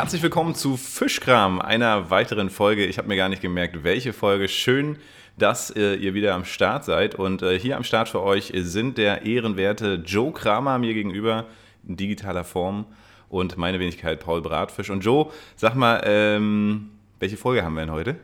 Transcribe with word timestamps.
Herzlich 0.00 0.22
willkommen 0.22 0.54
zu 0.54 0.78
Fischkram, 0.78 1.60
einer 1.60 2.08
weiteren 2.08 2.48
Folge. 2.48 2.86
Ich 2.86 2.96
habe 2.96 3.06
mir 3.06 3.16
gar 3.16 3.28
nicht 3.28 3.42
gemerkt, 3.42 3.84
welche 3.84 4.14
Folge. 4.14 4.48
Schön, 4.48 4.96
dass 5.36 5.68
äh, 5.76 5.94
ihr 5.96 6.14
wieder 6.14 6.32
am 6.32 6.46
Start 6.46 6.86
seid. 6.86 7.16
Und 7.16 7.42
äh, 7.42 7.58
hier 7.58 7.76
am 7.76 7.84
Start 7.84 8.08
für 8.08 8.22
euch 8.22 8.50
sind 8.54 8.96
der 8.96 9.26
ehrenwerte 9.26 10.02
Joe 10.06 10.32
Kramer 10.32 10.78
mir 10.78 10.94
gegenüber 10.94 11.44
in 11.86 11.98
digitaler 11.98 12.44
Form 12.44 12.86
und 13.28 13.58
meine 13.58 13.78
Wenigkeit 13.78 14.20
Paul 14.20 14.40
Bratfisch. 14.40 14.88
Und 14.88 15.04
Joe, 15.04 15.30
sag 15.56 15.74
mal, 15.74 16.00
ähm, 16.06 16.88
welche 17.18 17.36
Folge 17.36 17.62
haben 17.62 17.74
wir 17.74 17.82
denn 17.82 17.92
heute? 17.92 18.16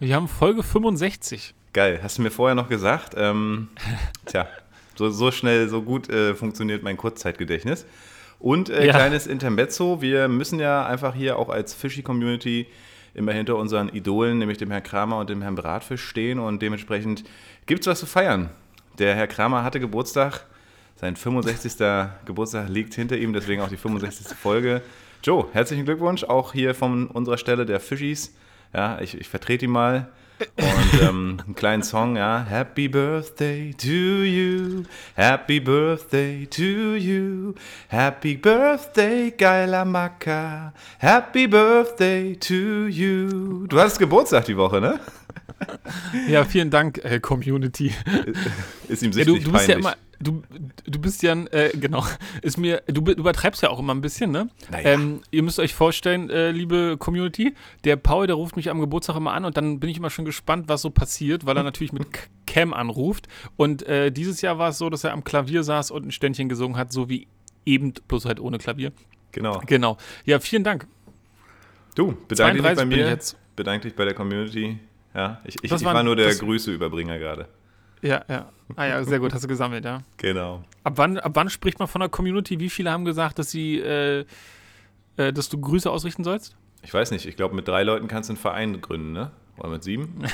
Wir 0.00 0.16
haben 0.16 0.26
Folge 0.26 0.64
65. 0.64 1.54
Geil, 1.72 2.00
hast 2.02 2.18
du 2.18 2.22
mir 2.22 2.32
vorher 2.32 2.56
noch 2.56 2.68
gesagt? 2.68 3.14
Ähm, 3.16 3.68
tja, 4.26 4.48
so, 4.96 5.08
so 5.08 5.30
schnell, 5.30 5.68
so 5.68 5.82
gut 5.82 6.10
äh, 6.10 6.34
funktioniert 6.34 6.82
mein 6.82 6.96
Kurzzeitgedächtnis. 6.96 7.86
Und 8.40 8.70
äh, 8.70 8.86
ja. 8.86 8.92
kleines 8.94 9.26
Intermezzo, 9.26 10.00
wir 10.00 10.26
müssen 10.26 10.58
ja 10.58 10.86
einfach 10.86 11.14
hier 11.14 11.38
auch 11.38 11.50
als 11.50 11.74
Fishy-Community 11.74 12.66
immer 13.12 13.32
hinter 13.32 13.56
unseren 13.56 13.90
Idolen, 13.90 14.38
nämlich 14.38 14.56
dem 14.56 14.70
Herrn 14.70 14.82
Kramer 14.82 15.18
und 15.18 15.28
dem 15.28 15.42
Herrn 15.42 15.56
Bratfisch 15.56 16.02
stehen 16.02 16.38
und 16.38 16.62
dementsprechend 16.62 17.24
gibt 17.66 17.82
es 17.82 17.86
was 17.86 18.00
zu 18.00 18.06
feiern. 18.06 18.48
Der 18.98 19.14
Herr 19.14 19.26
Kramer 19.26 19.62
hatte 19.62 19.78
Geburtstag, 19.78 20.46
sein 20.96 21.16
65. 21.16 21.72
Geburtstag 22.24 22.68
liegt 22.70 22.94
hinter 22.94 23.18
ihm, 23.18 23.34
deswegen 23.34 23.60
auch 23.60 23.68
die 23.68 23.76
65. 23.76 24.36
Folge. 24.36 24.80
Joe, 25.22 25.46
herzlichen 25.52 25.84
Glückwunsch, 25.84 26.24
auch 26.24 26.54
hier 26.54 26.74
von 26.74 27.08
unserer 27.08 27.36
Stelle 27.36 27.66
der 27.66 27.78
Fischis. 27.78 28.34
Ja, 28.72 29.00
ich, 29.00 29.20
ich 29.20 29.28
vertrete 29.28 29.66
ihn 29.66 29.70
mal. 29.70 30.08
Und 30.40 31.02
ähm, 31.02 31.36
einen 31.44 31.54
kleinen 31.54 31.82
Song, 31.82 32.16
ja. 32.16 32.44
Happy 32.48 32.88
Birthday 32.88 33.74
to 33.74 33.88
you, 34.24 34.84
Happy 35.14 35.60
Birthday 35.60 36.46
to 36.46 36.96
you, 36.96 37.54
Happy 37.88 38.36
Birthday, 38.36 39.32
geiler 39.36 39.84
Macker, 39.84 40.72
Happy 40.98 41.46
Birthday 41.46 42.36
to 42.36 42.86
you. 42.86 43.66
Du 43.66 43.78
hast 43.78 43.98
Geburtstag 43.98 44.46
die 44.46 44.56
Woche, 44.56 44.80
ne? 44.80 44.98
Ja, 46.26 46.44
vielen 46.44 46.70
Dank, 46.70 47.04
äh, 47.04 47.20
Community. 47.20 47.92
Ist 48.88 49.02
ihm 49.02 49.12
sichtlich 49.12 49.18
ja, 49.18 49.24
du, 49.24 49.44
du 49.44 49.52
bist 49.52 49.66
peinlich. 49.66 49.68
ja 49.68 49.90
immer 49.90 50.09
du, 50.20 50.42
du 50.84 50.98
bist 50.98 51.22
ja, 51.22 51.32
äh, 51.50 51.70
genau, 51.74 52.04
ist 52.42 52.58
mir, 52.58 52.82
du, 52.86 53.00
du, 53.00 53.12
übertreibst 53.12 53.62
ja 53.62 53.70
auch 53.70 53.78
immer 53.78 53.94
ein 53.94 54.00
bisschen, 54.00 54.30
ne? 54.30 54.48
Naja. 54.70 54.90
Ähm, 54.90 55.22
ihr 55.30 55.42
müsst 55.42 55.58
euch 55.58 55.74
vorstellen, 55.74 56.30
äh, 56.30 56.50
liebe 56.50 56.96
Community, 56.98 57.54
der 57.84 57.96
Paul, 57.96 58.26
der 58.26 58.36
ruft 58.36 58.56
mich 58.56 58.70
am 58.70 58.80
Geburtstag 58.80 59.16
immer 59.16 59.32
an 59.32 59.44
und 59.44 59.56
dann 59.56 59.80
bin 59.80 59.90
ich 59.90 59.96
immer 59.96 60.10
schon 60.10 60.24
gespannt, 60.24 60.68
was 60.68 60.82
so 60.82 60.90
passiert, 60.90 61.46
weil 61.46 61.56
er 61.56 61.62
natürlich 61.64 61.92
mit 61.92 62.06
Cam 62.46 62.72
anruft. 62.72 63.28
Und 63.56 63.82
äh, 63.86 64.12
dieses 64.12 64.42
Jahr 64.42 64.58
war 64.58 64.70
es 64.70 64.78
so, 64.78 64.90
dass 64.90 65.04
er 65.04 65.12
am 65.12 65.24
Klavier 65.24 65.62
saß 65.62 65.90
und 65.90 66.06
ein 66.06 66.12
Ständchen 66.12 66.48
gesungen 66.48 66.76
hat, 66.76 66.92
so 66.92 67.08
wie 67.08 67.26
eben, 67.64 67.94
bloß 68.08 68.26
halt 68.26 68.40
ohne 68.40 68.58
Klavier. 68.58 68.92
Genau. 69.32 69.62
Genau. 69.66 69.96
Ja, 70.24 70.40
vielen 70.40 70.64
Dank. 70.64 70.86
Du, 71.94 72.16
bedanke 72.28 72.62
dich 72.62 72.76
bei 72.76 72.84
mir, 72.84 73.08
jetzt. 73.08 73.36
bedanke 73.56 73.88
dich 73.88 73.96
bei 73.96 74.04
der 74.04 74.14
Community. 74.14 74.78
Ja, 75.14 75.40
ich, 75.44 75.56
ich, 75.62 75.72
ich 75.72 75.84
war 75.84 76.02
nur 76.02 76.14
der 76.14 76.34
Grüßeüberbringer 76.34 77.18
gerade. 77.18 77.48
Ja, 78.02 78.24
ja. 78.28 78.50
Ah 78.76 78.86
ja, 78.86 79.04
sehr 79.04 79.18
gut, 79.18 79.34
hast 79.34 79.44
du 79.44 79.48
gesammelt, 79.48 79.84
ja. 79.84 80.02
Genau. 80.16 80.64
Ab 80.84 80.94
wann, 80.96 81.18
ab 81.18 81.32
wann 81.34 81.50
spricht 81.50 81.78
man 81.78 81.88
von 81.88 82.00
der 82.00 82.08
Community? 82.08 82.60
Wie 82.60 82.70
viele 82.70 82.90
haben 82.90 83.04
gesagt, 83.04 83.38
dass 83.38 83.50
sie, 83.50 83.78
äh, 83.78 84.24
äh, 85.16 85.32
dass 85.32 85.48
du 85.48 85.60
Grüße 85.60 85.90
ausrichten 85.90 86.24
sollst? 86.24 86.56
Ich 86.82 86.94
weiß 86.94 87.10
nicht, 87.10 87.26
ich 87.26 87.36
glaube, 87.36 87.54
mit 87.54 87.68
drei 87.68 87.82
Leuten 87.82 88.08
kannst 88.08 88.30
du 88.30 88.32
einen 88.32 88.40
Verein 88.40 88.80
gründen, 88.80 89.12
ne? 89.12 89.32
Oder 89.58 89.68
mit 89.68 89.84
sieben? 89.84 90.24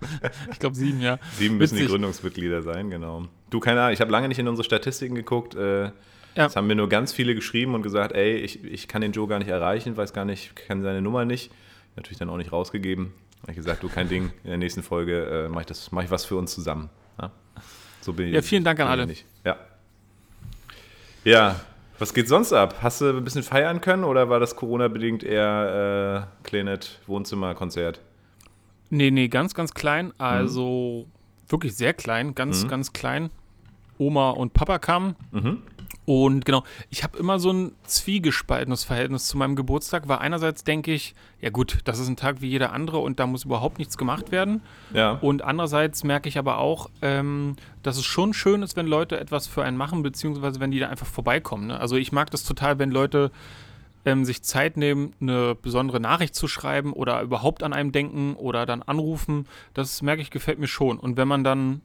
ich 0.52 0.58
glaube 0.58 0.76
sieben, 0.76 1.00
ja. 1.00 1.18
Sieben 1.32 1.56
müssen 1.56 1.74
Witzig. 1.74 1.86
die 1.86 1.92
Gründungsmitglieder 1.92 2.62
sein, 2.62 2.90
genau. 2.90 3.24
Du, 3.50 3.58
keine 3.58 3.80
Ahnung, 3.80 3.92
ich 3.92 4.00
habe 4.00 4.12
lange 4.12 4.28
nicht 4.28 4.38
in 4.38 4.46
unsere 4.46 4.64
Statistiken 4.64 5.14
geguckt. 5.14 5.54
Äh, 5.54 5.90
ja. 6.36 6.46
Es 6.46 6.54
haben 6.54 6.68
mir 6.68 6.76
nur 6.76 6.88
ganz 6.88 7.12
viele 7.12 7.34
geschrieben 7.34 7.74
und 7.74 7.82
gesagt, 7.82 8.12
ey, 8.12 8.36
ich, 8.36 8.62
ich 8.62 8.86
kann 8.86 9.02
den 9.02 9.12
Joe 9.12 9.26
gar 9.26 9.40
nicht 9.40 9.48
erreichen, 9.48 9.96
weiß 9.96 10.12
gar 10.12 10.24
nicht, 10.24 10.54
kenne 10.54 10.82
seine 10.82 11.02
Nummer 11.02 11.24
nicht. 11.24 11.50
Natürlich 11.96 12.18
dann 12.18 12.30
auch 12.30 12.36
nicht 12.36 12.52
rausgegeben. 12.52 13.12
Habe 13.50 13.58
ich 13.58 13.66
gesagt, 13.66 13.82
du, 13.82 13.88
kein 13.88 14.08
Ding, 14.08 14.30
in 14.44 14.50
der 14.50 14.58
nächsten 14.58 14.80
Folge 14.80 15.46
äh, 15.46 15.48
mache 15.48 15.64
ich, 15.68 15.90
mach 15.90 16.04
ich 16.04 16.10
was 16.12 16.24
für 16.24 16.36
uns 16.36 16.54
zusammen. 16.54 16.88
Ja? 17.20 17.32
So 18.00 18.12
bin 18.12 18.28
ich. 18.28 18.34
Ja, 18.34 18.42
vielen 18.42 18.62
Dank 18.62 18.78
an 18.78 18.86
alle. 18.86 19.06
Nicht. 19.06 19.26
Ja. 19.44 19.56
Ja, 21.24 21.60
was 21.98 22.14
geht 22.14 22.28
sonst 22.28 22.52
ab? 22.52 22.76
Hast 22.80 23.00
du 23.00 23.08
ein 23.08 23.24
bisschen 23.24 23.42
feiern 23.42 23.80
können 23.80 24.04
oder 24.04 24.28
war 24.30 24.38
das 24.38 24.54
Corona-bedingt 24.54 25.24
eher 25.24 26.28
äh, 26.30 26.46
kleines 26.46 27.00
Wohnzimmerkonzert? 27.08 28.00
Nee, 28.88 29.10
nee, 29.10 29.26
ganz, 29.26 29.52
ganz 29.52 29.74
klein. 29.74 30.12
Also 30.16 31.06
mhm. 31.08 31.50
wirklich 31.50 31.74
sehr 31.74 31.92
klein, 31.92 32.36
ganz, 32.36 32.62
mhm. 32.62 32.68
ganz 32.68 32.92
klein. 32.92 33.30
Oma 33.98 34.30
und 34.30 34.54
Papa 34.54 34.78
kamen. 34.78 35.16
Mhm. 35.32 35.62
Und 36.04 36.44
genau, 36.44 36.64
ich 36.88 37.04
habe 37.04 37.18
immer 37.18 37.38
so 37.38 37.52
ein 37.52 37.72
zwiegespaltenes 37.84 38.84
Verhältnis 38.84 39.26
zu 39.26 39.38
meinem 39.38 39.56
Geburtstag, 39.56 40.08
weil 40.08 40.18
einerseits 40.18 40.64
denke 40.64 40.92
ich, 40.92 41.14
ja 41.40 41.50
gut, 41.50 41.78
das 41.84 41.98
ist 41.98 42.08
ein 42.08 42.16
Tag 42.16 42.40
wie 42.40 42.48
jeder 42.48 42.72
andere 42.72 42.98
und 42.98 43.20
da 43.20 43.26
muss 43.26 43.44
überhaupt 43.44 43.78
nichts 43.78 43.96
gemacht 43.96 44.32
werden. 44.32 44.62
Ja. 44.92 45.12
Und 45.12 45.42
andererseits 45.42 46.02
merke 46.04 46.28
ich 46.28 46.38
aber 46.38 46.58
auch, 46.58 46.90
ähm, 47.02 47.56
dass 47.82 47.96
es 47.96 48.04
schon 48.04 48.34
schön 48.34 48.62
ist, 48.62 48.76
wenn 48.76 48.86
Leute 48.86 49.20
etwas 49.20 49.46
für 49.46 49.62
einen 49.62 49.76
machen, 49.76 50.02
beziehungsweise 50.02 50.60
wenn 50.60 50.70
die 50.70 50.80
da 50.80 50.88
einfach 50.88 51.06
vorbeikommen. 51.06 51.68
Ne? 51.68 51.78
Also 51.78 51.96
ich 51.96 52.12
mag 52.12 52.30
das 52.30 52.44
total, 52.44 52.78
wenn 52.78 52.90
Leute 52.90 53.30
ähm, 54.04 54.24
sich 54.24 54.42
Zeit 54.42 54.76
nehmen, 54.76 55.12
eine 55.20 55.54
besondere 55.54 56.00
Nachricht 56.00 56.34
zu 56.34 56.48
schreiben 56.48 56.92
oder 56.92 57.20
überhaupt 57.22 57.62
an 57.62 57.72
einem 57.72 57.92
denken 57.92 58.34
oder 58.34 58.66
dann 58.66 58.82
anrufen. 58.82 59.46
Das 59.74 60.02
merke 60.02 60.22
ich, 60.22 60.30
gefällt 60.30 60.58
mir 60.58 60.68
schon. 60.68 60.98
Und 60.98 61.16
wenn 61.16 61.28
man 61.28 61.44
dann 61.44 61.82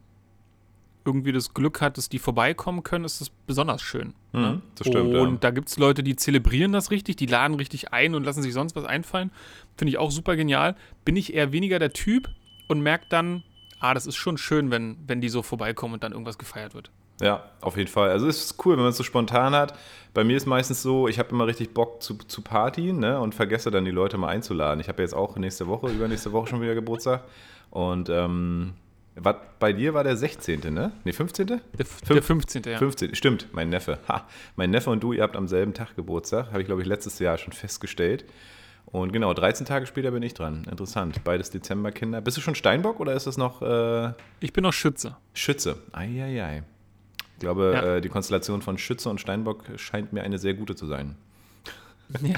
irgendwie 1.06 1.32
das 1.32 1.54
Glück 1.54 1.80
hat, 1.80 1.96
dass 1.96 2.08
die 2.08 2.18
vorbeikommen 2.18 2.82
können, 2.82 3.04
ist 3.04 3.20
das 3.20 3.30
besonders 3.30 3.82
schön. 3.82 4.14
Mhm, 4.32 4.40
ne? 4.40 4.62
Das 4.74 4.86
stimmt. 4.86 5.14
Und 5.14 5.30
ja. 5.32 5.38
da 5.40 5.50
gibt 5.50 5.68
es 5.68 5.78
Leute, 5.78 6.02
die 6.02 6.16
zelebrieren 6.16 6.72
das 6.72 6.90
richtig, 6.90 7.16
die 7.16 7.26
laden 7.26 7.56
richtig 7.56 7.92
ein 7.92 8.14
und 8.14 8.24
lassen 8.24 8.42
sich 8.42 8.52
sonst 8.52 8.76
was 8.76 8.84
einfallen. 8.84 9.30
Finde 9.76 9.90
ich 9.90 9.98
auch 9.98 10.10
super 10.10 10.36
genial. 10.36 10.76
Bin 11.04 11.16
ich 11.16 11.34
eher 11.34 11.52
weniger 11.52 11.78
der 11.78 11.92
Typ 11.92 12.28
und 12.68 12.80
merke 12.80 13.06
dann, 13.08 13.42
ah, 13.80 13.94
das 13.94 14.06
ist 14.06 14.16
schon 14.16 14.38
schön, 14.38 14.70
wenn, 14.70 14.96
wenn 15.06 15.20
die 15.20 15.28
so 15.28 15.42
vorbeikommen 15.42 15.94
und 15.94 16.04
dann 16.04 16.12
irgendwas 16.12 16.38
gefeiert 16.38 16.74
wird. 16.74 16.90
Ja, 17.20 17.44
auf 17.62 17.76
jeden 17.76 17.88
Fall. 17.88 18.10
Also 18.10 18.28
es 18.28 18.44
ist 18.44 18.66
cool, 18.66 18.74
wenn 18.74 18.82
man 18.82 18.90
es 18.90 18.98
so 18.98 19.02
spontan 19.02 19.54
hat. 19.54 19.78
Bei 20.12 20.22
mir 20.22 20.36
ist 20.36 20.46
meistens 20.46 20.82
so, 20.82 21.08
ich 21.08 21.18
habe 21.18 21.30
immer 21.30 21.46
richtig 21.46 21.72
Bock 21.72 22.02
zu, 22.02 22.14
zu 22.14 22.42
Partien 22.42 22.98
ne, 22.98 23.18
und 23.20 23.34
vergesse 23.34 23.70
dann 23.70 23.84
die 23.84 23.90
Leute 23.90 24.18
mal 24.18 24.28
einzuladen. 24.28 24.80
Ich 24.80 24.88
habe 24.88 25.02
jetzt 25.02 25.14
auch 25.14 25.36
nächste 25.36 25.66
Woche, 25.66 25.88
übernächste 25.88 26.32
Woche 26.32 26.48
schon 26.48 26.60
wieder 26.60 26.74
Geburtstag. 26.74 27.24
Und 27.70 28.10
ähm, 28.10 28.74
was, 29.16 29.36
bei 29.58 29.72
dir 29.72 29.94
war 29.94 30.04
der 30.04 30.16
16., 30.16 30.60
ne? 30.72 30.92
Ne, 31.04 31.12
15.? 31.12 31.46
Der, 31.46 31.60
der 32.08 32.22
15. 32.22 32.62
ja. 32.64 32.78
15. 32.78 33.14
Stimmt, 33.14 33.48
mein 33.52 33.70
Neffe. 33.70 33.98
Ha, 34.08 34.26
mein 34.56 34.70
Neffe 34.70 34.90
und 34.90 35.02
du, 35.02 35.12
ihr 35.12 35.22
habt 35.22 35.36
am 35.36 35.48
selben 35.48 35.72
Tag 35.74 35.96
Geburtstag. 35.96 36.48
Habe 36.48 36.60
ich, 36.60 36.66
glaube 36.66 36.82
ich, 36.82 36.86
letztes 36.88 37.18
Jahr 37.18 37.38
schon 37.38 37.52
festgestellt. 37.52 38.24
Und 38.84 39.12
genau, 39.12 39.34
13 39.34 39.66
Tage 39.66 39.86
später 39.86 40.10
bin 40.10 40.22
ich 40.22 40.34
dran. 40.34 40.64
Interessant. 40.70 41.24
Beides 41.24 41.50
Dezemberkinder. 41.50 42.20
Bist 42.20 42.36
du 42.36 42.40
schon 42.40 42.54
Steinbock 42.54 43.00
oder 43.00 43.14
ist 43.14 43.26
das 43.26 43.36
noch. 43.36 43.62
Äh 43.62 44.12
ich 44.40 44.52
bin 44.52 44.62
noch 44.62 44.72
Schütze. 44.72 45.16
Schütze. 45.34 45.82
Eieiei. 45.92 46.62
Ich 47.34 47.40
glaube, 47.40 47.72
ja. 47.74 47.96
äh, 47.96 48.00
die 48.00 48.08
Konstellation 48.08 48.62
von 48.62 48.78
Schütze 48.78 49.10
und 49.10 49.20
Steinbock 49.20 49.64
scheint 49.76 50.12
mir 50.12 50.22
eine 50.22 50.38
sehr 50.38 50.54
gute 50.54 50.74
zu 50.76 50.86
sein. 50.86 51.16
Ja. 52.22 52.36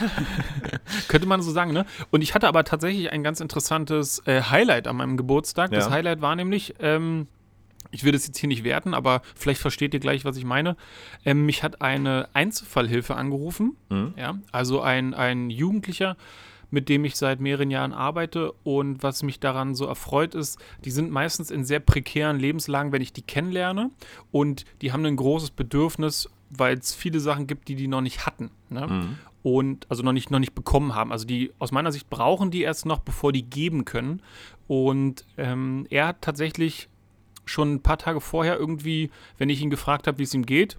Könnte 1.09 1.27
man 1.27 1.43
so 1.43 1.51
sagen, 1.51 1.73
ne? 1.73 1.84
Und 2.11 2.23
ich 2.23 2.34
hatte 2.34 2.49
aber 2.49 2.65
tatsächlich 2.65 3.12
ein 3.12 3.23
ganz 3.23 3.41
interessantes 3.41 4.23
äh, 4.27 4.43
Highlight 4.43 4.87
an 4.87 4.97
meinem 4.97 5.17
Geburtstag. 5.17 5.73
Ja. 5.73 5.79
Das 5.79 5.91
Highlight 5.91 6.21
war 6.21 6.37
nämlich, 6.37 6.75
ähm, 6.81 7.27
ich 7.91 8.05
will 8.05 8.12
das 8.12 8.27
jetzt 8.27 8.39
hier 8.39 8.49
nicht 8.49 8.65
werten, 8.65 8.95
aber 8.95 9.23
vielleicht 9.34 9.61
versteht 9.61 9.95
ihr 9.95 10.01
gleich, 10.01 10.25
was 10.25 10.37
ich 10.37 10.45
meine. 10.45 10.77
Ähm, 11.25 11.47
mich 11.47 11.62
hat 11.62 11.83
eine 11.83 12.29
Einzelfallhilfe 12.33 13.15
angerufen. 13.15 13.77
Mhm. 13.89 14.15
Ja, 14.17 14.39
also 14.53 14.81
ein, 14.81 15.15
ein 15.15 15.51
Jugendlicher, 15.51 16.17
mit 16.71 16.89
dem 16.89 17.05
ich 17.05 17.17
seit 17.17 17.41
mehreren 17.41 17.71
Jahren 17.71 17.93
arbeite. 17.93 18.53
Und 18.62 19.03
was 19.03 19.23
mich 19.23 19.41
daran 19.41 19.75
so 19.75 19.87
erfreut 19.87 20.35
ist, 20.35 20.59
die 20.85 20.91
sind 20.91 21.11
meistens 21.11 21.50
in 21.50 21.65
sehr 21.65 21.81
prekären 21.81 22.38
Lebenslagen, 22.38 22.93
wenn 22.93 23.03
ich 23.03 23.12
die 23.12 23.23
kennenlerne. 23.23 23.91
Und 24.31 24.65
die 24.82 24.93
haben 24.93 25.05
ein 25.05 25.17
großes 25.17 25.50
Bedürfnis, 25.50 26.29
weil 26.50 26.79
es 26.79 26.94
viele 26.94 27.20
Sachen 27.20 27.47
gibt, 27.47 27.69
die 27.69 27.75
die 27.75 27.88
noch 27.88 28.00
nicht 28.00 28.26
hatten. 28.26 28.50
Ne? 28.69 28.87
Mhm 28.87 29.17
und 29.43 29.87
also 29.88 30.02
noch 30.02 30.12
nicht, 30.12 30.31
noch 30.31 30.38
nicht 30.38 30.55
bekommen 30.55 30.94
haben. 30.94 31.12
Also 31.12 31.26
die 31.26 31.52
aus 31.58 31.73
meiner 31.73 31.93
Sicht 31.93 32.11
brauchen 32.11 32.50
die 32.50 32.62
erst 32.62 32.87
noch, 32.87 32.99
bevor 32.99 33.32
die 33.32 33.43
geben 33.43 33.85
können. 33.85 34.23
Und 34.67 35.25
ähm, 35.37 35.87
er 35.90 36.08
hat 36.08 36.23
tatsächlich 36.23 36.88
schon 37.44 37.75
ein 37.75 37.82
paar 37.82 37.99
Tage 37.99 38.20
vorher 38.20 38.58
irgendwie, 38.58 39.11
wenn 39.38 39.49
ich 39.49 39.62
ihn 39.62 39.70
gefragt 39.70 40.06
habe, 40.06 40.19
wie 40.19 40.25
es 40.25 40.35
ihm 40.35 40.44
geht, 40.44 40.79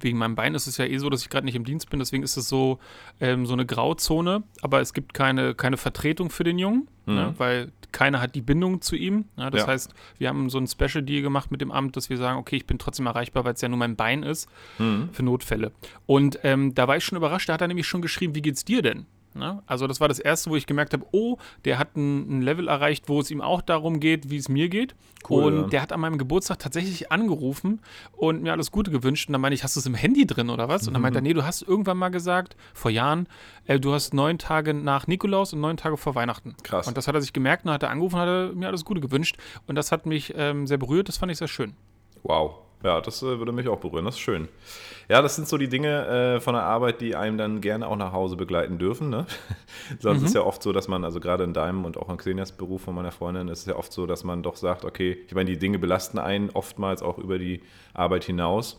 wegen 0.00 0.18
meinem 0.18 0.34
Bein 0.34 0.54
ist 0.54 0.66
es 0.66 0.76
ja 0.76 0.84
eh 0.84 0.98
so, 0.98 1.08
dass 1.10 1.22
ich 1.22 1.30
gerade 1.30 1.46
nicht 1.46 1.54
im 1.54 1.64
Dienst 1.64 1.90
bin, 1.90 1.98
deswegen 1.98 2.22
ist 2.22 2.36
es 2.36 2.48
so, 2.48 2.78
ähm, 3.20 3.46
so 3.46 3.54
eine 3.54 3.66
Grauzone, 3.66 4.42
aber 4.60 4.80
es 4.80 4.92
gibt 4.92 5.14
keine, 5.14 5.54
keine 5.54 5.76
Vertretung 5.76 6.30
für 6.30 6.44
den 6.44 6.58
Jungen, 6.58 6.88
ne, 7.06 7.12
mhm. 7.12 7.18
ne, 7.18 7.34
weil 7.38 7.72
keiner 7.96 8.20
hat 8.20 8.34
die 8.34 8.42
Bindung 8.42 8.82
zu 8.82 8.94
ihm. 8.94 9.24
Ja, 9.38 9.48
das 9.48 9.62
ja. 9.62 9.68
heißt, 9.68 9.94
wir 10.18 10.28
haben 10.28 10.50
so 10.50 10.58
ein 10.58 10.66
Special 10.66 11.02
Deal 11.02 11.22
gemacht 11.22 11.50
mit 11.50 11.62
dem 11.62 11.72
Amt, 11.72 11.96
dass 11.96 12.10
wir 12.10 12.18
sagen, 12.18 12.38
okay, 12.38 12.56
ich 12.56 12.66
bin 12.66 12.78
trotzdem 12.78 13.06
erreichbar, 13.06 13.46
weil 13.46 13.54
es 13.54 13.62
ja 13.62 13.70
nur 13.70 13.78
mein 13.78 13.96
Bein 13.96 14.22
ist, 14.22 14.50
mhm. 14.76 15.08
für 15.12 15.22
Notfälle. 15.22 15.72
Und 16.04 16.38
ähm, 16.42 16.74
da 16.74 16.88
war 16.88 16.98
ich 16.98 17.04
schon 17.04 17.16
überrascht, 17.16 17.48
da 17.48 17.54
hat 17.54 17.62
er 17.62 17.68
nämlich 17.68 17.86
schon 17.86 18.02
geschrieben, 18.02 18.34
wie 18.34 18.42
geht's 18.42 18.66
dir 18.66 18.82
denn? 18.82 19.06
Ne? 19.36 19.62
Also 19.66 19.86
das 19.86 20.00
war 20.00 20.08
das 20.08 20.18
Erste, 20.18 20.50
wo 20.50 20.56
ich 20.56 20.66
gemerkt 20.66 20.92
habe, 20.92 21.06
oh, 21.12 21.38
der 21.64 21.78
hat 21.78 21.96
ein, 21.96 22.38
ein, 22.38 22.42
Level 22.42 22.68
erreicht, 22.68 23.08
wo 23.08 23.20
es 23.20 23.30
ihm 23.30 23.40
auch 23.40 23.60
darum 23.60 24.00
geht, 24.00 24.30
wie 24.30 24.36
es 24.36 24.48
mir 24.48 24.68
geht. 24.68 24.94
Cool, 25.28 25.44
und 25.44 25.56
ja. 25.56 25.66
der 25.68 25.82
hat 25.82 25.92
an 25.92 26.00
meinem 26.00 26.18
Geburtstag 26.18 26.58
tatsächlich 26.58 27.10
angerufen 27.10 27.80
und 28.12 28.42
mir 28.42 28.52
alles 28.52 28.70
Gute 28.70 28.90
gewünscht. 28.90 29.28
Und 29.28 29.32
dann 29.32 29.40
meinte 29.40 29.54
ich, 29.54 29.64
hast 29.64 29.76
du 29.76 29.80
es 29.80 29.86
im 29.86 29.94
Handy 29.94 30.26
drin 30.26 30.50
oder 30.50 30.68
was? 30.68 30.86
Und 30.86 30.94
dann 30.94 31.02
meinte 31.02 31.18
er, 31.18 31.22
nee, 31.22 31.34
du 31.34 31.44
hast 31.44 31.62
irgendwann 31.62 31.98
mal 31.98 32.10
gesagt, 32.10 32.56
vor 32.74 32.90
Jahren, 32.90 33.28
äh, 33.66 33.80
du 33.80 33.92
hast 33.92 34.14
neun 34.14 34.38
Tage 34.38 34.74
nach 34.74 35.06
Nikolaus 35.06 35.52
und 35.52 35.60
neun 35.60 35.76
Tage 35.76 35.96
vor 35.96 36.14
Weihnachten. 36.14 36.54
Krass. 36.62 36.86
Und 36.86 36.96
das 36.96 37.08
hat 37.08 37.14
er 37.14 37.20
sich 37.20 37.32
gemerkt 37.32 37.64
und 37.64 37.72
hat 37.72 37.82
er 37.82 37.90
angerufen 37.90 38.16
und 38.16 38.20
hat 38.20 38.28
er 38.28 38.52
mir 38.54 38.68
alles 38.68 38.84
Gute 38.84 39.00
gewünscht. 39.00 39.36
Und 39.66 39.74
das 39.74 39.92
hat 39.92 40.06
mich 40.06 40.32
ähm, 40.36 40.66
sehr 40.66 40.78
berührt, 40.78 41.08
das 41.08 41.16
fand 41.16 41.32
ich 41.32 41.38
sehr 41.38 41.48
schön. 41.48 41.74
Wow. 42.22 42.65
Ja, 42.82 43.00
das 43.00 43.22
äh, 43.22 43.38
würde 43.38 43.52
mich 43.52 43.68
auch 43.68 43.80
berühren. 43.80 44.04
Das 44.04 44.16
ist 44.16 44.20
schön. 44.20 44.48
Ja, 45.08 45.22
das 45.22 45.36
sind 45.36 45.48
so 45.48 45.56
die 45.56 45.68
Dinge 45.68 46.06
äh, 46.06 46.40
von 46.40 46.54
der 46.54 46.64
Arbeit, 46.64 47.00
die 47.00 47.16
einem 47.16 47.38
dann 47.38 47.60
gerne 47.60 47.86
auch 47.86 47.96
nach 47.96 48.12
Hause 48.12 48.36
begleiten 48.36 48.78
dürfen. 48.78 49.08
Ne? 49.08 49.26
Sonst 49.98 50.20
mhm. 50.20 50.26
ist 50.26 50.34
ja 50.34 50.42
oft 50.42 50.62
so, 50.62 50.72
dass 50.72 50.88
man, 50.88 51.04
also 51.04 51.20
gerade 51.20 51.44
in 51.44 51.52
deinem 51.52 51.84
und 51.84 51.96
auch 51.96 52.10
in 52.10 52.16
Xenias 52.16 52.52
Beruf 52.52 52.82
von 52.82 52.94
meiner 52.94 53.12
Freundin, 53.12 53.48
ist 53.48 53.60
es 53.60 53.66
ja 53.66 53.76
oft 53.76 53.92
so, 53.92 54.06
dass 54.06 54.24
man 54.24 54.42
doch 54.42 54.56
sagt, 54.56 54.84
okay, 54.84 55.18
ich 55.26 55.34
meine, 55.34 55.50
die 55.50 55.58
Dinge 55.58 55.78
belasten 55.78 56.18
einen 56.18 56.50
oftmals 56.50 57.02
auch 57.02 57.18
über 57.18 57.38
die 57.38 57.62
Arbeit 57.94 58.24
hinaus. 58.24 58.78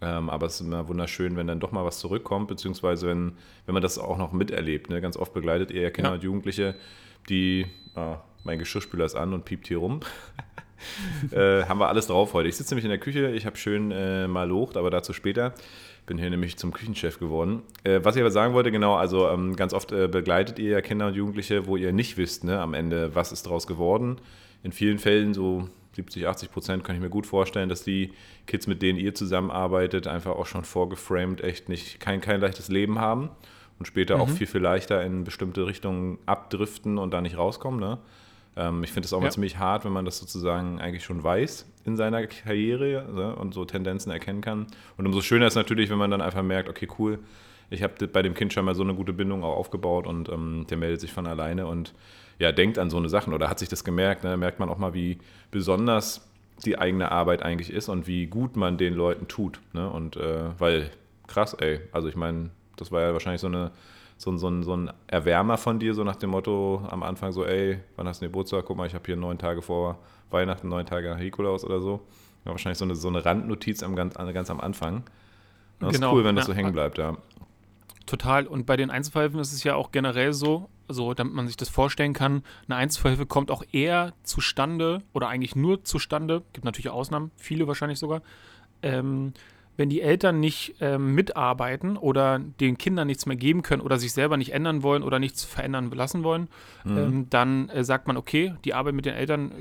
Ähm, 0.00 0.30
aber 0.30 0.46
es 0.46 0.60
ist 0.60 0.66
immer 0.66 0.86
wunderschön, 0.88 1.36
wenn 1.36 1.48
dann 1.48 1.58
doch 1.58 1.72
mal 1.72 1.84
was 1.84 1.98
zurückkommt, 1.98 2.48
beziehungsweise 2.48 3.08
wenn, 3.08 3.32
wenn 3.66 3.72
man 3.72 3.82
das 3.82 3.98
auch 3.98 4.18
noch 4.18 4.32
miterlebt. 4.32 4.90
Ne? 4.90 5.00
Ganz 5.00 5.16
oft 5.16 5.32
begleitet 5.32 5.70
ihr 5.70 5.82
ja 5.82 5.90
Kinder 5.90 6.10
ja. 6.10 6.14
und 6.14 6.22
Jugendliche, 6.22 6.76
die, 7.28 7.66
ah, 7.96 8.18
mein 8.44 8.58
Geschirrspüler 8.58 9.04
ist 9.04 9.16
an 9.16 9.32
und 9.32 9.44
piept 9.44 9.66
hier 9.66 9.78
rum. 9.78 10.00
äh, 11.32 11.64
haben 11.64 11.78
wir 11.78 11.88
alles 11.88 12.06
drauf 12.06 12.34
heute. 12.34 12.48
Ich 12.48 12.56
sitze 12.56 12.74
nämlich 12.74 12.84
in 12.84 12.90
der 12.90 12.98
Küche, 12.98 13.30
ich 13.30 13.46
habe 13.46 13.56
schön 13.56 13.90
äh, 13.90 14.28
mal 14.28 14.48
locht, 14.48 14.76
aber 14.76 14.90
dazu 14.90 15.12
später. 15.12 15.54
Bin 16.06 16.16
hier 16.16 16.30
nämlich 16.30 16.56
zum 16.56 16.72
Küchenchef 16.72 17.18
geworden. 17.18 17.62
Äh, 17.84 18.00
was 18.02 18.16
ich 18.16 18.22
aber 18.22 18.30
sagen 18.30 18.54
wollte, 18.54 18.72
genau, 18.72 18.94
also 18.94 19.28
ähm, 19.28 19.56
ganz 19.56 19.74
oft 19.74 19.92
äh, 19.92 20.08
begleitet 20.08 20.58
ihr 20.58 20.70
ja 20.70 20.80
Kinder 20.80 21.08
und 21.08 21.14
Jugendliche, 21.14 21.66
wo 21.66 21.76
ihr 21.76 21.92
nicht 21.92 22.16
wisst, 22.16 22.44
ne, 22.44 22.58
am 22.60 22.72
Ende, 22.72 23.14
was 23.14 23.30
ist 23.30 23.46
draus 23.46 23.66
geworden. 23.66 24.16
In 24.62 24.72
vielen 24.72 24.98
Fällen, 24.98 25.34
so 25.34 25.68
70, 25.96 26.26
80 26.26 26.50
Prozent, 26.50 26.84
kann 26.84 26.96
ich 26.96 27.02
mir 27.02 27.10
gut 27.10 27.26
vorstellen, 27.26 27.68
dass 27.68 27.82
die 27.82 28.12
Kids, 28.46 28.66
mit 28.66 28.80
denen 28.80 28.98
ihr 28.98 29.14
zusammenarbeitet, 29.14 30.06
einfach 30.06 30.32
auch 30.32 30.46
schon 30.46 30.64
vorgeframed 30.64 31.42
echt 31.42 31.68
nicht 31.68 32.00
kein, 32.00 32.20
kein 32.20 32.40
leichtes 32.40 32.68
Leben 32.68 32.98
haben 32.98 33.30
und 33.78 33.86
später 33.86 34.16
mhm. 34.16 34.22
auch 34.22 34.28
viel, 34.28 34.46
viel 34.46 34.60
leichter 34.60 35.02
in 35.04 35.24
bestimmte 35.24 35.66
Richtungen 35.66 36.18
abdriften 36.26 36.98
und 36.98 37.12
da 37.12 37.20
nicht 37.20 37.36
rauskommen. 37.36 37.80
Ne? 37.80 37.98
Ähm, 38.56 38.84
ich 38.84 38.92
finde 38.92 39.06
es 39.06 39.12
auch 39.12 39.18
ja. 39.18 39.24
mal 39.24 39.32
ziemlich 39.32 39.58
hart, 39.58 39.84
wenn 39.84 39.92
man 39.92 40.04
das 40.04 40.18
sozusagen 40.18 40.80
eigentlich 40.80 41.04
schon 41.04 41.22
weiß 41.22 41.66
in 41.84 41.96
seiner 41.96 42.26
Karriere 42.26 43.06
ne, 43.12 43.36
und 43.36 43.54
so 43.54 43.64
Tendenzen 43.64 44.12
erkennen 44.12 44.40
kann. 44.40 44.66
Und 44.96 45.06
umso 45.06 45.20
schöner 45.20 45.46
ist 45.46 45.54
natürlich, 45.54 45.90
wenn 45.90 45.98
man 45.98 46.10
dann 46.10 46.20
einfach 46.20 46.42
merkt, 46.42 46.68
okay, 46.68 46.88
cool, 46.98 47.18
ich 47.70 47.82
habe 47.82 48.06
bei 48.08 48.22
dem 48.22 48.34
Kind 48.34 48.52
schon 48.52 48.64
mal 48.64 48.74
so 48.74 48.82
eine 48.82 48.94
gute 48.94 49.12
Bindung 49.12 49.44
auch 49.44 49.56
aufgebaut 49.56 50.06
und 50.06 50.28
ähm, 50.28 50.66
der 50.68 50.76
meldet 50.76 51.00
sich 51.00 51.12
von 51.12 51.26
alleine 51.26 51.66
und 51.66 51.94
ja, 52.38 52.52
denkt 52.52 52.78
an 52.78 52.88
so 52.88 52.96
eine 52.96 53.08
Sachen 53.08 53.34
oder 53.34 53.48
hat 53.50 53.58
sich 53.58 53.68
das 53.68 53.84
gemerkt. 53.84 54.24
Ne? 54.24 54.36
merkt 54.36 54.60
man 54.60 54.68
auch 54.68 54.78
mal, 54.78 54.94
wie 54.94 55.18
besonders 55.50 56.28
die 56.64 56.78
eigene 56.78 57.10
Arbeit 57.12 57.42
eigentlich 57.42 57.70
ist 57.70 57.88
und 57.88 58.06
wie 58.06 58.26
gut 58.26 58.56
man 58.56 58.78
den 58.78 58.94
Leuten 58.94 59.28
tut. 59.28 59.60
Ne? 59.72 59.88
Und 59.88 60.16
äh, 60.16 60.58
weil, 60.58 60.90
krass, 61.26 61.54
ey, 61.54 61.80
also 61.92 62.08
ich 62.08 62.16
meine, 62.16 62.50
das 62.76 62.90
war 62.92 63.02
ja 63.02 63.12
wahrscheinlich 63.12 63.40
so 63.40 63.48
eine 63.48 63.72
so, 64.18 64.36
so, 64.36 64.62
so 64.62 64.76
ein 64.76 64.90
Erwärmer 65.06 65.56
von 65.56 65.78
dir, 65.78 65.94
so 65.94 66.02
nach 66.02 66.16
dem 66.16 66.30
Motto 66.30 66.82
am 66.90 67.04
Anfang 67.04 67.30
so, 67.32 67.46
ey, 67.46 67.78
wann 67.96 68.08
hast 68.08 68.20
du 68.20 68.26
Geburtstag? 68.26 68.64
Guck 68.66 68.76
mal, 68.76 68.86
ich 68.86 68.94
habe 68.94 69.04
hier 69.06 69.16
neun 69.16 69.38
Tage 69.38 69.62
vor 69.62 70.00
Weihnachten, 70.30 70.68
neun 70.68 70.84
Tage 70.84 71.08
nach 71.08 71.18
Nikolaus 71.18 71.64
oder 71.64 71.80
so. 71.80 72.00
Ja, 72.44 72.50
wahrscheinlich 72.50 72.78
so 72.78 72.84
eine, 72.84 72.96
so 72.96 73.08
eine 73.08 73.24
Randnotiz 73.24 73.82
am, 73.82 73.94
ganz, 73.94 74.14
ganz 74.14 74.50
am 74.50 74.60
Anfang. 74.60 75.04
Das 75.78 75.92
genau, 75.92 76.08
ist 76.08 76.14
cool, 76.14 76.24
wenn 76.24 76.34
das 76.34 76.48
ja. 76.48 76.52
so 76.52 76.56
hängen 76.56 76.72
bleibt, 76.72 76.98
ja. 76.98 77.16
Total. 78.06 78.46
Und 78.48 78.66
bei 78.66 78.76
den 78.76 78.90
Einzelverhilfen 78.90 79.38
ist 79.38 79.52
es 79.52 79.62
ja 79.62 79.76
auch 79.76 79.92
generell 79.92 80.32
so, 80.32 80.68
so 80.88 81.14
damit 81.14 81.34
man 81.34 81.46
sich 81.46 81.56
das 81.56 81.68
vorstellen 81.68 82.12
kann, 82.12 82.42
eine 82.66 82.76
Einzelverhilfe 82.76 83.26
kommt 83.26 83.52
auch 83.52 83.62
eher 83.70 84.14
zustande 84.24 85.02
oder 85.12 85.28
eigentlich 85.28 85.54
nur 85.54 85.84
zustande, 85.84 86.42
gibt 86.52 86.64
natürlich 86.64 86.90
Ausnahmen, 86.90 87.30
viele 87.36 87.68
wahrscheinlich 87.68 88.00
sogar, 88.00 88.22
ähm, 88.82 89.32
wenn 89.78 89.88
die 89.88 90.02
Eltern 90.02 90.40
nicht 90.40 90.74
ähm, 90.80 91.14
mitarbeiten 91.14 91.96
oder 91.96 92.40
den 92.40 92.76
Kindern 92.76 93.06
nichts 93.06 93.26
mehr 93.26 93.36
geben 93.36 93.62
können 93.62 93.80
oder 93.80 93.96
sich 93.96 94.12
selber 94.12 94.36
nicht 94.36 94.52
ändern 94.52 94.82
wollen 94.82 95.04
oder 95.04 95.20
nichts 95.20 95.44
verändern 95.44 95.90
lassen 95.92 96.24
wollen, 96.24 96.48
mhm. 96.84 96.98
ähm, 96.98 97.30
dann 97.30 97.68
äh, 97.68 97.84
sagt 97.84 98.08
man, 98.08 98.16
okay, 98.16 98.54
die 98.64 98.74
Arbeit 98.74 98.94
mit 98.94 99.06
den 99.06 99.14
Eltern 99.14 99.52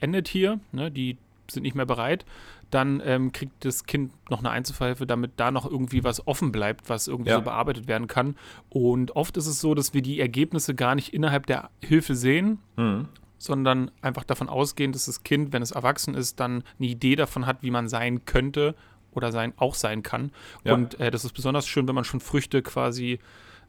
endet 0.00 0.28
hier, 0.28 0.60
ne, 0.70 0.90
die 0.90 1.16
sind 1.50 1.62
nicht 1.62 1.74
mehr 1.74 1.86
bereit, 1.86 2.26
dann 2.70 3.00
ähm, 3.04 3.32
kriegt 3.32 3.64
das 3.64 3.84
Kind 3.84 4.12
noch 4.28 4.40
eine 4.40 4.50
Einzelverhilfe, 4.50 5.06
damit 5.06 5.32
da 5.36 5.50
noch 5.50 5.70
irgendwie 5.70 6.04
was 6.04 6.26
offen 6.26 6.52
bleibt, 6.52 6.90
was 6.90 7.08
irgendwie 7.08 7.30
ja. 7.30 7.36
so 7.36 7.42
bearbeitet 7.42 7.88
werden 7.88 8.06
kann. 8.06 8.36
Und 8.68 9.16
oft 9.16 9.36
ist 9.38 9.46
es 9.46 9.60
so, 9.60 9.74
dass 9.74 9.94
wir 9.94 10.02
die 10.02 10.20
Ergebnisse 10.20 10.74
gar 10.74 10.94
nicht 10.94 11.14
innerhalb 11.14 11.46
der 11.46 11.70
Hilfe 11.80 12.14
sehen, 12.14 12.58
mhm 12.76 13.08
sondern 13.36 13.90
einfach 14.00 14.24
davon 14.24 14.48
ausgehen, 14.48 14.92
dass 14.92 15.04
das 15.04 15.22
Kind, 15.22 15.52
wenn 15.52 15.60
es 15.60 15.72
erwachsen 15.72 16.14
ist, 16.14 16.40
dann 16.40 16.62
eine 16.78 16.88
Idee 16.88 17.14
davon 17.14 17.44
hat, 17.44 17.62
wie 17.62 17.70
man 17.70 17.88
sein 17.88 18.24
könnte 18.24 18.74
oder 19.14 19.32
sein, 19.32 19.52
auch 19.56 19.74
sein 19.74 20.02
kann. 20.02 20.32
Ja. 20.64 20.74
Und 20.74 20.98
äh, 21.00 21.10
das 21.10 21.24
ist 21.24 21.32
besonders 21.32 21.66
schön, 21.66 21.86
wenn 21.88 21.94
man 21.94 22.04
schon 22.04 22.20
Früchte 22.20 22.62
quasi 22.62 23.18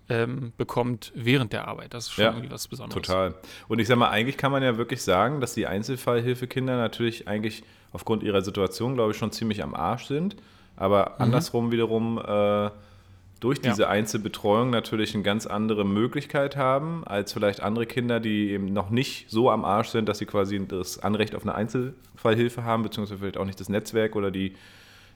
ähm, 0.10 0.54
bekommt 0.58 1.12
während 1.16 1.54
der 1.54 1.68
Arbeit. 1.68 1.94
Das 1.94 2.06
ist 2.06 2.14
schon 2.14 2.24
ja, 2.26 2.32
irgendwie 2.32 2.52
was 2.52 2.68
Besonderes. 2.68 3.06
Total. 3.06 3.36
Und 3.68 3.80
ich 3.80 3.88
sag 3.88 3.98
mal, 3.98 4.10
eigentlich 4.10 4.38
kann 4.38 4.52
man 4.52 4.62
ja 4.64 4.78
wirklich 4.78 5.02
sagen, 5.02 5.42
dass 5.42 5.54
die 5.54 5.68
Einzelfallhilfekinder 5.68 6.78
natürlich 6.78 7.28
eigentlich 7.28 7.64
aufgrund 7.92 8.24
ihrer 8.24 8.42
Situation, 8.42 8.96
glaube 8.96 9.12
ich, 9.12 9.18
schon 9.18 9.32
ziemlich 9.32 9.64
am 9.64 9.74
Arsch 9.74 10.06
sind. 10.06 10.36
Aber 10.76 11.12
mhm. 11.18 11.24
andersrum 11.24 11.72
wiederum 11.72 12.20
äh, 12.20 12.70
durch 13.40 13.62
diese 13.62 13.84
ja. 13.84 13.90
Einzelbetreuung 13.90 14.70
natürlich 14.70 15.14
eine 15.14 15.24
ganz 15.24 15.46
andere 15.46 15.86
Möglichkeit 15.86 16.56
haben, 16.56 17.04
als 17.06 17.34
vielleicht 17.34 17.62
andere 17.62 17.86
Kinder, 17.86 18.20
die 18.20 18.52
eben 18.52 18.66
noch 18.74 18.90
nicht 18.90 19.30
so 19.30 19.50
am 19.50 19.66
Arsch 19.66 19.90
sind, 19.90 20.08
dass 20.10 20.20
sie 20.20 20.26
quasi 20.26 20.66
das 20.68 21.00
Anrecht 21.00 21.36
auf 21.36 21.44
eine 21.44 21.56
Einzelfallhilfe 21.56 22.64
haben, 22.64 22.84
beziehungsweise 22.84 23.20
vielleicht 23.20 23.38
auch 23.38 23.46
nicht 23.46 23.60
das 23.60 23.70
Netzwerk 23.70 24.16
oder 24.16 24.32
die 24.32 24.56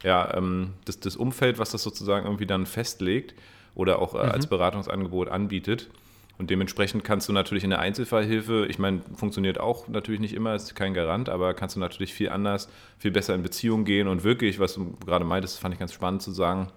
ja, 0.03 0.33
ähm, 0.35 0.71
das, 0.85 0.99
das 0.99 1.15
Umfeld, 1.15 1.59
was 1.59 1.71
das 1.71 1.83
sozusagen 1.83 2.25
irgendwie 2.25 2.45
dann 2.45 2.65
festlegt 2.65 3.35
oder 3.75 3.99
auch 3.99 4.15
äh, 4.15 4.25
mhm. 4.25 4.31
als 4.31 4.47
Beratungsangebot 4.47 5.29
anbietet. 5.29 5.89
Und 6.37 6.49
dementsprechend 6.49 7.03
kannst 7.03 7.27
du 7.27 7.33
natürlich 7.33 7.65
in 7.65 7.69
der 7.69 7.79
Einzelfallhilfe, 7.79 8.65
ich 8.69 8.79
meine, 8.79 9.01
funktioniert 9.13 9.59
auch 9.59 9.89
natürlich 9.89 10.21
nicht 10.21 10.33
immer, 10.33 10.55
ist 10.55 10.73
kein 10.73 10.93
Garant, 10.93 11.27
aber 11.27 11.53
kannst 11.53 11.75
du 11.75 11.81
natürlich 11.81 12.13
viel 12.13 12.29
anders, 12.29 12.69
viel 12.97 13.11
besser 13.11 13.35
in 13.35 13.43
Beziehung 13.43 13.83
gehen 13.83 14.07
und 14.07 14.23
wirklich, 14.23 14.57
was 14.57 14.75
du 14.75 14.95
gerade 15.05 15.25
meintest, 15.25 15.59
fand 15.59 15.73
ich 15.73 15.79
ganz 15.79 15.91
spannend 15.91 16.21
zu 16.21 16.31
sagen, 16.31 16.67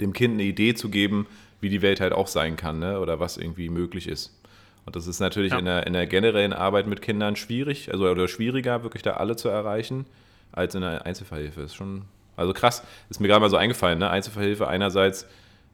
dem 0.00 0.12
Kind 0.12 0.34
eine 0.34 0.44
Idee 0.44 0.74
zu 0.74 0.88
geben, 0.88 1.26
wie 1.60 1.68
die 1.68 1.82
Welt 1.82 2.00
halt 2.00 2.12
auch 2.12 2.28
sein 2.28 2.54
kann 2.54 2.78
ne? 2.78 3.00
oder 3.00 3.18
was 3.18 3.38
irgendwie 3.38 3.70
möglich 3.70 4.06
ist. 4.06 4.38
Und 4.84 4.94
das 4.94 5.08
ist 5.08 5.18
natürlich 5.18 5.52
ja. 5.52 5.58
in, 5.58 5.64
der, 5.64 5.86
in 5.86 5.92
der 5.94 6.06
generellen 6.06 6.52
Arbeit 6.52 6.86
mit 6.86 7.02
Kindern 7.02 7.34
schwierig, 7.34 7.92
also 7.92 8.08
oder 8.08 8.28
schwieriger, 8.28 8.84
wirklich 8.84 9.02
da 9.02 9.14
alle 9.14 9.34
zu 9.34 9.48
erreichen, 9.48 10.06
als 10.52 10.76
in 10.76 10.80
der 10.82 11.06
Einzelfallhilfe. 11.06 11.62
Ist 11.62 11.74
schon 11.74 12.02
also 12.36 12.52
krass, 12.52 12.82
ist 13.10 13.20
mir 13.20 13.28
gerade 13.28 13.40
mal 13.40 13.50
so 13.50 13.56
eingefallen, 13.56 13.98
ne? 13.98 14.10
Einzelverhilfe 14.10 14.68
einerseits 14.68 15.26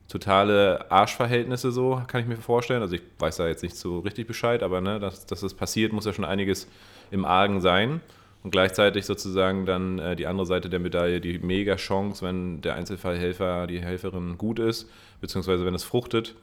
totale 0.09 0.91
Arschverhältnisse 0.91 1.71
so, 1.71 2.03
kann 2.07 2.23
ich 2.23 2.27
mir 2.27 2.37
vorstellen. 2.37 2.83
Also 2.83 2.97
ich 2.97 3.03
weiß 3.19 3.37
da 3.37 3.47
jetzt 3.47 3.63
nicht 3.63 3.77
so 3.77 4.01
richtig 4.01 4.27
Bescheid, 4.27 4.63
aber 4.63 4.81
ne, 4.81 4.99
dass, 4.99 5.27
dass 5.27 5.41
das 5.41 5.55
passiert, 5.55 5.93
muss 5.93 6.07
ja 6.07 6.13
schon 6.13 6.25
einiges 6.25 6.67
im 7.11 7.25
Argen 7.25 7.61
sein. 7.61 8.01
Und 8.43 8.53
gleichzeitig 8.53 9.05
sozusagen 9.05 9.67
dann 9.67 9.99
äh, 9.99 10.17
die 10.17 10.27
andere 10.27 10.47
Seite 10.47 10.71
der 10.71 10.79
Medaille, 10.79 11.21
die 11.21 11.39
mega 11.39 11.77
Chance, 11.77 12.25
wenn 12.25 12.61
der 12.61 12.77
Einzelfallhelfer, 12.77 13.67
die 13.67 13.81
Helferin 13.81 14.39
gut 14.39 14.59
ist, 14.59 14.89
beziehungsweise 15.21 15.67
wenn 15.67 15.75
es 15.75 15.85
fruchtet, 15.85 16.37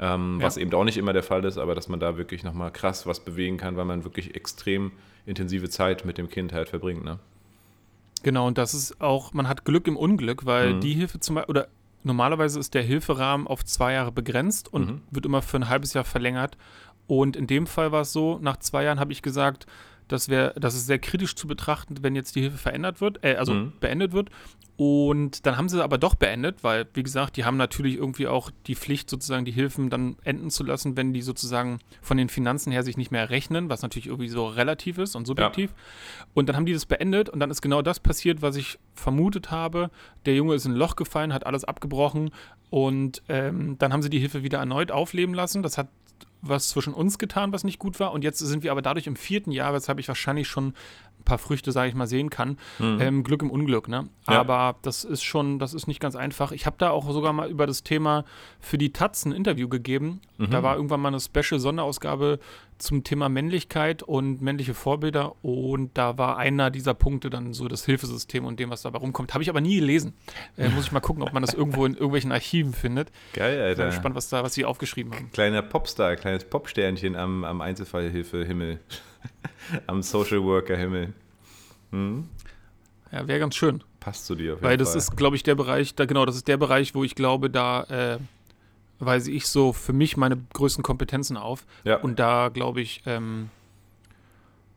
ähm, 0.00 0.38
ja. 0.40 0.46
was 0.46 0.56
eben 0.56 0.72
auch 0.72 0.84
nicht 0.84 0.96
immer 0.96 1.12
der 1.12 1.22
Fall 1.22 1.44
ist, 1.44 1.58
aber 1.58 1.74
dass 1.74 1.88
man 1.88 2.00
da 2.00 2.16
wirklich 2.16 2.42
nochmal 2.42 2.72
krass 2.72 3.06
was 3.06 3.20
bewegen 3.20 3.58
kann, 3.58 3.76
weil 3.76 3.84
man 3.84 4.04
wirklich 4.04 4.34
extrem 4.34 4.92
intensive 5.26 5.68
Zeit 5.68 6.04
mit 6.04 6.18
dem 6.18 6.28
Kind 6.28 6.52
halt 6.52 6.70
verbringt. 6.70 7.04
Ne? 7.04 7.18
Genau, 8.24 8.46
und 8.46 8.56
das 8.56 8.72
ist 8.72 9.00
auch, 9.02 9.34
man 9.34 9.46
hat 9.48 9.64
Glück 9.66 9.86
im 9.86 9.98
Unglück, 9.98 10.46
weil 10.46 10.74
mhm. 10.74 10.80
die 10.80 10.94
Hilfe 10.94 11.20
zum 11.20 11.36
Beispiel, 11.36 11.50
oder 11.50 11.68
normalerweise 12.02 12.58
ist 12.58 12.72
der 12.72 12.82
Hilferahmen 12.82 13.46
auf 13.46 13.64
zwei 13.64 13.92
Jahre 13.92 14.12
begrenzt 14.12 14.72
und 14.72 14.86
mhm. 14.86 15.00
wird 15.10 15.26
immer 15.26 15.42
für 15.42 15.58
ein 15.58 15.68
halbes 15.68 15.92
Jahr 15.92 16.04
verlängert. 16.04 16.56
Und 17.06 17.36
in 17.36 17.46
dem 17.46 17.66
Fall 17.66 17.92
war 17.92 18.00
es 18.00 18.12
so, 18.12 18.38
nach 18.40 18.56
zwei 18.56 18.84
Jahren 18.84 18.98
habe 18.98 19.12
ich 19.12 19.20
gesagt, 19.20 19.66
das, 20.08 20.30
wär, 20.30 20.54
das 20.54 20.74
ist 20.74 20.86
sehr 20.86 20.98
kritisch 20.98 21.34
zu 21.36 21.46
betrachten, 21.46 21.96
wenn 22.00 22.16
jetzt 22.16 22.34
die 22.34 22.40
Hilfe 22.40 22.56
verändert 22.56 23.02
wird, 23.02 23.22
äh, 23.22 23.36
also 23.36 23.52
mhm. 23.52 23.72
beendet 23.78 24.12
wird. 24.12 24.30
Und 24.76 25.46
dann 25.46 25.56
haben 25.56 25.68
sie 25.68 25.82
aber 25.82 25.98
doch 25.98 26.16
beendet, 26.16 26.64
weil, 26.64 26.86
wie 26.94 27.04
gesagt, 27.04 27.36
die 27.36 27.44
haben 27.44 27.56
natürlich 27.56 27.96
irgendwie 27.96 28.26
auch 28.26 28.50
die 28.66 28.74
Pflicht, 28.74 29.08
sozusagen 29.08 29.44
die 29.44 29.52
Hilfen 29.52 29.88
dann 29.88 30.16
enden 30.24 30.50
zu 30.50 30.64
lassen, 30.64 30.96
wenn 30.96 31.12
die 31.12 31.22
sozusagen 31.22 31.78
von 32.02 32.16
den 32.16 32.28
Finanzen 32.28 32.72
her 32.72 32.82
sich 32.82 32.96
nicht 32.96 33.12
mehr 33.12 33.30
rechnen, 33.30 33.68
was 33.68 33.82
natürlich 33.82 34.08
irgendwie 34.08 34.28
so 34.28 34.46
relativ 34.46 34.98
ist 34.98 35.14
und 35.14 35.26
subjektiv. 35.26 35.70
Ja. 35.70 36.26
Und 36.34 36.48
dann 36.48 36.56
haben 36.56 36.66
die 36.66 36.72
das 36.72 36.86
beendet 36.86 37.28
und 37.28 37.38
dann 37.38 37.52
ist 37.52 37.62
genau 37.62 37.82
das 37.82 38.00
passiert, 38.00 38.42
was 38.42 38.56
ich 38.56 38.78
vermutet 38.94 39.52
habe. 39.52 39.90
Der 40.26 40.34
Junge 40.34 40.54
ist 40.54 40.66
in 40.66 40.72
ein 40.72 40.76
Loch 40.76 40.96
gefallen, 40.96 41.32
hat 41.32 41.46
alles 41.46 41.64
abgebrochen 41.64 42.30
und 42.70 43.22
ähm, 43.28 43.76
dann 43.78 43.92
haben 43.92 44.02
sie 44.02 44.10
die 44.10 44.18
Hilfe 44.18 44.42
wieder 44.42 44.58
erneut 44.58 44.90
aufleben 44.90 45.34
lassen. 45.34 45.62
Das 45.62 45.78
hat 45.78 45.86
was 46.46 46.68
zwischen 46.68 46.92
uns 46.92 47.18
getan, 47.18 47.52
was 47.52 47.64
nicht 47.64 47.78
gut 47.78 47.98
war. 48.00 48.12
Und 48.12 48.22
jetzt 48.22 48.38
sind 48.38 48.62
wir 48.62 48.70
aber 48.70 48.82
dadurch 48.82 49.06
im 49.06 49.16
vierten 49.16 49.50
Jahr, 49.50 49.72
weshalb 49.72 49.98
ich 49.98 50.08
wahrscheinlich 50.08 50.48
schon 50.48 50.74
paar 51.24 51.38
Früchte, 51.38 51.72
sage 51.72 51.88
ich 51.88 51.94
mal, 51.94 52.06
sehen 52.06 52.30
kann. 52.30 52.58
Mhm. 52.78 52.98
Ähm, 53.00 53.24
Glück 53.24 53.42
im 53.42 53.50
Unglück, 53.50 53.88
ne? 53.88 54.08
Ja. 54.28 54.40
Aber 54.40 54.76
das 54.82 55.04
ist 55.04 55.22
schon, 55.22 55.58
das 55.58 55.74
ist 55.74 55.86
nicht 55.86 56.00
ganz 56.00 56.16
einfach. 56.16 56.52
Ich 56.52 56.66
habe 56.66 56.76
da 56.78 56.90
auch 56.90 57.10
sogar 57.10 57.32
mal 57.32 57.50
über 57.50 57.66
das 57.66 57.82
Thema 57.82 58.24
für 58.60 58.78
die 58.78 58.92
Taz 58.92 59.24
ein 59.24 59.32
Interview 59.32 59.68
gegeben. 59.68 60.20
Mhm. 60.38 60.50
Da 60.50 60.62
war 60.62 60.76
irgendwann 60.76 61.00
mal 61.00 61.08
eine 61.08 61.20
Special-Sonderausgabe 61.20 62.38
zum 62.78 63.04
Thema 63.04 63.28
Männlichkeit 63.28 64.02
und 64.02 64.42
männliche 64.42 64.74
Vorbilder 64.74 65.36
und 65.42 65.96
da 65.96 66.18
war 66.18 66.36
einer 66.38 66.70
dieser 66.70 66.92
Punkte 66.92 67.30
dann 67.30 67.52
so 67.52 67.68
das 67.68 67.84
Hilfesystem 67.84 68.44
und 68.44 68.58
dem, 68.58 68.70
was 68.70 68.82
dabei 68.82 68.98
rumkommt. 68.98 69.32
Habe 69.32 69.42
ich 69.42 69.48
aber 69.48 69.60
nie 69.60 69.76
gelesen. 69.76 70.14
Äh, 70.56 70.68
muss 70.70 70.86
ich 70.86 70.92
mal 70.92 71.00
gucken, 71.00 71.22
ob 71.22 71.32
man 71.32 71.42
das 71.42 71.54
irgendwo 71.54 71.86
in 71.86 71.94
irgendwelchen 71.94 72.32
Archiven 72.32 72.72
findet. 72.72 73.10
Geil, 73.32 73.60
Alter. 73.60 73.84
Bin 73.84 73.90
gespannt, 73.92 74.14
was 74.16 74.28
da, 74.28 74.42
was 74.42 74.54
sie 74.54 74.64
aufgeschrieben 74.64 75.14
haben. 75.14 75.30
Kleiner 75.32 75.62
Popstar, 75.62 76.16
kleines 76.16 76.44
Popsternchen 76.44 77.14
am, 77.16 77.44
am 77.44 77.60
Einzelfallhilfe-Himmel. 77.60 78.80
am 79.86 80.02
Social 80.02 80.42
Worker-Himmel. 80.42 81.12
Hm? 81.90 82.28
Ja, 83.12 83.28
wäre 83.28 83.38
ganz 83.38 83.54
schön. 83.54 83.82
Passt 84.00 84.26
zu 84.26 84.34
dir 84.34 84.54
auf 84.54 84.58
jeden 84.58 84.68
Weil 84.68 84.76
das 84.76 84.90
Fall. 84.90 84.98
ist, 84.98 85.16
glaube 85.16 85.36
ich, 85.36 85.42
der 85.42 85.54
Bereich, 85.54 85.94
da, 85.94 86.04
genau, 86.04 86.26
das 86.26 86.36
ist 86.36 86.48
der 86.48 86.56
Bereich, 86.56 86.94
wo 86.94 87.04
ich 87.04 87.14
glaube, 87.14 87.48
da 87.48 87.84
äh, 87.84 88.18
weise 88.98 89.30
ich 89.30 89.46
so 89.46 89.72
für 89.72 89.92
mich 89.92 90.16
meine 90.16 90.36
größten 90.52 90.82
Kompetenzen 90.82 91.36
auf. 91.36 91.64
Ja. 91.84 91.96
Und 91.96 92.18
da 92.18 92.48
glaube 92.48 92.80
ich, 92.80 93.02
ähm, 93.06 93.50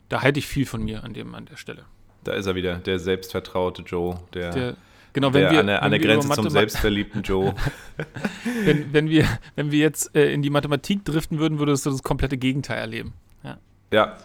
da 0.10 0.22
halte 0.22 0.40
ich 0.40 0.48
viel 0.48 0.66
von 0.66 0.84
mir 0.84 1.04
an, 1.04 1.14
dem, 1.14 1.36
an 1.36 1.46
der 1.46 1.58
Stelle. 1.58 1.86
Da 2.24 2.34
ist 2.34 2.46
er 2.46 2.56
wieder, 2.56 2.76
der 2.76 3.00
selbstvertraute 3.00 3.84
Joe, 3.84 4.20
der, 4.34 4.52
der 4.52 4.76
genau, 5.14 5.34
wenn 5.34 5.42
der 5.42 5.52
wir, 5.52 5.60
an 5.62 5.68
der, 5.68 5.84
an 5.84 5.92
der 5.92 6.00
Grenze 6.00 6.30
zum 6.30 6.50
selbstverliebten 6.50 7.24
Joe. 7.24 7.54
wenn, 8.66 8.94
wenn, 8.94 9.10
wir, 9.10 9.26
wenn 9.56 9.72
wir 9.72 9.80
jetzt 9.80 10.16
äh, 10.16 10.32
in 10.32 10.42
die 10.42 10.50
Mathematik 10.50 11.06
driften 11.06 11.40
würden, 11.40 11.60
würdest 11.60 11.86
du 11.86 11.90
das 11.90 12.04
komplette 12.04 12.38
Gegenteil 12.38 12.80
erleben. 12.80 13.14
Ja. 13.44 13.58
ja. 13.92 14.18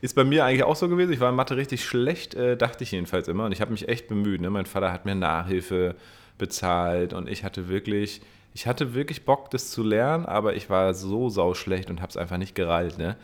Ist 0.00 0.14
bei 0.14 0.24
mir 0.24 0.44
eigentlich 0.44 0.64
auch 0.64 0.76
so 0.76 0.88
gewesen. 0.88 1.12
Ich 1.12 1.20
war 1.20 1.30
in 1.30 1.36
Mathe 1.36 1.56
richtig 1.56 1.84
schlecht, 1.84 2.34
äh, 2.34 2.56
dachte 2.56 2.84
ich 2.84 2.92
jedenfalls 2.92 3.28
immer. 3.28 3.44
Und 3.46 3.52
ich 3.52 3.60
habe 3.60 3.72
mich 3.72 3.88
echt 3.88 4.08
bemüht. 4.08 4.40
Ne? 4.40 4.50
Mein 4.50 4.66
Vater 4.66 4.92
hat 4.92 5.04
mir 5.04 5.14
Nachhilfe 5.14 5.94
bezahlt 6.38 7.12
und 7.12 7.28
ich 7.28 7.44
hatte 7.44 7.68
wirklich 7.68 8.20
ich 8.54 8.66
hatte 8.66 8.94
wirklich 8.94 9.24
Bock, 9.24 9.50
das 9.50 9.70
zu 9.70 9.84
lernen, 9.84 10.26
aber 10.26 10.56
ich 10.56 10.68
war 10.68 10.92
so 10.94 11.28
sauschlecht 11.28 11.90
und 11.90 12.00
habe 12.00 12.10
es 12.10 12.16
einfach 12.16 12.38
nicht 12.38 12.56
gereilt. 12.56 12.98
Ne? 12.98 13.16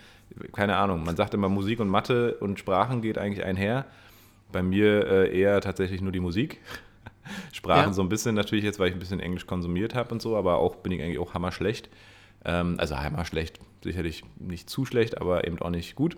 Keine 0.53 0.77
Ahnung, 0.77 1.03
man 1.03 1.17
sagt 1.17 1.35
immer, 1.35 1.49
Musik 1.49 1.81
und 1.81 1.89
Mathe 1.89 2.35
und 2.35 2.59
Sprachen 2.59 3.03
geht 3.03 3.19
eigentlich 3.19 3.45
einher. 3.45 3.85
Bei 4.53 4.63
mir 4.63 5.07
äh, 5.07 5.37
eher 5.37 5.61
tatsächlich 5.61 6.01
nur 6.01 6.13
die 6.13 6.21
Musik. 6.21 6.61
Sprachen 7.53 7.89
ja. 7.89 7.93
so 7.93 8.03
ein 8.03 8.09
bisschen 8.09 8.37
natürlich 8.37 8.65
jetzt, 8.65 8.79
weil 8.79 8.89
ich 8.89 8.95
ein 8.95 9.01
bisschen 9.01 9.19
Englisch 9.19 9.47
konsumiert 9.47 9.95
habe 9.95 10.13
und 10.13 10.23
so, 10.23 10.37
aber 10.37 10.59
auch 10.59 10.77
bin 10.77 10.93
ich 10.93 11.03
eigentlich 11.03 11.19
auch 11.19 11.35
hammerschlecht. 11.35 11.89
Ähm, 12.45 12.77
also 12.79 12.97
hammerschlecht, 12.97 13.59
sicherlich 13.85 14.25
nicht 14.37 14.69
zu 14.69 14.85
schlecht, 14.85 15.21
aber 15.21 15.47
eben 15.47 15.61
auch 15.61 15.71
nicht 15.71 15.95
gut. 15.95 16.17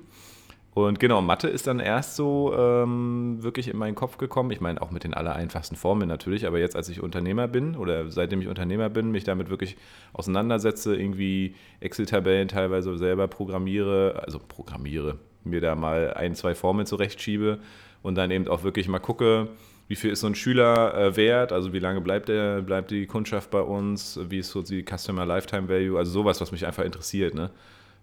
Und 0.76 1.00
genau, 1.00 1.23
Mathe 1.23 1.49
ist 1.49 1.66
dann 1.66 1.80
erst 1.80 2.16
so 2.16 2.54
ähm, 2.54 3.42
wirklich 3.42 3.68
in 3.68 3.78
meinen 3.78 3.94
Kopf 3.94 4.18
gekommen. 4.18 4.50
Ich 4.50 4.61
meine, 4.61 4.82
auch 4.82 4.90
mit 4.90 5.04
den 5.04 5.14
allereinfachsten 5.14 5.75
Formeln 5.75 6.06
natürlich, 6.06 6.46
aber 6.46 6.58
jetzt, 6.58 6.76
als 6.76 6.90
ich 6.90 7.02
Unternehmer 7.02 7.49
bin 7.49 7.76
oder 7.76 8.11
seitdem 8.11 8.42
ich 8.42 8.49
Unternehmer 8.49 8.90
bin, 8.90 9.11
mich 9.11 9.25
damit 9.25 9.49
wirklich 9.49 9.78
auseinandersetze, 10.12 10.94
irgendwie 10.94 11.54
Excel-Tabellen 11.80 12.49
teilweise 12.49 12.99
selber 12.99 13.26
programmiere, 13.26 14.23
also 14.26 14.38
programmiere, 14.38 15.18
mir 15.44 15.62
da 15.62 15.76
mal 15.76 16.12
ein, 16.12 16.35
zwei 16.35 16.54
Formeln 16.54 16.85
zurechtschiebe 16.87 17.58
und 18.02 18.16
dann 18.16 18.30
eben 18.30 18.46
auch 18.46 18.62
wirklich 18.62 18.87
mal 18.87 18.99
gucke, 18.99 19.49
wie 19.88 19.96
viel 19.96 20.10
ist 20.10 20.20
so 20.20 20.26
ein 20.26 20.34
Schüler 20.34 20.94
äh, 20.94 21.16
wert, 21.16 21.52
also 21.52 21.72
wie 21.72 21.78
lange 21.78 22.00
bleibt, 22.00 22.28
der, 22.28 22.62
bleibt 22.62 22.90
die 22.90 23.06
Kundschaft 23.06 23.50
bei 23.50 23.60
uns, 23.60 24.18
wie 24.28 24.38
ist 24.38 24.50
so 24.50 24.62
die 24.62 24.84
Customer 24.84 25.24
Lifetime 25.24 25.68
Value, 25.68 25.98
also 25.98 26.10
sowas, 26.10 26.40
was 26.40 26.52
mich 26.52 26.66
einfach 26.66 26.84
interessiert. 26.84 27.34
Ne? 27.34 27.50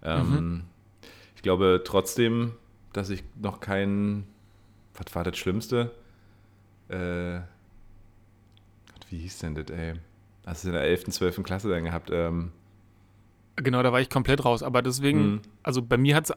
Ähm, 0.02 0.30
mhm. 0.30 0.62
Ich 1.36 1.42
glaube 1.42 1.82
trotzdem, 1.84 2.54
dass 2.94 3.10
ich 3.10 3.24
noch 3.42 3.60
kein, 3.60 4.26
was 4.94 5.14
war 5.14 5.24
das 5.24 5.38
Schlimmste? 5.38 5.92
Äh, 6.88 7.40
wie 9.10 9.18
hieß 9.18 9.40
denn 9.40 9.56
das, 9.56 9.70
ey? 9.70 9.94
Hast 10.46 10.64
du 10.64 10.70
in 10.70 10.74
der 10.74 10.84
11., 10.84 11.06
12. 11.06 11.44
Klasse 11.44 11.70
dann 11.70 11.84
gehabt? 11.84 12.10
Ähm, 12.12 12.52
genau, 13.56 13.84
da 13.84 13.92
war 13.92 14.02
ich 14.02 14.10
komplett 14.10 14.44
raus. 14.44 14.64
Aber 14.64 14.82
deswegen, 14.82 15.34
mhm. 15.34 15.42
also 15.62 15.82
bei 15.82 15.98
mir 15.98 16.16
hat 16.16 16.30
es, 16.30 16.36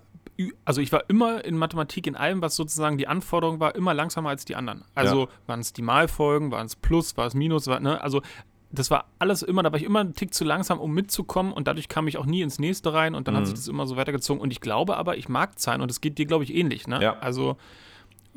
also 0.64 0.80
ich 0.80 0.92
war 0.92 1.04
immer 1.08 1.44
in 1.44 1.56
Mathematik, 1.56 2.06
in 2.06 2.16
allem, 2.16 2.42
was 2.42 2.56
sozusagen 2.56 2.98
die 2.98 3.08
Anforderung 3.08 3.60
war, 3.60 3.74
immer 3.74 3.94
langsamer 3.94 4.30
als 4.30 4.44
die 4.44 4.56
anderen. 4.56 4.84
Also 4.94 5.24
ja. 5.24 5.28
waren 5.46 5.60
es 5.60 5.72
die 5.72 5.82
Malfolgen, 5.82 6.50
waren 6.50 6.66
es 6.66 6.76
Plus, 6.76 7.16
war 7.16 7.26
es 7.26 7.34
Minus, 7.34 7.66
war, 7.66 7.80
ne? 7.80 8.00
Also 8.00 8.22
das 8.70 8.90
war 8.90 9.06
alles 9.18 9.42
immer, 9.42 9.62
da 9.62 9.72
war 9.72 9.78
ich 9.78 9.84
immer 9.84 10.00
einen 10.00 10.14
Tick 10.14 10.34
zu 10.34 10.44
langsam, 10.44 10.80
um 10.80 10.92
mitzukommen 10.92 11.52
und 11.52 11.68
dadurch 11.68 11.88
kam 11.88 12.08
ich 12.08 12.18
auch 12.18 12.26
nie 12.26 12.42
ins 12.42 12.58
nächste 12.58 12.92
rein 12.92 13.14
und 13.14 13.28
dann 13.28 13.34
mhm. 13.34 13.38
hat 13.38 13.46
sich 13.46 13.54
das 13.54 13.68
immer 13.68 13.86
so 13.86 13.96
weitergezogen 13.96 14.40
und 14.40 14.50
ich 14.50 14.60
glaube 14.60 14.96
aber, 14.96 15.16
ich 15.16 15.28
mag 15.28 15.58
Zahlen 15.58 15.80
und 15.80 15.90
es 15.90 16.00
geht 16.00 16.18
dir, 16.18 16.26
glaube 16.26 16.44
ich, 16.44 16.54
ähnlich, 16.54 16.86
ne? 16.86 17.00
Ja. 17.02 17.18
Also 17.20 17.56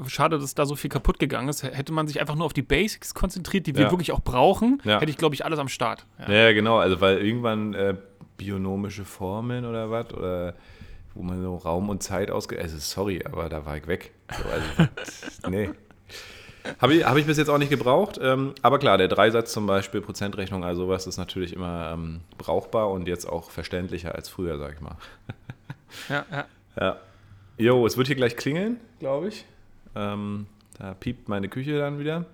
schade, 0.07 0.39
dass 0.39 0.55
da 0.55 0.65
so 0.65 0.75
viel 0.75 0.89
kaputt 0.89 1.19
gegangen 1.19 1.49
ist. 1.49 1.63
Hätte 1.63 1.91
man 1.91 2.07
sich 2.07 2.21
einfach 2.21 2.35
nur 2.35 2.45
auf 2.45 2.53
die 2.53 2.61
Basics 2.61 3.13
konzentriert, 3.13 3.67
die 3.67 3.75
wir 3.75 3.85
ja. 3.85 3.91
wirklich 3.91 4.13
auch 4.13 4.21
brauchen, 4.21 4.81
ja. 4.85 5.01
hätte 5.01 5.11
ich, 5.11 5.17
glaube 5.17 5.35
ich, 5.35 5.43
alles 5.43 5.59
am 5.59 5.67
Start. 5.67 6.05
Ja. 6.19 6.31
ja, 6.31 6.53
genau, 6.53 6.77
also 6.77 7.01
weil 7.01 7.17
irgendwann 7.17 7.73
äh, 7.73 7.95
bionomische 8.37 9.03
Formeln 9.03 9.65
oder 9.65 9.91
was 9.91 10.13
oder 10.13 10.55
wo 11.19 11.23
man 11.23 11.41
so 11.41 11.57
Raum 11.57 11.89
und 11.89 12.01
Zeit 12.01 12.31
ausge... 12.31 12.57
Also 12.59 12.77
sorry, 12.77 13.21
aber 13.25 13.49
da 13.49 13.65
war 13.65 13.75
ich 13.75 13.87
weg. 13.87 14.11
So, 14.31 14.43
also, 14.49 14.91
nee. 15.49 15.69
Habe 16.79 16.93
ich, 16.93 17.05
hab 17.05 17.17
ich 17.17 17.25
bis 17.25 17.37
jetzt 17.37 17.49
auch 17.49 17.57
nicht 17.57 17.69
gebraucht. 17.69 18.17
Ähm, 18.21 18.53
aber 18.61 18.79
klar, 18.79 18.97
der 18.97 19.09
Dreisatz 19.09 19.51
zum 19.51 19.67
Beispiel, 19.67 19.99
Prozentrechnung, 19.99 20.63
also 20.63 20.85
sowas 20.85 21.07
ist 21.07 21.17
natürlich 21.17 21.51
immer 21.51 21.91
ähm, 21.93 22.21
brauchbar 22.37 22.89
und 22.89 23.09
jetzt 23.09 23.25
auch 23.25 23.51
verständlicher 23.51 24.15
als 24.15 24.29
früher, 24.29 24.57
sag 24.57 24.75
ich 24.75 24.79
mal. 24.79 24.95
Ja, 26.07 26.25
ja. 26.31 26.45
Ja. 26.79 26.97
Jo, 27.57 27.85
es 27.85 27.97
wird 27.97 28.07
hier 28.07 28.15
gleich 28.15 28.37
klingeln, 28.37 28.79
glaube 28.99 29.27
ich. 29.27 29.43
Ähm, 29.95 30.47
da 30.77 30.93
piept 30.93 31.27
meine 31.27 31.49
Küche 31.49 31.77
dann 31.77 31.99
wieder. 31.99 32.27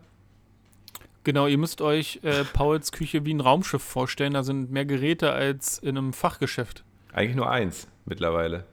Genau, 1.24 1.48
ihr 1.48 1.58
müsst 1.58 1.82
euch 1.82 2.20
äh, 2.22 2.44
Pauls 2.44 2.92
Küche 2.92 3.26
wie 3.26 3.34
ein 3.34 3.42
Raumschiff 3.42 3.82
vorstellen. 3.82 4.34
Da 4.34 4.44
sind 4.44 4.70
mehr 4.70 4.86
Geräte 4.86 5.32
als 5.32 5.80
in 5.80 5.98
einem 5.98 6.14
Fachgeschäft. 6.14 6.84
Eigentlich 7.14 7.36
nur 7.36 7.50
eins 7.50 7.88
mittlerweile. 8.06 8.66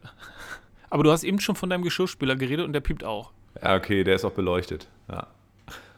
Aber 0.91 1.05
du 1.05 1.11
hast 1.11 1.25
eben 1.25 1.41
schon 1.41 1.57
von 1.57 1.71
deinem 1.71 1.83
Geschirrspüler 1.83 2.37
geredet 2.37 2.67
und 2.67 2.73
der 2.73 2.81
piept 2.81 3.05
auch. 3.05 3.33
Ja, 3.63 3.77
okay, 3.77 4.05
der 4.05 4.17
ist 4.17 4.25
auch 4.25 4.33
beleuchtet. 4.33 4.89
Ja. 5.09 5.27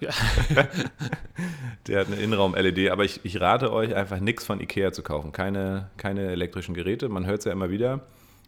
Ja. 0.00 0.10
der 1.86 2.00
hat 2.00 2.06
eine 2.08 2.16
Innenraum-LED, 2.16 2.90
aber 2.90 3.04
ich, 3.04 3.20
ich 3.24 3.40
rate 3.40 3.72
euch 3.72 3.94
einfach 3.94 4.20
nichts 4.20 4.44
von 4.44 4.60
Ikea 4.60 4.92
zu 4.92 5.02
kaufen. 5.02 5.32
Keine, 5.32 5.90
keine 5.96 6.28
elektrischen 6.30 6.74
Geräte. 6.74 7.08
Man 7.08 7.26
hört 7.26 7.40
es 7.40 7.44
ja 7.44 7.52
immer 7.52 7.70
wieder. 7.70 8.00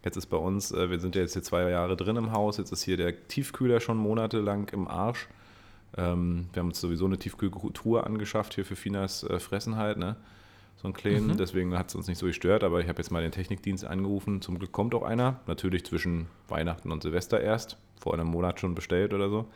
Jetzt 0.05 0.17
ist 0.17 0.27
bei 0.27 0.37
uns, 0.37 0.71
äh, 0.71 0.91
wir 0.91 1.01
sind 1.01 1.17
ja 1.17 1.23
jetzt 1.23 1.33
hier 1.33 1.43
zwei 1.43 1.69
Jahre 1.69 1.97
drin 1.97 2.17
im 2.17 2.31
Haus, 2.31 2.59
jetzt 2.59 2.71
ist 2.71 2.83
hier 2.83 2.97
der 2.97 3.27
Tiefkühler 3.27 3.81
schon 3.81 3.97
monatelang 3.97 4.69
im 4.69 4.87
Arsch. 4.87 5.27
Ähm, 5.97 6.49
wir 6.53 6.61
haben 6.61 6.69
uns 6.69 6.81
sowieso 6.81 7.07
eine 7.07 7.19
Tiefkühltruhe 7.19 8.05
angeschafft 8.05 8.55
hier 8.55 8.65
für 8.65 8.77
Finas 8.77 9.25
äh, 9.25 9.41
Fressen 9.41 9.77
halt, 9.77 9.99
ne? 9.99 10.15
So 10.77 10.89
ein 10.89 10.93
kleinen, 10.93 11.29
mhm. 11.29 11.37
deswegen 11.39 11.77
hat 11.77 11.89
es 11.89 11.95
uns 11.95 12.07
nicht 12.07 12.19
so 12.19 12.27
gestört, 12.27 12.63
aber 12.63 12.81
ich 12.81 12.89
habe 12.89 12.99
jetzt 12.99 13.11
mal 13.11 13.23
den 13.23 13.33
Technikdienst 13.33 13.85
angerufen. 13.85 14.43
Zum 14.43 14.59
Glück 14.59 14.73
kommt 14.73 14.95
auch 14.95 15.03
einer. 15.03 15.41
Natürlich 15.47 15.85
zwischen 15.85 16.27
Weihnachten 16.49 16.93
und 16.93 17.03
Silvester 17.03 17.41
erst. 17.41 17.79
Vor 17.99 18.13
einem 18.13 18.27
Monat 18.27 18.61
schon 18.61 18.75
bestellt 18.75 19.15
oder 19.15 19.31
so. 19.31 19.47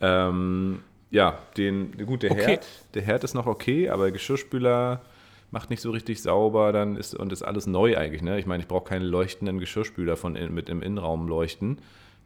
Ähm, 0.00 0.80
ja, 1.10 1.38
den, 1.56 2.06
gut, 2.06 2.22
der 2.22 2.30
okay. 2.30 2.46
Herd, 2.46 2.66
der 2.94 3.02
Herd 3.02 3.24
ist 3.24 3.34
noch 3.34 3.46
okay, 3.46 3.88
aber 3.88 4.04
der 4.04 4.12
Geschirrspüler 4.12 5.02
macht 5.50 5.70
nicht 5.70 5.80
so 5.80 5.90
richtig 5.90 6.22
sauber, 6.22 6.72
dann 6.72 6.96
ist 6.96 7.14
und 7.14 7.32
ist 7.32 7.42
alles 7.42 7.66
neu 7.66 7.96
eigentlich. 7.96 8.22
Ne? 8.22 8.38
Ich 8.38 8.46
meine, 8.46 8.62
ich 8.62 8.68
brauche 8.68 8.84
keinen 8.84 9.04
leuchtenden 9.04 9.58
Geschirrspüler 9.58 10.16
von 10.16 10.36
in, 10.36 10.54
mit 10.54 10.68
im 10.68 10.82
Innenraum 10.82 11.26
leuchten, 11.26 11.78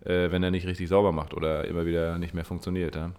äh, 0.05 0.31
wenn 0.31 0.43
er 0.43 0.51
nicht 0.51 0.67
richtig 0.67 0.89
sauber 0.89 1.13
macht 1.13 1.33
oder 1.35 1.65
immer 1.67 1.87
wieder 1.87 2.19
nicht 2.19 2.35
mehr 2.35 2.45
funktioniert. 2.45 2.97
Ja? 2.97 3.13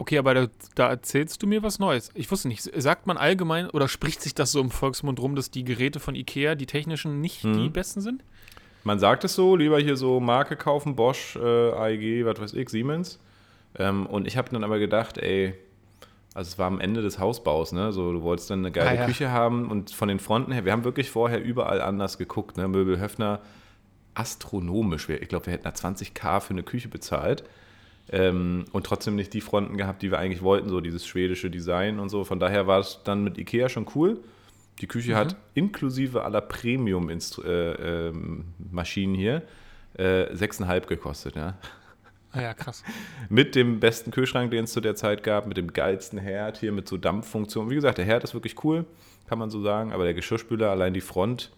Okay, 0.00 0.16
aber 0.16 0.32
da, 0.32 0.46
da, 0.76 0.88
erzählst 0.88 1.42
du 1.42 1.46
mir 1.46 1.62
was 1.62 1.78
Neues. 1.78 2.08
Ich 2.14 2.30
wusste 2.30 2.48
nicht, 2.48 2.62
sagt 2.62 3.06
man 3.06 3.18
allgemein 3.18 3.68
oder 3.68 3.86
spricht 3.86 4.22
sich 4.22 4.34
das 4.34 4.50
so 4.50 4.58
im 4.58 4.70
Volksmund 4.70 5.20
rum, 5.20 5.36
dass 5.36 5.50
die 5.50 5.62
Geräte 5.62 6.00
von 6.00 6.14
Ikea, 6.14 6.54
die 6.54 6.64
technischen, 6.64 7.20
nicht 7.20 7.42
hm. 7.42 7.52
die 7.52 7.68
besten 7.68 8.00
sind? 8.00 8.24
Man 8.82 8.98
sagt 8.98 9.24
es 9.24 9.34
so, 9.34 9.56
lieber 9.56 9.78
hier 9.78 9.98
so 9.98 10.18
Marke 10.18 10.56
kaufen, 10.56 10.96
Bosch, 10.96 11.36
äh, 11.36 11.72
AEG, 11.72 12.24
was 12.24 12.40
weiß 12.40 12.54
ich, 12.54 12.70
Siemens. 12.70 13.20
Ähm, 13.78 14.06
und 14.06 14.26
ich 14.26 14.38
habe 14.38 14.48
dann 14.48 14.64
aber 14.64 14.78
gedacht, 14.78 15.18
ey, 15.18 15.52
also 16.32 16.48
es 16.48 16.58
war 16.58 16.68
am 16.68 16.80
Ende 16.80 17.02
des 17.02 17.18
Hausbaus, 17.18 17.72
ne? 17.72 17.92
So, 17.92 18.10
du 18.10 18.22
wolltest 18.22 18.48
dann 18.48 18.60
eine 18.60 18.72
geile 18.72 18.88
ah, 18.88 18.94
ja. 18.94 19.04
Küche 19.04 19.30
haben 19.30 19.70
und 19.70 19.90
von 19.90 20.08
den 20.08 20.18
Fronten 20.18 20.50
her, 20.52 20.64
wir 20.64 20.72
haben 20.72 20.84
wirklich 20.84 21.10
vorher 21.10 21.44
überall 21.44 21.82
anders 21.82 22.16
geguckt, 22.16 22.56
ne? 22.56 22.68
Möbel 22.68 22.98
Höfner, 22.98 23.40
astronomisch. 24.14 25.10
Ich 25.10 25.28
glaube, 25.28 25.44
wir 25.44 25.52
hätten 25.52 25.64
da 25.64 25.70
20k 25.70 26.40
für 26.40 26.54
eine 26.54 26.62
Küche 26.62 26.88
bezahlt. 26.88 27.44
Ähm, 28.12 28.64
und 28.72 28.86
trotzdem 28.86 29.14
nicht 29.14 29.32
die 29.34 29.40
Fronten 29.40 29.76
gehabt, 29.76 30.02
die 30.02 30.10
wir 30.10 30.18
eigentlich 30.18 30.42
wollten, 30.42 30.68
so 30.68 30.80
dieses 30.80 31.06
schwedische 31.06 31.48
Design 31.48 32.00
und 32.00 32.08
so. 32.08 32.24
Von 32.24 32.40
daher 32.40 32.66
war 32.66 32.80
es 32.80 32.98
dann 33.04 33.22
mit 33.22 33.38
Ikea 33.38 33.68
schon 33.68 33.86
cool. 33.94 34.18
Die 34.80 34.88
Küche 34.88 35.12
mhm. 35.12 35.16
hat 35.16 35.36
inklusive 35.54 36.24
aller 36.24 36.40
Premium-Maschinen 36.40 39.14
äh, 39.14 39.18
äh, 39.18 39.18
hier 39.18 39.42
äh, 39.96 40.34
6,5 40.34 40.86
gekostet, 40.86 41.36
ja. 41.36 41.56
Ah 42.32 42.42
ja, 42.42 42.54
krass. 42.54 42.84
mit 43.28 43.54
dem 43.54 43.80
besten 43.80 44.10
Kühlschrank, 44.10 44.50
den 44.50 44.64
es 44.64 44.72
zu 44.72 44.80
der 44.80 44.94
Zeit 44.94 45.22
gab, 45.22 45.46
mit 45.46 45.56
dem 45.56 45.72
geilsten 45.72 46.18
Herd 46.18 46.58
hier, 46.58 46.72
mit 46.72 46.88
so 46.88 46.96
Dampffunktion. 46.96 47.70
Wie 47.70 47.74
gesagt, 47.74 47.98
der 47.98 48.04
Herd 48.04 48.24
ist 48.24 48.34
wirklich 48.34 48.62
cool, 48.64 48.86
kann 49.28 49.38
man 49.38 49.50
so 49.50 49.62
sagen, 49.62 49.92
aber 49.92 50.04
der 50.04 50.14
Geschirrspüler, 50.14 50.70
allein 50.70 50.94
die 50.94 51.00
Front, 51.00 51.50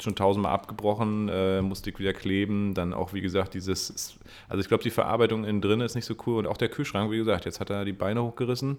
schon 0.00 0.14
tausendmal 0.16 0.52
abgebrochen, 0.52 1.28
äh, 1.28 1.62
musste 1.62 1.90
ich 1.90 1.98
wieder 1.98 2.12
kleben. 2.12 2.74
Dann 2.74 2.92
auch, 2.92 3.12
wie 3.12 3.20
gesagt, 3.20 3.54
dieses, 3.54 4.18
also 4.48 4.60
ich 4.60 4.68
glaube, 4.68 4.82
die 4.82 4.90
Verarbeitung 4.90 5.44
innen 5.44 5.60
drin 5.60 5.80
ist 5.80 5.94
nicht 5.94 6.04
so 6.04 6.14
cool 6.26 6.38
und 6.38 6.46
auch 6.46 6.56
der 6.56 6.68
Kühlschrank, 6.68 7.10
wie 7.10 7.18
gesagt, 7.18 7.44
jetzt 7.44 7.60
hat 7.60 7.70
er 7.70 7.84
die 7.84 7.92
Beine 7.92 8.22
hochgerissen, 8.22 8.78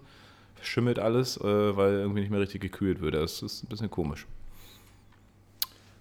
verschimmelt 0.56 1.00
alles, 1.00 1.38
äh, 1.38 1.44
weil 1.44 1.94
irgendwie 1.94 2.22
nicht 2.22 2.32
mehr 2.32 2.40
richtig 2.40 2.62
gekühlt 2.62 3.02
wird. 3.02 3.16
Das 3.16 3.42
ist 3.42 3.64
ein 3.64 3.68
bisschen 3.68 3.90
komisch. 3.90 4.26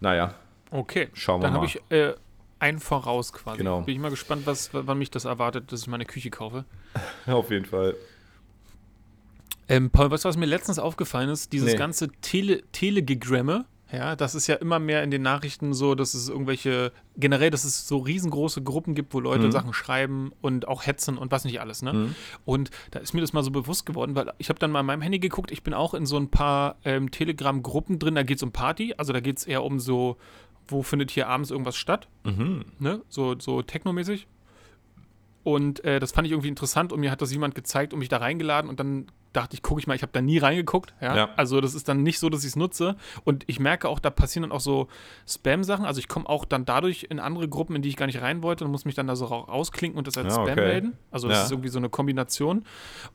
Naja. 0.00 0.34
Okay. 0.70 1.08
Schauen 1.12 1.40
wir 1.40 1.44
Dann 1.44 1.54
mal. 1.54 1.66
Dann 1.66 1.68
habe 1.68 1.80
ich 1.88 1.96
äh, 1.96 2.14
einen 2.58 2.80
voraus 2.80 3.32
quasi. 3.32 3.58
Genau. 3.58 3.82
Bin 3.82 3.94
ich 3.94 4.00
mal 4.00 4.10
gespannt, 4.10 4.46
was, 4.46 4.70
wann 4.72 4.98
mich 4.98 5.10
das 5.10 5.24
erwartet, 5.24 5.70
dass 5.70 5.82
ich 5.82 5.86
meine 5.86 6.04
Küche 6.04 6.30
kaufe. 6.30 6.64
Auf 7.26 7.50
jeden 7.50 7.64
Fall. 7.64 7.94
Ähm, 9.68 9.90
Paul, 9.90 10.10
weißt 10.10 10.24
du, 10.24 10.28
was 10.28 10.36
mir 10.36 10.46
letztens 10.46 10.78
aufgefallen 10.78 11.30
ist? 11.30 11.52
Dieses 11.52 11.72
nee. 11.72 11.78
ganze 11.78 12.08
Tele 12.20 12.62
Telegigramme, 12.72 13.64
ja, 13.94 14.16
das 14.16 14.34
ist 14.34 14.46
ja 14.46 14.56
immer 14.56 14.78
mehr 14.78 15.02
in 15.02 15.10
den 15.10 15.22
Nachrichten 15.22 15.74
so, 15.74 15.94
dass 15.94 16.14
es 16.14 16.28
irgendwelche, 16.28 16.92
generell, 17.16 17.50
dass 17.50 17.64
es 17.64 17.86
so 17.86 17.98
riesengroße 17.98 18.62
Gruppen 18.62 18.94
gibt, 18.94 19.14
wo 19.14 19.20
Leute 19.20 19.46
mhm. 19.46 19.52
Sachen 19.52 19.72
schreiben 19.72 20.32
und 20.40 20.68
auch 20.68 20.86
hetzen 20.86 21.18
und 21.18 21.30
was 21.30 21.44
nicht 21.44 21.60
alles, 21.60 21.82
ne? 21.82 21.92
Mhm. 21.92 22.14
Und 22.44 22.70
da 22.90 22.98
ist 22.98 23.14
mir 23.14 23.20
das 23.20 23.32
mal 23.32 23.42
so 23.42 23.50
bewusst 23.50 23.86
geworden, 23.86 24.14
weil 24.14 24.32
ich 24.38 24.48
habe 24.48 24.58
dann 24.58 24.70
mal 24.70 24.80
in 24.80 24.86
meinem 24.86 25.02
Handy 25.02 25.18
geguckt, 25.18 25.50
ich 25.50 25.62
bin 25.62 25.74
auch 25.74 25.94
in 25.94 26.06
so 26.06 26.16
ein 26.16 26.28
paar 26.28 26.76
ähm, 26.84 27.10
Telegram-Gruppen 27.10 27.98
drin, 27.98 28.14
da 28.14 28.22
geht 28.22 28.38
es 28.38 28.42
um 28.42 28.52
Party, 28.52 28.94
also 28.96 29.12
da 29.12 29.20
geht 29.20 29.38
es 29.38 29.44
eher 29.44 29.64
um 29.64 29.80
so, 29.80 30.16
wo 30.68 30.82
findet 30.82 31.10
hier 31.10 31.28
abends 31.28 31.50
irgendwas 31.50 31.76
statt, 31.76 32.08
mhm. 32.24 32.64
ne? 32.78 33.02
So, 33.08 33.38
so 33.38 33.62
technomäßig. 33.62 34.26
Und 35.44 35.84
äh, 35.84 36.00
das 36.00 36.12
fand 36.12 36.26
ich 36.26 36.32
irgendwie 36.32 36.48
interessant 36.48 36.92
und 36.92 37.00
mir 37.00 37.10
hat 37.10 37.22
das 37.22 37.30
jemand 37.30 37.54
gezeigt 37.54 37.92
und 37.92 37.98
mich 38.00 38.08
da 38.08 38.16
reingeladen 38.16 38.68
und 38.70 38.80
dann 38.80 39.06
dachte 39.34 39.54
ich, 39.54 39.62
gucke 39.62 39.80
ich 39.80 39.86
mal, 39.86 39.94
ich 39.94 40.02
habe 40.02 40.12
da 40.12 40.22
nie 40.22 40.38
reingeguckt. 40.38 40.94
Ja? 41.00 41.16
ja? 41.16 41.28
Also 41.36 41.60
das 41.60 41.74
ist 41.74 41.88
dann 41.88 42.02
nicht 42.02 42.18
so, 42.18 42.30
dass 42.30 42.44
ich 42.44 42.50
es 42.50 42.56
nutze. 42.56 42.96
Und 43.24 43.44
ich 43.46 43.60
merke 43.60 43.88
auch, 43.88 43.98
da 43.98 44.10
passieren 44.10 44.42
dann 44.42 44.52
auch 44.52 44.60
so 44.60 44.88
Spam-Sachen. 45.28 45.84
Also 45.84 45.98
ich 45.98 46.08
komme 46.08 46.28
auch 46.28 46.44
dann 46.44 46.64
dadurch 46.64 47.08
in 47.10 47.18
andere 47.18 47.48
Gruppen, 47.48 47.76
in 47.76 47.82
die 47.82 47.88
ich 47.88 47.96
gar 47.96 48.06
nicht 48.06 48.22
rein 48.22 48.42
wollte 48.42 48.64
und 48.64 48.70
muss 48.70 48.84
mich 48.84 48.94
dann 48.94 49.06
da 49.06 49.16
so 49.16 49.26
rausklinken 49.26 49.98
und 49.98 50.06
das 50.06 50.16
als 50.16 50.28
ja, 50.28 50.34
Spam 50.34 50.52
okay. 50.52 50.60
melden. 50.60 50.96
Also 51.10 51.28
das 51.28 51.38
ja. 51.38 51.44
ist 51.44 51.50
irgendwie 51.50 51.68
so 51.68 51.78
eine 51.78 51.90
Kombination. 51.90 52.64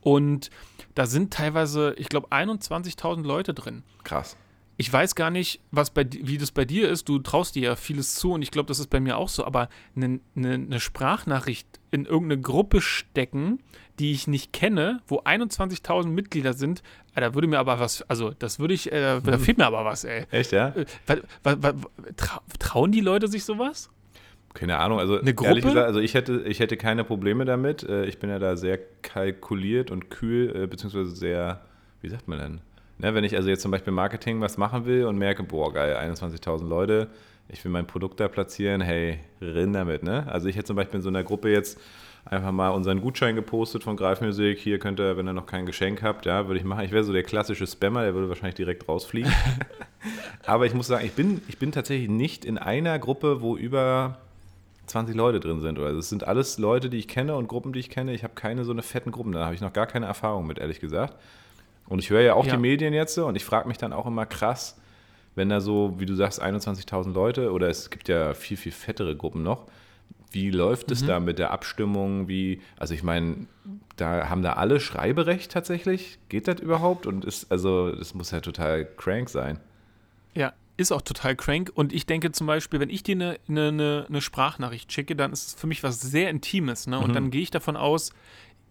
Und 0.02 0.50
da 0.94 1.06
sind 1.06 1.34
teilweise, 1.34 1.96
ich 1.98 2.10
glaube, 2.10 2.28
21.000 2.28 3.24
Leute 3.24 3.54
drin. 3.54 3.84
Krass 4.04 4.38
ich 4.80 4.92
weiß 4.92 5.16
gar 5.16 5.30
nicht, 5.30 5.60
was 5.72 5.90
bei, 5.90 6.08
wie 6.10 6.38
das 6.38 6.52
bei 6.52 6.64
dir 6.64 6.88
ist. 6.88 7.10
Du 7.10 7.20
traust 7.20 7.56
dir 7.56 7.64
ja 7.64 7.76
vieles 7.76 8.16
zu 8.16 8.32
und 8.32 8.42
ich 8.42 8.50
glaube, 8.50 8.68
das 8.68 8.80
ist 8.80 8.90
bei 8.90 9.02
mir 9.02 9.18
auch 9.18 9.28
so. 9.28 9.44
Aber 9.44 9.68
eine, 9.94 10.22
eine, 10.38 10.54
eine, 10.54 10.80
Sprachnachricht 10.80 11.68
in 11.92 12.06
irgendeine 12.06 12.42
Gruppe 12.42 12.80
stecken, 12.80 13.60
die 14.00 14.14
ich 14.14 14.28
nicht 14.28 14.54
kenne, 14.54 15.02
wo 15.06 15.20
21.000 15.20 16.08
Mitglieder 16.08 16.54
sind, 16.54 16.82
da 17.14 17.36
würde 17.36 17.50
mir 17.50 17.60
aber 17.60 17.82
was, 17.82 18.04
also 18.04 18.32
das 18.40 18.60
würde 18.60 18.74
ich, 18.74 18.90
äh, 18.90 19.20
da 19.20 19.38
fehlt 19.38 19.58
mir 19.58 19.66
aber 19.66 19.84
was, 19.84 20.06
ey. 20.06 20.24
Echt, 20.32 20.54
ja? 20.54 20.70
Äh, 20.70 20.86
trau, 22.16 22.40
trauen 22.58 22.94
die 22.94 23.02
Leute 23.02 23.28
sich 23.28 23.44
sowas? 23.44 23.90
Keine 24.54 24.78
Ahnung, 24.78 25.00
also 25.00 25.20
Eine 25.20 25.34
Gruppe? 25.34 25.50
ehrlich 25.50 25.66
gesagt, 25.66 25.88
also 25.88 26.00
ich 26.00 26.14
hätte, 26.14 26.44
ich 26.46 26.62
hätte 26.62 26.78
keine 26.78 27.04
Probleme 27.04 27.44
damit. 27.44 27.84
Äh, 27.84 28.06
ich 28.06 28.20
bin 28.20 28.30
ja 28.30 28.40
da 28.40 28.56
sehr 28.56 28.80
kalkuliert 29.02 29.92
und 29.92 30.10
kühl, 30.10 30.56
äh, 30.56 30.68
beziehungsweise 30.68 31.14
sehr, 31.14 31.66
wie 32.00 32.08
sagt 32.08 32.30
man 32.30 32.40
denn? 32.40 32.62
Ne, 33.00 33.16
wenn 33.16 33.24
ich 33.24 33.36
also 33.36 33.50
jetzt 33.50 33.62
zum 33.62 33.72
Beispiel 33.72 33.94
Marketing 33.94 34.42
was 34.42 34.58
machen 34.58 34.86
will 34.86 35.06
und 35.06 35.18
merke, 35.18 35.44
boah, 35.44 35.74
geil, 35.74 35.96
21.000 35.96 36.68
Leute, 36.68 37.08
ich 37.48 37.64
will 37.64 37.72
mein 37.72 37.88
Produkt 37.88 38.20
da 38.20 38.28
platzieren, 38.28 38.82
hey, 38.82 39.20
rinn 39.42 39.72
damit. 39.72 40.04
Ne? 40.04 40.28
Also 40.28 40.50
ich 40.50 40.58
hätte 40.58 40.66
zum 40.66 40.76
Beispiel 40.76 40.98
in 40.98 41.02
so 41.02 41.10
einer 41.10 41.24
Gruppe 41.24 41.50
jetzt 41.50 41.80
einfach 42.26 42.52
mal 42.52 42.70
unseren 42.70 43.00
Gutschein 43.00 43.36
gepostet 43.36 43.84
von 43.84 43.96
Greifmusik. 43.96 44.60
Hier 44.60 44.80
könnt 44.80 45.00
ihr, 45.00 45.16
wenn 45.16 45.28
ihr 45.28 45.34
noch 45.34 45.46
kein 45.46 45.66
Geschenk 45.66 46.04
habt, 46.04 46.26
ja, 46.26 46.48
würde 46.48 46.60
ich 46.60 46.66
machen. 46.66 46.84
Ich 46.84 46.92
wäre 46.92 47.06
so 47.06 47.14
der 47.14 47.24
klassische 47.24 47.66
Spammer, 47.66 48.04
der 48.04 48.14
würde 48.14 48.28
wahrscheinlich 48.28 48.56
direkt 48.56 48.88
rausfliegen. 48.88 49.32
Aber 50.46 50.66
ich 50.66 50.74
muss 50.74 50.88
sagen, 50.88 51.06
ich 51.06 51.14
bin, 51.14 51.42
ich 51.48 51.58
bin 51.58 51.72
tatsächlich 51.72 52.10
nicht 52.10 52.44
in 52.44 52.58
einer 52.58 53.00
Gruppe, 53.00 53.42
wo 53.42 53.56
über 53.56 54.18
20 54.88 55.16
Leute 55.16 55.40
drin 55.40 55.62
sind. 55.62 55.80
Also 55.80 56.00
es 56.00 56.10
sind 56.10 56.28
alles 56.28 56.58
Leute, 56.58 56.90
die 56.90 56.98
ich 56.98 57.08
kenne 57.08 57.36
und 57.36 57.48
Gruppen, 57.48 57.72
die 57.72 57.80
ich 57.80 57.90
kenne. 57.90 58.14
Ich 58.14 58.24
habe 58.24 58.34
keine 58.36 58.66
so 58.66 58.72
eine 58.72 58.82
fetten 58.82 59.12
Gruppen. 59.12 59.32
Da 59.32 59.46
habe 59.46 59.56
ich 59.56 59.62
noch 59.62 59.74
gar 59.74 59.88
keine 59.88 60.06
Erfahrung 60.06 60.46
mit, 60.46 60.60
ehrlich 60.60 60.80
gesagt. 60.82 61.16
Und 61.90 62.00
ich 62.00 62.10
höre 62.10 62.22
ja 62.22 62.36
auch 62.36 62.46
ja. 62.46 62.54
die 62.54 62.62
Medien 62.62 62.94
jetzt 62.94 63.18
und 63.18 63.36
ich 63.36 63.44
frage 63.44 63.68
mich 63.68 63.78
dann 63.78 63.94
auch 63.94 64.06
immer 64.06 64.26
krass, 64.26 64.80
wenn 65.36 65.50
da 65.50 65.60
so, 65.60 65.96
wie 65.98 66.06
du 66.06 66.16
sagst, 66.16 66.42
21.000 66.42 67.12
Leute 67.14 67.52
oder 67.52 67.68
es 67.68 67.90
gibt 67.90 68.08
ja 68.08 68.34
viel, 68.34 68.58
viel 68.58 68.72
fettere 68.72 69.16
Gruppen 69.16 69.44
noch. 69.44 69.66
Wie 70.32 70.52
läuft 70.52 70.92
es 70.92 71.02
mhm. 71.02 71.08
da 71.08 71.20
mit 71.20 71.40
der 71.40 71.52
Abstimmung? 71.52 72.28
Wie, 72.28 72.62
also 72.78 72.94
ich 72.94 73.02
meine, 73.02 73.48
da 73.96 74.30
haben 74.30 74.44
da 74.44 74.54
alle 74.54 74.80
Schreiberecht 74.80 75.52
tatsächlich? 75.52 76.20
Geht 76.30 76.48
das 76.48 76.60
überhaupt? 76.60 77.08
Und 77.08 77.26
ist, 77.26 77.52
also, 77.52 77.92
das 77.92 78.14
muss 78.14 78.30
ja 78.30 78.40
total 78.40 78.86
crank 78.86 79.30
sein. 79.30 79.60
Ja, 80.36 80.54
ist 80.78 80.92
auch 80.92 81.02
total 81.02 81.36
crank. 81.36 81.72
Und 81.74 81.94
ich 81.94 82.06
denke 82.06 82.32
zum 82.32 82.46
Beispiel, 82.46 82.80
wenn 82.80 82.92
ich 82.92 83.02
dir 83.02 83.16
eine, 83.16 83.40
eine, 83.48 84.06
eine 84.08 84.22
Sprachnachricht 84.22 84.92
schicke, 84.92 85.16
dann 85.16 85.34
ist 85.34 85.48
es 85.48 85.54
für 85.56 85.68
mich 85.68 85.82
was 85.84 86.00
sehr 86.00 86.30
Intimes. 86.30 86.86
Ne? 86.86 87.00
Und 87.00 87.10
mhm. 87.10 87.14
dann 87.14 87.32
gehe 87.32 87.42
ich 87.42 87.52
davon 87.52 87.76
aus, 87.76 88.14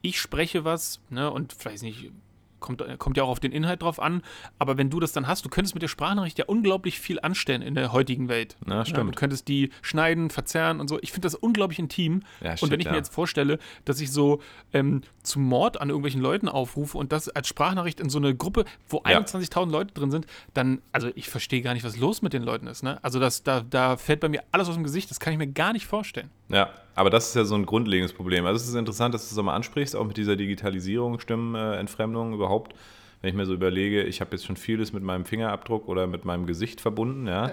ich 0.00 0.20
spreche 0.20 0.64
was, 0.64 1.00
ne, 1.10 1.30
und 1.30 1.52
vielleicht 1.52 1.82
nicht, 1.82 2.12
kommt, 2.60 2.82
kommt 2.98 3.16
ja 3.16 3.24
auch 3.24 3.28
auf 3.28 3.40
den 3.40 3.52
Inhalt 3.52 3.82
drauf 3.82 4.00
an, 4.00 4.22
aber 4.58 4.76
wenn 4.76 4.90
du 4.90 5.00
das 5.00 5.12
dann 5.12 5.26
hast, 5.26 5.44
du 5.44 5.48
könntest 5.48 5.74
mit 5.74 5.82
der 5.82 5.88
Sprachnachricht 5.88 6.38
ja 6.38 6.44
unglaublich 6.46 6.98
viel 7.00 7.20
anstellen 7.20 7.62
in 7.62 7.74
der 7.74 7.92
heutigen 7.92 8.28
Welt. 8.28 8.56
Na, 8.64 8.84
stimmt. 8.84 8.98
Ja, 8.98 9.04
du 9.04 9.12
könntest 9.12 9.48
die 9.48 9.70
schneiden, 9.82 10.30
verzerren 10.30 10.80
und 10.80 10.88
so. 10.88 10.98
Ich 11.00 11.12
finde 11.12 11.26
das 11.26 11.34
unglaublich 11.34 11.78
intim. 11.78 12.22
Ja, 12.40 12.56
shit, 12.56 12.64
und 12.64 12.70
wenn 12.70 12.80
ich 12.80 12.86
ja. 12.86 12.92
mir 12.92 12.98
jetzt 12.98 13.12
vorstelle, 13.12 13.58
dass 13.84 14.00
ich 14.00 14.10
so 14.12 14.40
ähm, 14.72 15.02
zum 15.22 15.44
Mord 15.44 15.80
an 15.80 15.88
irgendwelchen 15.88 16.20
Leuten 16.20 16.48
aufrufe 16.48 16.98
und 16.98 17.12
das 17.12 17.28
als 17.28 17.48
Sprachnachricht 17.48 18.00
in 18.00 18.10
so 18.10 18.18
eine 18.18 18.34
Gruppe, 18.34 18.64
wo 18.88 18.98
21.000 19.02 19.70
Leute 19.70 19.94
drin 19.94 20.10
sind, 20.10 20.26
dann, 20.54 20.82
also 20.92 21.10
ich 21.14 21.28
verstehe 21.28 21.62
gar 21.62 21.74
nicht, 21.74 21.84
was 21.84 21.96
los 21.96 22.22
mit 22.22 22.32
den 22.32 22.42
Leuten 22.42 22.66
ist. 22.66 22.82
Ne? 22.82 22.98
Also 23.02 23.20
das, 23.20 23.42
da, 23.42 23.60
da 23.60 23.96
fällt 23.96 24.20
bei 24.20 24.28
mir 24.28 24.42
alles 24.52 24.68
aus 24.68 24.74
dem 24.74 24.84
Gesicht, 24.84 25.10
das 25.10 25.20
kann 25.20 25.32
ich 25.32 25.38
mir 25.38 25.48
gar 25.48 25.72
nicht 25.72 25.86
vorstellen. 25.86 26.30
Ja, 26.48 26.70
aber 26.98 27.10
das 27.10 27.28
ist 27.28 27.36
ja 27.36 27.44
so 27.44 27.54
ein 27.54 27.64
grundlegendes 27.64 28.12
Problem. 28.12 28.44
Also 28.44 28.56
es 28.56 28.68
ist 28.68 28.74
interessant, 28.74 29.14
dass 29.14 29.28
du 29.28 29.34
es 29.38 29.44
mal 29.44 29.54
ansprichst, 29.54 29.94
auch 29.94 30.04
mit 30.04 30.16
dieser 30.16 30.34
Digitalisierung, 30.34 31.20
Stimmenentfremdung 31.20 32.34
überhaupt. 32.34 32.74
Wenn 33.20 33.30
ich 33.30 33.36
mir 33.36 33.46
so 33.46 33.54
überlege, 33.54 34.02
ich 34.02 34.20
habe 34.20 34.32
jetzt 34.32 34.44
schon 34.44 34.56
vieles 34.56 34.92
mit 34.92 35.04
meinem 35.04 35.24
Fingerabdruck 35.24 35.86
oder 35.86 36.08
mit 36.08 36.24
meinem 36.24 36.46
Gesicht 36.46 36.80
verbunden, 36.80 37.26
ja. 37.26 37.52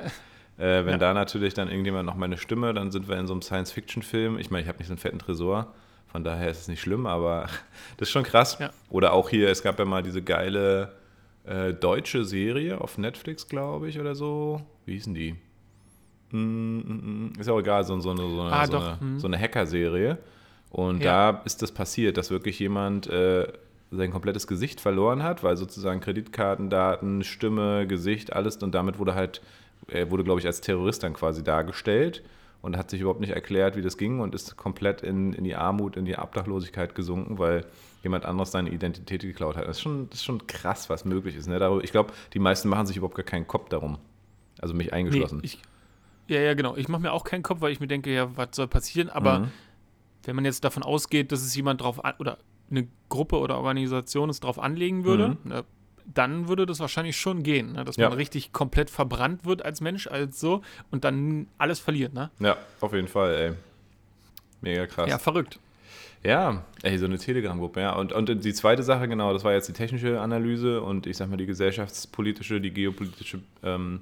Äh, 0.58 0.86
wenn 0.86 0.94
ja. 0.94 0.98
da 0.98 1.14
natürlich 1.14 1.54
dann 1.54 1.68
irgendjemand 1.68 2.06
noch 2.06 2.16
meine 2.16 2.38
Stimme, 2.38 2.74
dann 2.74 2.90
sind 2.90 3.10
wir 3.10 3.18
in 3.20 3.28
so 3.28 3.34
einem 3.34 3.42
Science-Fiction-Film. 3.42 4.40
Ich 4.40 4.52
meine, 4.52 4.64
ich 4.64 4.70
habe 4.70 4.78
nicht 4.78 4.88
so 4.88 4.94
einen 4.94 5.00
fetten 5.00 5.20
Tresor, 5.20 5.74
von 6.08 6.24
daher 6.24 6.50
ist 6.50 6.62
es 6.62 6.68
nicht 6.70 6.80
schlimm, 6.80 7.06
aber 7.06 7.48
das 7.98 8.08
ist 8.08 8.14
schon 8.14 8.24
krass. 8.24 8.58
Ja. 8.60 8.72
Oder 8.90 9.12
auch 9.12 9.30
hier, 9.30 9.50
es 9.50 9.64
gab 9.64 9.78
ja 9.78 9.84
mal 9.84 10.02
diese 10.02 10.22
geile 10.22 10.94
äh, 11.44 11.74
deutsche 11.74 12.24
Serie 12.24 12.80
auf 12.80 12.98
Netflix, 12.98 13.50
glaube 13.50 13.90
ich, 13.90 14.00
oder 14.00 14.16
so. 14.16 14.62
Wie 14.86 14.94
hießen 14.94 15.14
die? 15.14 15.36
Mm, 16.36 16.80
mm, 16.80 17.32
mm. 17.38 17.40
Ist 17.40 17.50
auch 17.50 17.60
egal, 17.60 17.84
so, 17.84 18.00
so 18.00 18.12
eine, 18.12 18.22
so 18.22 18.42
eine, 18.42 18.52
ah, 18.52 18.68
so 18.68 18.78
eine, 18.78 18.98
mhm. 19.00 19.20
so 19.20 19.28
eine 19.28 19.40
Hacker-Serie. 19.40 20.18
Und 20.70 21.02
ja. 21.02 21.32
da 21.32 21.42
ist 21.46 21.62
das 21.62 21.72
passiert, 21.72 22.18
dass 22.18 22.32
wirklich 22.32 22.60
jemand 22.60 23.08
äh, 23.08 23.48
sein 23.92 24.12
komplettes 24.12 24.48
Gesicht 24.48 24.82
verloren 24.82 25.24
hat, 25.24 25.44
weil 25.44 25.56
sozusagen 25.56 26.02
Kreditkartendaten, 26.02 27.24
Stimme, 27.24 27.88
Gesicht, 27.88 28.34
alles 28.34 28.58
und 28.58 28.76
damit 28.76 29.00
wurde 29.00 29.16
halt, 29.16 29.42
er 29.88 30.12
wurde, 30.12 30.24
glaube 30.24 30.40
ich, 30.42 30.46
als 30.46 30.62
Terrorist 30.62 31.04
dann 31.04 31.14
quasi 31.14 31.44
dargestellt 31.44 32.24
und 32.62 32.78
hat 32.78 32.90
sich 32.90 33.00
überhaupt 33.00 33.22
nicht 33.22 33.32
erklärt, 33.32 33.78
wie 33.78 33.82
das 33.82 33.98
ging 33.98 34.20
und 34.20 34.36
ist 34.36 34.58
komplett 34.58 35.02
in, 35.02 35.34
in 35.34 35.44
die 35.44 35.56
Armut, 35.56 35.96
in 35.96 36.04
die 36.04 36.18
Obdachlosigkeit 36.18 36.96
gesunken, 36.96 37.38
weil 37.38 37.66
jemand 38.04 38.26
anderes 38.26 38.52
seine 38.52 38.70
Identität 38.70 39.22
geklaut 39.22 39.56
hat. 39.56 39.68
Das 39.68 39.78
ist 39.78 39.82
schon, 39.82 40.10
das 40.10 40.20
ist 40.20 40.26
schon 40.26 40.46
krass, 40.48 40.90
was 40.90 41.06
möglich 41.06 41.36
ist. 41.36 41.48
Ne? 41.48 41.80
Ich 41.84 41.92
glaube, 41.92 42.12
die 42.34 42.40
meisten 42.40 42.68
machen 42.68 42.88
sich 42.88 42.98
überhaupt 42.98 43.16
gar 43.16 43.24
keinen 43.24 43.48
Kopf 43.48 43.70
darum. 43.70 43.98
Also 44.60 44.74
mich 44.74 44.94
eingeschlossen. 44.94 45.38
Nee, 45.38 45.46
ich, 45.46 45.62
ja, 46.28 46.40
ja, 46.40 46.54
genau. 46.54 46.76
Ich 46.76 46.88
mache 46.88 47.02
mir 47.02 47.12
auch 47.12 47.24
keinen 47.24 47.44
Kopf, 47.44 47.62
weil 47.62 47.72
ich 47.72 47.80
mir 47.80 47.88
denke, 47.88 48.14
ja, 48.14 48.36
was 48.36 48.50
soll 48.54 48.68
passieren? 48.68 49.10
Aber 49.10 49.40
mhm. 49.40 49.52
wenn 50.24 50.36
man 50.36 50.46
jetzt 50.46 50.64
davon 50.64 50.84
ausgeht, 50.84 51.32
dass 51.32 51.42
es 51.42 51.56
jemand 51.56 51.82
drauf 51.82 52.04
an, 52.04 52.14
oder 52.20 52.38
eine 52.70 52.88
Gruppe 53.10 53.38
oder 53.38 53.58
Organisation 53.58 54.30
es 54.30 54.40
drauf 54.40 54.60
anlegen 54.60 55.06
würde, 55.06 55.38
mhm. 55.44 55.50
ne, 55.50 55.64
dann 56.14 56.48
würde 56.48 56.66
das 56.66 56.80
wahrscheinlich 56.80 57.18
schon 57.18 57.44
gehen, 57.44 57.74
ne? 57.74 57.84
dass 57.84 57.96
ja. 57.96 58.10
man 58.10 58.18
richtig 58.18 58.54
komplett 58.54 58.90
verbrannt 58.90 59.46
wird 59.46 59.66
als 59.66 59.82
Mensch, 59.82 60.08
als 60.08 60.40
so 60.40 60.62
und 60.92 61.04
dann 61.04 61.48
alles 61.58 61.80
verliert, 61.80 62.14
ne? 62.14 62.30
Ja, 62.40 62.58
auf 62.80 62.94
jeden 62.94 63.08
Fall, 63.08 63.36
ey. 63.36 63.54
Mega 64.62 64.86
krass. 64.86 65.10
Ja, 65.10 65.18
verrückt. 65.18 65.60
Ja, 66.24 66.64
ey, 66.82 66.98
so 66.98 67.06
eine 67.06 67.18
Telegram-Gruppe, 67.18 67.82
ja. 67.82 67.96
Und, 67.96 68.12
und 68.12 68.44
die 68.44 68.54
zweite 68.54 68.84
Sache, 68.84 69.08
genau, 69.08 69.34
das 69.34 69.44
war 69.44 69.54
jetzt 69.54 69.68
die 69.68 69.74
technische 69.74 70.20
Analyse 70.20 70.82
und 70.82 71.06
ich 71.08 71.18
sag 71.18 71.30
mal 71.30 71.38
die 71.38 71.46
gesellschaftspolitische, 71.46 72.62
die 72.62 72.72
geopolitische 72.72 73.42
ähm, 73.64 74.02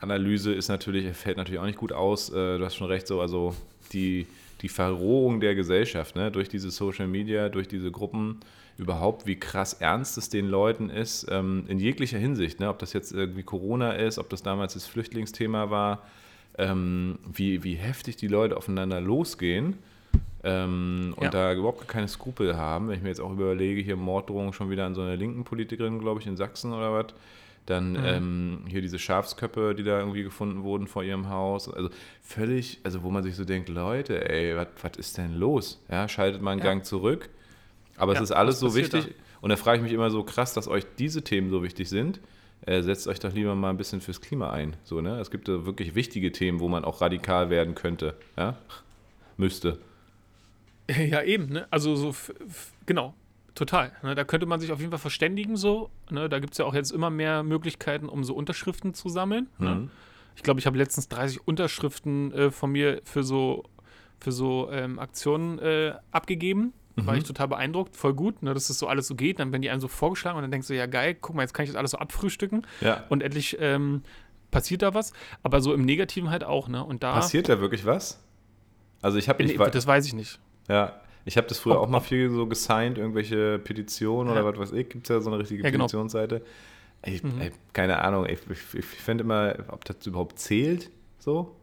Analyse 0.00 0.52
ist 0.52 0.68
natürlich, 0.68 1.16
fällt 1.16 1.36
natürlich 1.36 1.60
auch 1.60 1.66
nicht 1.66 1.78
gut 1.78 1.92
aus. 1.92 2.30
Äh, 2.30 2.58
du 2.58 2.64
hast 2.64 2.76
schon 2.76 2.88
recht, 2.88 3.06
so, 3.06 3.20
also 3.20 3.54
die, 3.92 4.26
die 4.60 4.68
Verrohung 4.68 5.40
der 5.40 5.54
Gesellschaft, 5.54 6.16
ne, 6.16 6.30
durch 6.30 6.48
diese 6.48 6.70
Social 6.70 7.06
Media, 7.06 7.48
durch 7.48 7.68
diese 7.68 7.90
Gruppen, 7.90 8.40
überhaupt, 8.76 9.26
wie 9.26 9.36
krass 9.36 9.74
ernst 9.74 10.18
es 10.18 10.28
den 10.28 10.48
Leuten 10.48 10.90
ist, 10.90 11.26
ähm, 11.30 11.64
in 11.68 11.78
jeglicher 11.78 12.18
Hinsicht, 12.18 12.60
ne, 12.60 12.68
ob 12.68 12.78
das 12.78 12.92
jetzt 12.92 13.12
irgendwie 13.12 13.42
Corona 13.42 13.92
ist, 13.92 14.18
ob 14.18 14.28
das 14.30 14.42
damals 14.42 14.74
das 14.74 14.86
Flüchtlingsthema 14.86 15.70
war, 15.70 16.02
ähm, 16.58 17.18
wie, 17.32 17.62
wie 17.62 17.74
heftig 17.74 18.16
die 18.16 18.28
Leute 18.28 18.56
aufeinander 18.56 19.00
losgehen. 19.00 19.78
Ähm, 20.42 21.14
und 21.16 21.24
ja. 21.24 21.30
da 21.30 21.54
überhaupt 21.54 21.88
keine 21.88 22.06
Skrupel 22.06 22.56
haben. 22.56 22.88
Wenn 22.88 22.96
ich 22.96 23.02
mir 23.02 23.08
jetzt 23.08 23.20
auch 23.20 23.32
überlege, 23.32 23.80
hier 23.80 23.96
Morddrohung 23.96 24.52
schon 24.52 24.70
wieder 24.70 24.84
an 24.84 24.94
so 24.94 25.00
einer 25.00 25.16
linken 25.16 25.44
Politikerin, 25.44 26.00
glaube 26.00 26.20
ich, 26.20 26.26
in 26.26 26.36
Sachsen 26.36 26.72
oder 26.72 26.92
was, 26.92 27.14
Dann 27.66 27.92
mhm. 27.92 28.04
ähm, 28.04 28.64
hier 28.68 28.82
diese 28.82 28.98
Schafsköpfe, 28.98 29.74
die 29.74 29.84
da 29.84 29.98
irgendwie 29.98 30.22
gefunden 30.22 30.62
wurden 30.62 30.86
vor 30.86 31.02
ihrem 31.02 31.30
Haus. 31.30 31.72
Also 31.72 31.88
völlig, 32.22 32.80
also 32.84 33.02
wo 33.02 33.10
man 33.10 33.22
sich 33.22 33.36
so 33.36 33.44
denkt, 33.44 33.68
Leute, 33.68 34.28
ey, 34.28 34.56
was 34.56 34.96
ist 34.98 35.16
denn 35.16 35.34
los? 35.34 35.82
Ja, 35.90 36.08
schaltet 36.08 36.42
mal 36.42 36.52
einen 36.52 36.60
ja. 36.60 36.66
Gang 36.66 36.84
zurück. 36.84 37.30
Aber 37.96 38.12
ja, 38.12 38.18
es 38.18 38.24
ist 38.24 38.32
alles 38.32 38.58
so 38.58 38.74
wichtig. 38.74 39.06
Da? 39.06 39.10
Und 39.40 39.50
da 39.50 39.56
frage 39.56 39.78
ich 39.78 39.82
mich 39.82 39.92
immer 39.92 40.10
so 40.10 40.24
krass, 40.24 40.52
dass 40.52 40.68
euch 40.68 40.84
diese 40.98 41.22
Themen 41.22 41.50
so 41.50 41.62
wichtig 41.62 41.88
sind. 41.88 42.20
Äh, 42.66 42.82
setzt 42.82 43.08
euch 43.08 43.20
doch 43.20 43.32
lieber 43.32 43.54
mal 43.54 43.70
ein 43.70 43.76
bisschen 43.76 44.00
fürs 44.00 44.20
Klima 44.20 44.50
ein. 44.50 44.76
So, 44.84 45.00
ne? 45.00 45.20
Es 45.20 45.30
gibt 45.30 45.48
da 45.48 45.66
wirklich 45.66 45.94
wichtige 45.94 46.32
Themen, 46.32 46.60
wo 46.60 46.68
man 46.68 46.84
auch 46.84 47.00
radikal 47.00 47.50
werden 47.50 47.74
könnte. 47.74 48.14
Ja? 48.36 48.56
Müsste. 49.36 49.78
Ja, 50.86 51.22
eben, 51.22 51.46
ne? 51.46 51.66
Also 51.70 51.96
so, 51.96 52.14
genau, 52.84 53.14
total. 53.54 53.92
Ne? 54.02 54.14
Da 54.14 54.24
könnte 54.24 54.46
man 54.46 54.60
sich 54.60 54.72
auf 54.72 54.80
jeden 54.80 54.90
Fall 54.90 54.98
verständigen 54.98 55.56
so. 55.56 55.90
Ne? 56.10 56.28
Da 56.28 56.38
gibt 56.38 56.52
es 56.52 56.58
ja 56.58 56.64
auch 56.64 56.74
jetzt 56.74 56.90
immer 56.90 57.10
mehr 57.10 57.42
Möglichkeiten, 57.42 58.08
um 58.08 58.24
so 58.24 58.34
Unterschriften 58.34 58.94
zu 58.94 59.08
sammeln. 59.08 59.48
Ne? 59.58 59.70
Mhm. 59.70 59.82
Ne? 59.82 59.90
Ich 60.36 60.42
glaube, 60.42 60.60
ich 60.60 60.66
habe 60.66 60.76
letztens 60.76 61.08
30 61.08 61.46
Unterschriften 61.46 62.32
äh, 62.32 62.50
von 62.50 62.70
mir 62.72 63.00
für 63.04 63.22
so, 63.22 63.64
für 64.20 64.32
so 64.32 64.68
ähm, 64.70 64.98
Aktionen 64.98 65.58
äh, 65.60 65.94
abgegeben. 66.10 66.72
Mhm. 66.96 67.06
War 67.06 67.16
ich 67.16 67.24
total 67.24 67.48
beeindruckt, 67.48 67.96
voll 67.96 68.14
gut, 68.14 68.42
ne, 68.42 68.54
dass 68.54 68.68
das 68.68 68.78
so 68.78 68.86
alles 68.86 69.08
so 69.08 69.16
geht. 69.16 69.40
Dann 69.40 69.52
werden 69.52 69.62
die 69.62 69.70
einem 69.70 69.80
so 69.80 69.88
vorgeschlagen 69.88 70.36
und 70.36 70.42
dann 70.42 70.50
denkst 70.50 70.68
du, 70.68 70.74
ja 70.74 70.86
geil, 70.86 71.16
guck 71.20 71.34
mal, 71.34 71.42
jetzt 71.42 71.52
kann 71.52 71.64
ich 71.64 71.70
das 71.70 71.76
alles 71.76 71.92
so 71.92 71.98
abfrühstücken. 71.98 72.66
Ja. 72.80 73.04
Und 73.08 73.22
endlich 73.22 73.56
ähm, 73.60 74.02
passiert 74.50 74.82
da 74.82 74.94
was. 74.94 75.12
Aber 75.42 75.60
so 75.60 75.74
im 75.74 75.84
Negativen 75.84 76.30
halt 76.30 76.44
auch, 76.44 76.68
ne? 76.68 76.84
Und 76.84 77.02
da. 77.02 77.14
Passiert 77.14 77.48
da 77.48 77.60
wirklich 77.60 77.84
was? 77.84 78.20
Also 79.02 79.18
ich 79.18 79.28
habe 79.28 79.44
nicht. 79.44 79.58
Das 79.58 79.86
weiß 79.86 80.06
ich 80.06 80.14
nicht. 80.14 80.38
Ja, 80.68 81.00
ich 81.24 81.36
habe 81.36 81.46
das 81.46 81.58
früher 81.58 81.80
auch 81.80 81.88
mal 81.88 82.00
viel 82.00 82.30
so 82.30 82.46
gesigned, 82.46 82.98
irgendwelche 82.98 83.58
Petitionen 83.58 84.34
ja. 84.34 84.40
oder 84.40 84.58
was 84.58 84.58
weiß 84.58 84.72
ich. 84.72 84.88
Gibt 84.88 85.06
es 85.06 85.08
ja 85.08 85.20
so 85.20 85.30
eine 85.30 85.38
richtige 85.38 85.62
ja, 85.62 85.70
genau. 85.70 85.84
Petitionsseite. 85.84 86.42
Ich, 87.04 87.22
mhm. 87.22 87.40
ey, 87.40 87.52
keine 87.72 88.02
Ahnung, 88.02 88.26
ich, 88.26 88.40
ich, 88.50 88.74
ich 88.74 88.84
finde 88.84 89.24
immer, 89.24 89.54
ob 89.68 89.84
das 89.84 90.06
überhaupt 90.06 90.38
zählt, 90.38 90.90
so. 91.18 91.54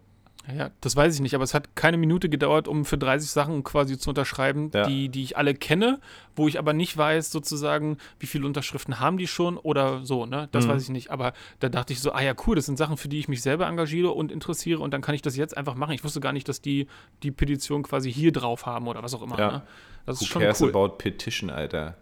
Ja, 0.48 0.72
das 0.82 0.96
weiß 0.96 1.14
ich 1.14 1.22
nicht, 1.22 1.36
aber 1.36 1.44
es 1.44 1.54
hat 1.54 1.76
keine 1.76 1.98
Minute 1.98 2.28
gedauert, 2.28 2.68
um 2.68 2.84
für 2.84 2.98
30 2.98 3.30
Sachen 3.30 3.64
quasi 3.64 3.98
zu 3.98 4.10
unterschreiben, 4.10 4.72
ja. 4.74 4.86
die, 4.86 5.10
die 5.10 5.24
ich 5.24 5.38
alle 5.38 5.54
kenne, 5.54 6.00
wo 6.36 6.48
ich 6.48 6.58
aber 6.58 6.74
nicht 6.74 6.98
weiß, 6.98 7.32
sozusagen, 7.32 7.98
wie 8.20 8.26
viele 8.26 8.46
Unterschriften 8.48 9.00
haben 9.00 9.18
die 9.18 9.28
schon 9.28 9.58
oder 9.58 10.04
so, 10.04 10.26
ne? 10.26 10.50
Das 10.52 10.66
mhm. 10.66 10.70
weiß 10.72 10.84
ich 10.84 10.90
nicht. 10.90 11.12
Aber 11.12 11.34
da 11.60 11.70
dachte 11.70 11.94
ich 11.94 12.00
so, 12.00 12.12
ah 12.12 12.22
ja, 12.22 12.34
cool, 12.48 12.56
das 12.56 12.66
sind 12.66 12.78
Sachen, 12.78 12.98
für 12.98 13.08
die 13.08 13.20
ich 13.20 13.28
mich 13.28 13.42
selber 13.42 13.68
engagiere 13.68 14.12
und 14.12 14.32
interessiere 14.32 14.80
und 14.80 14.92
dann 14.92 15.02
kann 15.02 15.16
ich 15.16 15.22
das 15.22 15.36
jetzt 15.36 15.56
einfach 15.56 15.76
machen. 15.76 15.94
Ich 15.94 16.04
wusste 16.04 16.20
gar 16.20 16.34
nicht, 16.34 16.50
dass 16.50 16.62
die 16.62 16.88
die 17.24 17.32
Petition 17.32 17.84
quasi 17.84 18.12
hier 18.12 18.32
drauf 18.32 18.66
haben 18.66 18.88
oder 18.88 19.04
was 19.04 19.14
auch 19.14 19.22
immer. 19.22 19.38
Ja. 19.38 19.52
Ne? 19.52 19.62
Das 20.06 20.20
Who 20.20 20.24
ist 20.24 20.30
schon 20.30 20.42
cares 20.42 20.62
cool. 20.62 20.70
about 20.70 20.98
Petition, 20.98 21.50
Alter? 21.50 21.98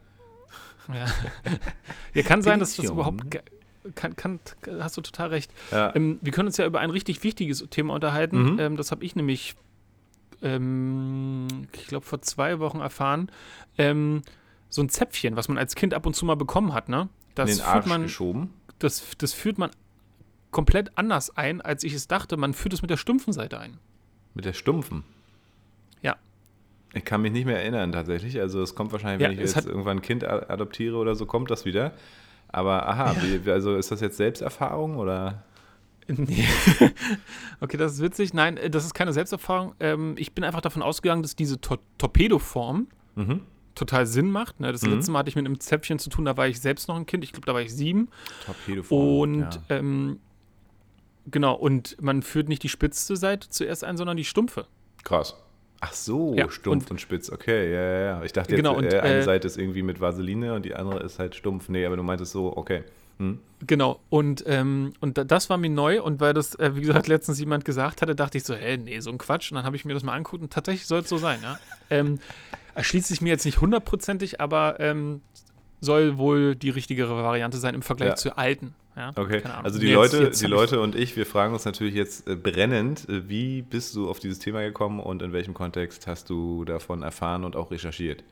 Ja, 0.88 1.06
ja 2.14 2.24
kann 2.24 2.42
sein, 2.42 2.60
dass 2.60 2.76
das 2.76 2.86
überhaupt 2.86 3.24
kann, 3.96 4.16
kann, 4.16 4.40
hast 4.80 4.98
du 4.98 5.02
total 5.02 5.30
recht. 5.30 5.52
Ja. 5.72 5.96
Ähm, 5.96 6.20
wir 6.22 6.32
können 6.32 6.48
uns 6.48 6.58
ja 6.58 6.66
über 6.66 6.80
ein 6.80 6.90
richtig 6.90 7.24
wichtiges 7.24 7.66
Thema 7.70 7.94
unterhalten. 7.94 8.54
Mhm. 8.54 8.60
Ähm, 8.60 8.78
das 8.78 8.92
habe 8.92 9.04
ich 9.04 9.16
nämlich, 9.16 9.56
ähm, 10.42 11.48
ich 11.74 11.88
glaube, 11.88 12.06
vor 12.06 12.22
zwei 12.22 12.60
Wochen 12.60 12.80
erfahren. 12.80 13.32
Ähm, 13.78 14.22
so 14.70 14.82
ein 14.82 14.90
Zäpfchen, 14.90 15.36
was 15.36 15.48
man 15.48 15.58
als 15.58 15.76
Kind 15.76 15.94
ab 15.94 16.06
und 16.06 16.16
zu 16.16 16.26
mal 16.26 16.36
bekommen 16.36 16.74
hat, 16.74 16.90
ne? 16.90 17.10
Das 17.36 17.50
In 17.50 17.58
den 17.58 17.66
Arsch 17.66 17.86
man, 17.86 18.04
geschoben? 18.04 18.54
Das, 18.80 19.04
das 19.18 19.34
führt 19.34 19.58
man 19.58 19.72
komplett 20.52 20.98
anders 20.98 21.36
ein, 21.36 21.62
als 21.62 21.84
ich 21.84 21.94
es 21.94 22.08
dachte. 22.08 22.38
Man 22.38 22.54
führt 22.54 22.74
es 22.74 22.82
mit 22.82 22.90
der 22.92 22.98
stumpfen 22.98 23.34
Seite 23.34 23.60
ein. 23.60 23.78
Mit 24.34 24.46
der 24.46 24.54
stumpfen? 24.54 25.04
Ja. 26.02 26.18
Ich 26.94 27.06
kann 27.06 27.22
mich 27.22 27.32
nicht 27.32 27.46
mehr 27.46 27.60
erinnern 27.60 27.92
tatsächlich. 27.92 28.40
Also 28.40 28.62
es 28.62 28.76
kommt 28.76 28.92
wahrscheinlich, 28.92 29.28
wenn 29.28 29.38
ja, 29.38 29.44
ich 29.44 29.56
jetzt 29.56 29.66
irgendwann 29.66 29.98
ein 29.98 30.02
Kind 30.02 30.24
adoptiere 30.24 30.98
oder 30.98 31.16
so, 31.16 31.26
kommt 31.26 31.52
das 31.52 31.66
wieder. 31.66 31.94
Aber 32.50 32.88
aha, 32.88 33.14
ja. 33.14 33.46
wie, 33.46 33.52
also 33.52 33.76
ist 33.76 33.92
das 33.92 34.02
jetzt 34.02 34.18
Selbsterfahrung 34.18 34.98
oder? 34.98 35.44
Nee. 36.08 36.48
okay, 37.60 37.78
das 37.78 37.94
ist 37.94 38.02
witzig. 38.02 38.34
Nein, 38.34 38.58
äh, 38.58 38.70
das 38.70 38.86
ist 38.86 38.94
keine 38.94 39.14
Selbsterfahrung. 39.14 39.76
Ähm, 39.80 40.16
ich 40.18 40.34
bin 40.34 40.44
einfach 40.44 40.62
davon 40.62 40.82
ausgegangen, 40.82 41.22
dass 41.22 41.36
diese 41.36 41.62
Tor 41.62 41.80
Torpedoform 42.00 42.88
mhm. 43.16 43.42
total 43.76 44.08
Sinn 44.08 44.32
macht. 44.32 44.60
Ne? 44.60 44.72
Das 44.72 44.82
mhm. 44.82 44.94
letzte 44.94 45.12
Mal 45.12 45.20
hatte 45.20 45.30
ich 45.30 45.36
mit 45.36 45.46
einem 45.46 45.60
Zäpfchen 45.60 46.00
zu 46.00 46.10
tun, 46.10 46.26
da 46.26 46.36
war 46.36 46.48
ich 46.48 46.60
selbst 46.60 46.88
noch 46.88 46.96
ein 46.96 47.06
Kind. 47.06 47.24
Ich 47.24 47.32
glaube, 47.32 47.46
da 47.46 47.54
war 47.54 47.62
ich 47.62 47.74
sieben. 47.74 48.10
Torpedoform. 48.46 49.20
Und 49.20 49.62
ja. 49.70 49.78
ähm, 49.78 50.20
genau, 51.28 51.54
und 51.54 52.02
man 52.02 52.24
führt 52.24 52.50
nicht 52.50 52.64
die 52.64 52.70
spitze 52.70 53.16
Seite 53.16 53.50
zuerst 53.50 53.84
ein, 53.84 53.96
sondern 53.96 54.18
die 54.18 54.26
stumpfe. 54.26 54.66
Krass. 55.04 55.36
Ach 55.82 55.94
so, 55.94 56.34
ja, 56.36 56.50
stumpf 56.50 56.86
und, 56.86 56.92
und, 56.92 57.02
spitz, 57.02 57.32
okay, 57.32 57.72
ja, 57.74 57.82
ja, 57.82 58.00
ja. 58.00 58.24
Ich 58.24 58.34
dachte 58.34 58.52
jetzt, 58.52 58.58
genau, 58.58 58.76
und, 58.76 58.92
äh, 58.92 59.00
eine 59.00 59.20
äh, 59.20 59.24
Seite 59.24 59.48
ist 59.48 59.58
irgendwie 59.58 59.82
mit 59.82 60.02
Vaseline 60.02 60.54
und 60.54 60.66
die 60.66 60.76
andere 60.76 61.02
ist 61.04 61.20
halt 61.20 61.36
stumpf. 61.36 61.70
Nee, 61.70 61.86
aber 61.86 61.96
du 61.96 62.04
meintest 62.04 62.34
so, 62.34 62.56
okay. 62.56 62.84
Hm. 63.18 63.40
Genau, 63.66 64.00
und, 64.10 64.44
ähm, 64.48 64.94
und 65.00 65.18
das 65.18 65.50
war 65.50 65.58
mir 65.58 65.70
neu 65.70 66.02
und 66.02 66.20
weil 66.20 66.34
das, 66.34 66.56
äh, 66.56 66.76
wie 66.76 66.82
gesagt, 66.82 67.08
letztens 67.08 67.40
jemand 67.40 67.66
gesagt 67.66 68.02
hatte, 68.02 68.16
dachte 68.16 68.38
ich 68.38 68.44
so, 68.44 68.56
hä, 68.56 68.78
nee, 68.78 69.00
so 69.00 69.10
ein 69.10 69.18
Quatsch. 69.18 69.52
Und 69.52 69.56
dann 69.56 69.66
habe 69.66 69.76
ich 69.76 69.86
mir 69.86 69.94
das 69.94 70.04
mal 70.04 70.14
angeguckt 70.14 70.42
und 70.42 70.52
tatsächlich 70.52 70.88
soll 70.88 71.02
es 71.02 71.10
so 71.10 71.18
sein, 71.18 71.40
ja. 71.42 71.60
ähm, 71.90 72.20
erschließt 72.76 73.08
sich 73.08 73.22
mir 73.22 73.30
jetzt 73.30 73.46
nicht 73.46 73.62
hundertprozentig, 73.62 74.42
aber 74.42 74.80
ähm, 74.80 75.22
soll 75.82 76.18
wohl 76.18 76.56
die 76.56 76.70
richtigere 76.70 77.16
Variante 77.16 77.58
sein 77.58 77.76
im 77.76 77.82
Vergleich 77.82 78.10
ja. 78.10 78.16
zur 78.16 78.38
alten. 78.38 78.74
Ja, 79.00 79.14
okay, 79.16 79.42
also 79.64 79.80
die 79.80 79.86
nee, 79.86 79.94
Leute, 79.94 80.18
jetzt, 80.18 80.26
jetzt 80.26 80.42
die 80.42 80.48
Leute 80.48 80.82
und 80.82 80.94
ich, 80.94 81.16
wir 81.16 81.26
fragen 81.26 81.54
uns 81.54 81.64
natürlich 81.64 81.94
jetzt 81.96 82.28
äh, 82.28 82.36
brennend, 82.36 83.08
äh, 83.08 83.30
wie 83.30 83.62
bist 83.62 83.96
du 83.96 84.10
auf 84.10 84.20
dieses 84.20 84.40
Thema 84.40 84.60
gekommen 84.60 85.00
und 85.00 85.22
in 85.22 85.32
welchem 85.32 85.54
Kontext 85.54 86.06
hast 86.06 86.30
du 86.30 86.66
davon 86.66 87.02
erfahren 87.02 87.46
und 87.46 87.56
auch 87.56 87.72
recherchiert? 87.72 88.26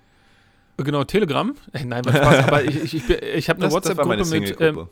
Genau, 0.76 1.06
Telegram. 1.06 1.56
Äh, 1.72 1.86
nein, 1.86 2.04
was 2.04 2.18
Spaß, 2.18 2.48
aber 2.48 2.66
ich, 2.66 2.84
ich, 2.84 2.96
ich, 2.96 3.10
ich 3.10 3.50
habe 3.50 3.64
eine 3.64 3.72
WhatsApp-Gruppe 3.72 4.26
mit, 4.26 4.60
ähm, 4.60 4.90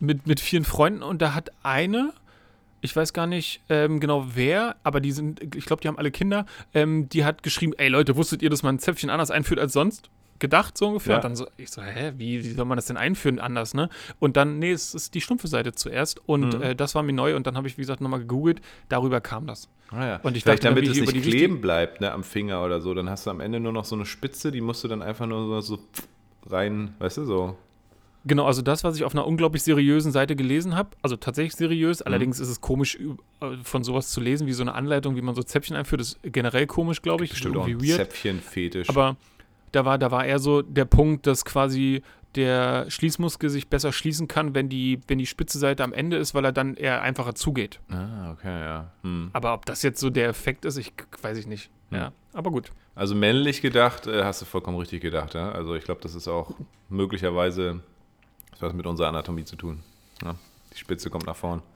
mit, 0.00 0.26
mit 0.26 0.40
vielen 0.40 0.64
Freunden 0.64 1.04
und 1.04 1.22
da 1.22 1.32
hat 1.32 1.52
eine, 1.62 2.12
ich 2.80 2.96
weiß 2.96 3.12
gar 3.12 3.28
nicht 3.28 3.62
ähm, 3.68 4.00
genau 4.00 4.26
wer, 4.34 4.74
aber 4.82 5.00
die 5.00 5.12
sind, 5.12 5.54
ich 5.54 5.64
glaube, 5.64 5.80
die 5.80 5.86
haben 5.86 5.98
alle 5.98 6.10
Kinder, 6.10 6.44
ähm, 6.74 7.08
die 7.08 7.24
hat 7.24 7.44
geschrieben, 7.44 7.72
ey 7.76 7.86
Leute, 7.86 8.16
wusstet 8.16 8.42
ihr, 8.42 8.50
dass 8.50 8.64
man 8.64 8.74
ein 8.74 8.78
Zäpfchen 8.80 9.10
anders 9.10 9.30
einführt 9.30 9.60
als 9.60 9.74
sonst? 9.74 10.10
Gedacht, 10.38 10.76
so 10.76 10.88
ungefähr. 10.88 11.12
Ja. 11.12 11.16
Und 11.18 11.24
dann 11.24 11.36
so, 11.36 11.46
ich 11.56 11.70
so, 11.70 11.82
hä, 11.82 12.12
wie, 12.16 12.44
wie, 12.44 12.50
soll 12.50 12.64
man 12.64 12.76
das 12.76 12.86
denn 12.86 12.96
einführen 12.96 13.38
anders, 13.38 13.74
ne? 13.74 13.88
Und 14.18 14.36
dann, 14.36 14.58
nee, 14.58 14.72
es 14.72 14.94
ist 14.94 15.14
die 15.14 15.20
stumpfe 15.20 15.48
Seite 15.48 15.72
zuerst. 15.72 16.20
Und 16.26 16.58
mhm. 16.58 16.62
äh, 16.62 16.76
das 16.76 16.94
war 16.94 17.02
mir 17.02 17.12
neu 17.12 17.36
und 17.36 17.46
dann 17.46 17.56
habe 17.56 17.68
ich, 17.68 17.76
wie 17.76 17.82
gesagt, 17.82 18.00
nochmal 18.00 18.20
gegoogelt. 18.20 18.60
Darüber 18.88 19.20
kam 19.20 19.46
das. 19.46 19.68
Ah, 19.90 20.06
ja. 20.06 20.20
Und 20.22 20.36
ich 20.36 20.42
Vielleicht 20.42 20.64
dachte, 20.64 20.74
damit 20.74 20.88
es 20.88 21.00
nicht 21.00 21.22
kleben 21.22 21.60
bleibt, 21.60 22.00
ne, 22.00 22.12
am 22.12 22.24
Finger 22.24 22.64
oder 22.64 22.80
so. 22.80 22.94
Dann 22.94 23.08
hast 23.08 23.26
du 23.26 23.30
am 23.30 23.40
Ende 23.40 23.60
nur 23.60 23.72
noch 23.72 23.84
so 23.84 23.94
eine 23.94 24.06
Spitze, 24.06 24.50
die 24.50 24.60
musst 24.60 24.82
du 24.84 24.88
dann 24.88 25.02
einfach 25.02 25.26
nur 25.26 25.62
so, 25.62 25.76
so 25.76 25.82
rein, 26.46 26.94
weißt 26.98 27.18
du, 27.18 27.24
so. 27.24 27.56
Genau, 28.26 28.46
also 28.46 28.62
das, 28.62 28.84
was 28.84 28.96
ich 28.96 29.04
auf 29.04 29.14
einer 29.14 29.26
unglaublich 29.26 29.62
seriösen 29.62 30.10
Seite 30.10 30.34
gelesen 30.34 30.74
habe, 30.74 30.90
also 31.02 31.16
tatsächlich 31.16 31.54
seriös, 31.54 32.00
mhm. 32.00 32.06
allerdings 32.06 32.40
ist 32.40 32.48
es 32.48 32.60
komisch, 32.60 32.98
äh, 33.40 33.56
von 33.62 33.84
sowas 33.84 34.10
zu 34.10 34.20
lesen, 34.20 34.46
wie 34.46 34.52
so 34.52 34.62
eine 34.62 34.74
Anleitung, 34.74 35.14
wie 35.14 35.22
man 35.22 35.34
so 35.34 35.42
Zäpfchen 35.42 35.76
einführt, 35.76 36.00
ist 36.00 36.18
generell 36.22 36.66
komisch, 36.66 37.02
glaube 37.02 37.24
ich. 37.24 37.30
Bestimmt 37.30 37.56
auch 37.56 37.66
ein 37.66 37.78
Zäpfchen-Fetisch. 37.78 38.88
Aber 38.88 39.16
da 39.74 39.84
war, 39.84 39.98
da 39.98 40.10
war 40.10 40.24
eher 40.24 40.38
so 40.38 40.62
der 40.62 40.84
Punkt, 40.84 41.26
dass 41.26 41.44
quasi 41.44 42.02
der 42.34 42.90
Schließmuskel 42.90 43.48
sich 43.48 43.68
besser 43.68 43.92
schließen 43.92 44.26
kann, 44.28 44.54
wenn 44.54 44.68
die, 44.68 45.00
wenn 45.06 45.18
die 45.18 45.26
spitze 45.26 45.58
Seite 45.58 45.84
am 45.84 45.92
Ende 45.92 46.16
ist, 46.16 46.34
weil 46.34 46.44
er 46.44 46.52
dann 46.52 46.74
eher 46.74 47.02
einfacher 47.02 47.34
zugeht. 47.34 47.80
Ah, 47.90 48.32
okay, 48.32 48.60
ja. 48.60 48.90
Hm. 49.02 49.30
Aber 49.32 49.54
ob 49.54 49.66
das 49.66 49.82
jetzt 49.82 50.00
so 50.00 50.10
der 50.10 50.28
Effekt 50.28 50.64
ist, 50.64 50.76
ich 50.76 50.92
weiß 51.22 51.38
ich 51.38 51.46
nicht. 51.46 51.70
Hm. 51.90 51.98
Ja, 51.98 52.12
aber 52.32 52.50
gut. 52.50 52.72
Also 52.96 53.14
männlich 53.14 53.62
gedacht, 53.62 54.06
äh, 54.06 54.24
hast 54.24 54.40
du 54.42 54.46
vollkommen 54.46 54.78
richtig 54.78 55.00
gedacht, 55.00 55.34
ja? 55.34 55.52
Also 55.52 55.74
ich 55.74 55.84
glaube, 55.84 56.00
das 56.00 56.14
ist 56.14 56.28
auch 56.28 56.54
möglicherweise 56.88 57.80
was 58.60 58.72
mit 58.72 58.86
unserer 58.86 59.08
Anatomie 59.08 59.44
zu 59.44 59.56
tun. 59.56 59.82
Ja? 60.22 60.34
Die 60.72 60.78
Spitze 60.78 61.10
kommt 61.10 61.26
nach 61.26 61.36
vorn. 61.36 61.62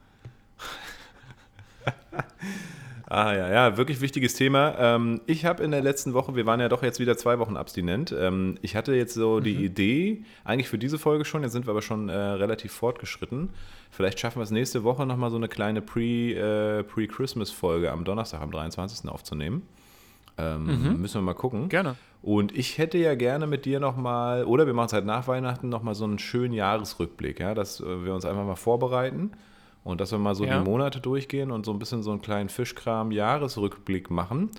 Ah 3.11 3.35
ja, 3.35 3.49
ja, 3.49 3.77
wirklich 3.79 4.03
wichtiges 4.03 4.35
Thema. 4.35 4.75
Ähm, 4.79 5.23
ich 5.25 5.47
habe 5.47 5.63
in 5.65 5.71
der 5.71 5.81
letzten 5.81 6.13
Woche, 6.13 6.37
wir 6.37 6.45
waren 6.45 6.61
ja 6.61 6.69
doch 6.69 6.83
jetzt 6.83 7.01
wieder 7.01 7.17
zwei 7.17 7.39
Wochen 7.39 7.57
abstinent. 7.57 8.15
Ähm, 8.17 8.59
ich 8.61 8.77
hatte 8.77 8.95
jetzt 8.95 9.15
so 9.15 9.39
mhm. 9.39 9.45
die 9.45 9.65
Idee, 9.65 10.25
eigentlich 10.45 10.69
für 10.69 10.77
diese 10.77 10.99
Folge 10.99 11.25
schon, 11.25 11.43
jetzt 11.43 11.53
sind 11.53 11.67
wir 11.67 11.71
aber 11.71 11.81
schon 11.81 12.11
äh, 12.11 12.15
relativ 12.15 12.73
fortgeschritten. 12.73 13.49
Vielleicht 13.91 14.21
schaffen 14.21 14.41
wir 14.41 14.43
es 14.43 14.51
nächste 14.51 14.85
Woche 14.85 15.07
nochmal 15.07 15.31
so 15.31 15.39
eine 15.39 15.49
kleine 15.49 15.79
äh, 15.79 16.83
Pre-Christmas-Folge 16.83 17.87
äh, 17.87 17.89
Pre 17.89 17.95
am 17.95 18.05
Donnerstag, 18.05 18.43
am 18.43 18.51
23. 18.51 19.09
aufzunehmen. 19.09 19.63
Ähm, 20.37 20.67
mhm. 20.67 21.01
Müssen 21.01 21.15
wir 21.15 21.23
mal 21.23 21.35
gucken. 21.35 21.71
Gerne. 21.71 21.97
Und 22.21 22.55
ich 22.55 22.77
hätte 22.77 22.99
ja 22.99 23.15
gerne 23.15 23.47
mit 23.47 23.65
dir 23.65 23.81
nochmal, 23.81 24.45
oder 24.45 24.67
wir 24.67 24.75
machen 24.75 24.89
es 24.89 24.93
halt 24.93 25.07
nach 25.07 25.27
Weihnachten, 25.29 25.71
nochmal 25.71 25.95
so 25.95 26.05
einen 26.05 26.19
schönen 26.19 26.53
Jahresrückblick, 26.53 27.41
ja, 27.41 27.55
dass 27.55 27.81
äh, 27.81 28.05
wir 28.05 28.13
uns 28.13 28.27
einfach 28.27 28.45
mal 28.45 28.57
vorbereiten 28.57 29.31
und 29.89 30.03
dass 30.03 30.13
wir 30.13 30.19
mal 30.19 30.35
so 30.35 30.45
ja. 30.45 30.59
die 30.59 30.65
Monate 30.65 31.01
durchgehen 31.01 31.51
und 31.51 31.65
so 31.65 31.73
ein 31.73 31.79
bisschen 31.79 32.03
so 32.03 32.11
einen 32.11 32.21
kleinen 32.21 32.51
Fischkram-Jahresrückblick 32.51 34.11
machen. 34.11 34.51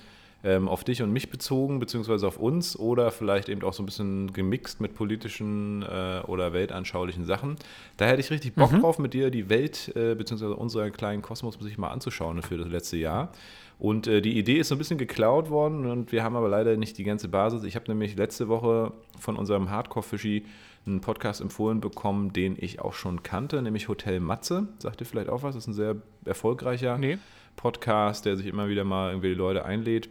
ähm, 0.42 0.70
auf 0.70 0.86
dich 0.86 1.02
und 1.02 1.12
mich 1.12 1.30
bezogen, 1.30 1.80
beziehungsweise 1.80 2.26
auf 2.26 2.38
uns 2.38 2.80
oder 2.80 3.12
vielleicht 3.12 3.50
eben 3.50 3.62
auch 3.63 3.74
so 3.74 3.84
ein 3.84 3.86
bisschen 3.86 4.32
gemixt 4.32 4.80
mit 4.80 4.96
politischen 4.96 5.84
äh, 5.84 6.22
oder 6.28 6.54
weltanschaulichen 6.54 7.26
Sachen. 7.26 7.58
Da 7.98 8.06
hätte 8.06 8.22
ich 8.22 8.32
richtig 8.32 8.56
Bock 8.56 8.72
mhm. 8.72 8.80
drauf, 8.80 9.00
mit 9.00 9.13
dir 9.13 9.32
die 9.32 9.50
Welt, 9.50 9.92
äh, 9.96 10.15
beziehungsweise 10.15 10.56
unseren 10.56 10.94
kleinen 10.94 11.22
Kosmos 11.22 11.56
sich 11.60 11.78
mal 11.78 11.89
anzuschauen 11.89 12.42
für 12.42 12.58
das 12.58 12.70
letzte 12.70 12.98
Jahr. 12.98 13.34
Und 13.80 14.08
äh, 14.08 14.22
die 14.22 14.38
Idee 14.38 14.58
ist 14.58 14.68
so 14.68 14.76
ein 14.76 14.78
bisschen 14.78 14.98
geklaut 14.98 15.50
worden 15.50 15.86
und 15.86 16.12
wir 16.12 16.22
haben 16.22 16.36
aber 16.36 16.50
leider 16.50 16.76
nicht 16.76 16.98
die 16.98 17.06
ganze 17.06 17.30
Basis. 17.30 17.63
Ich 17.63 17.76
habe 17.76 17.86
nämlich 17.88 18.18
letzte 18.18 18.50
Woche 18.50 18.92
von 19.18 19.38
unserem 19.38 19.70
Hardcore-Fischi 19.70 20.46
einen 20.86 21.00
Podcast 21.00 21.39
empfohlen 21.39 21.80
bekommen, 21.80 22.34
den 22.34 22.58
ich 22.60 22.82
auch 22.82 22.94
schon 22.94 23.24
kannte, 23.24 23.62
nämlich 23.62 23.88
Hotel 23.88 24.20
Matze. 24.20 24.68
Sagt 24.80 25.00
ihr 25.02 25.08
vielleicht 25.08 25.30
auch 25.30 25.44
was? 25.44 25.56
Das 25.56 25.63
ist 25.63 25.68
ein 25.70 25.74
sehr 25.74 25.96
erfolgreicher 26.26 26.98
nee. 26.98 27.20
Podcast, 27.56 28.26
der 28.26 28.36
sich 28.36 28.48
immer 28.48 28.68
wieder 28.68 28.84
mal 28.84 29.12
irgendwie 29.12 29.30
die 29.30 29.36
Leute 29.36 29.63
einlädt. 29.63 30.10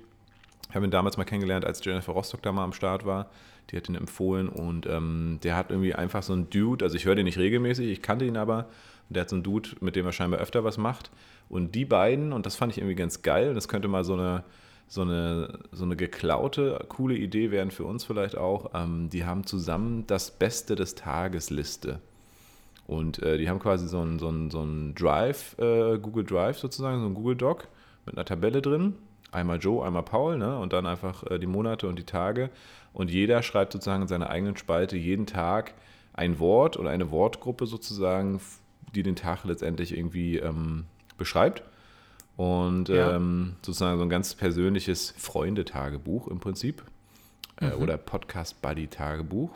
Ich 0.71 0.75
habe 0.75 0.87
ihn 0.87 0.91
damals 0.91 1.19
mal 1.19 1.25
kennengelernt, 1.25 1.67
als 1.67 1.85
Jennifer 1.85 2.13
Rostock 2.13 2.43
da 2.43 2.53
mal 2.53 2.65
am 2.65 2.73
Start 2.73 3.05
war. 3.05 3.29
Die 3.71 3.77
hat 3.77 3.87
ihn 3.89 3.97
empfohlen 3.97 4.49
und 4.49 4.87
ähm, 4.87 5.41
der 5.43 5.57
hat 5.57 5.71
irgendwie 5.71 5.95
einfach 5.95 6.23
so 6.23 6.33
einen 6.33 6.49
Dude, 6.49 6.83
also 6.83 6.97
ich 6.97 7.05
höre 7.05 7.17
den 7.17 7.27
nicht 7.27 7.39
regelmäßig, 7.39 7.91
ich 7.91 8.01
kannte 8.01 8.25
ihn 8.25 8.39
aber. 8.39 8.71
Der 9.11 9.23
hat 9.23 9.31
so 9.31 9.37
einen 9.37 9.43
Dude, 9.43 9.71
mit 9.81 9.97
dem 9.97 10.07
er 10.07 10.13
scheinbar 10.13 10.41
öfter 10.41 10.65
was 10.65 10.77
macht. 10.79 11.11
Und 11.49 11.75
die 11.75 11.85
beiden, 11.85 12.33
und 12.33 12.47
das 12.47 12.57
fand 12.57 12.73
ich 12.73 12.79
irgendwie 12.79 12.95
ganz 12.95 13.23
geil, 13.23 13.55
das 13.55 13.69
könnte 13.69 13.89
mal 13.89 14.05
so 14.05 14.15
eine, 14.15 14.45
so 14.87 15.03
eine, 15.03 15.59
so 15.73 15.85
eine 15.85 15.97
geklaute, 15.97 16.85
coole 16.89 17.15
Idee 17.15 17.51
werden 17.51 17.71
für 17.71 17.85
uns 17.85 18.05
vielleicht 18.05 18.37
auch. 18.37 18.71
Ähm, 18.75 19.09
die 19.11 19.25
haben 19.25 19.45
zusammen 19.45 20.07
das 20.07 20.31
Beste 20.31 20.75
des 20.75 20.95
Tages 20.95 21.51
Liste. 21.51 22.01
Und 22.87 23.23
äh, 23.23 23.37
die 23.37 23.51
haben 23.51 23.59
quasi 23.59 23.87
so 23.87 24.01
einen 24.01 24.19
so 24.19 24.33
so 24.49 24.63
ein 24.63 24.95
Drive, 24.95 25.57
äh, 25.59 25.99
Google 25.99 26.25
Drive 26.25 26.59
sozusagen, 26.59 27.01
so 27.01 27.07
ein 27.07 27.15
Google 27.15 27.37
Doc 27.37 27.69
mit 28.07 28.17
einer 28.17 28.25
Tabelle 28.25 28.63
drin. 28.63 28.95
Einmal 29.31 29.59
Joe, 29.59 29.85
einmal 29.85 30.05
Paul, 30.05 30.39
ne? 30.39 30.59
Und 30.59 30.73
dann 30.73 30.87
einfach 30.87 31.23
äh, 31.31 31.39
die 31.39 31.47
Monate 31.47 31.87
und 31.87 31.99
die 31.99 32.05
Tage. 32.05 32.49
Und 32.95 33.11
jeder 33.11 33.43
schreibt 33.43 33.75
sozusagen 33.75 34.03
in 34.03 34.09
seiner 34.09 34.31
eigenen 34.31 34.57
Spalte 34.57 34.97
jeden 34.97 35.27
Tag 35.27 35.75
ein 36.15 36.39
Wort 36.39 36.79
oder 36.79 36.89
eine 36.89 37.11
Wortgruppe 37.11 37.67
sozusagen, 37.67 38.41
die 38.95 39.03
den 39.03 39.17
Tag 39.17 39.45
letztendlich 39.45 39.97
irgendwie 39.97 40.39
ähm, 40.39 40.87
beschreibt. 41.19 41.63
Und 42.37 42.89
ja. 42.89 43.17
ähm, 43.17 43.57
sozusagen 43.63 43.99
so 43.99 44.05
ein 44.05 44.11
ganz 44.11 44.35
persönliches 44.35 45.13
Freundetagebuch 45.19 46.29
im 46.29 46.41
Prinzip. 46.41 46.85
Äh, 47.61 47.75
mhm. 47.77 47.83
oder 47.83 47.97
Podcast-Buddy-Tagebuch. 47.97 49.51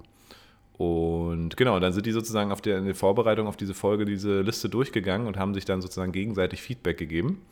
Und 0.77 1.57
genau, 1.57 1.79
dann 1.79 1.92
sind 1.92 2.07
die 2.07 2.12
sozusagen 2.12 2.51
auf 2.51 2.61
der, 2.61 2.79
in 2.79 2.87
der 2.87 2.94
Vorbereitung 2.94 3.46
auf 3.46 3.57
diese 3.57 3.75
Folge 3.75 4.05
diese 4.05 4.40
Liste 4.40 4.68
durchgegangen 4.68 5.29
und 5.29 5.37
haben 5.37 5.55
sich 5.55 5.64
dann 5.64 5.81
sozusagen 5.81 6.11
gegenseitig 6.11 6.62
Feedback 6.62 6.98
gegeben. 6.98 7.42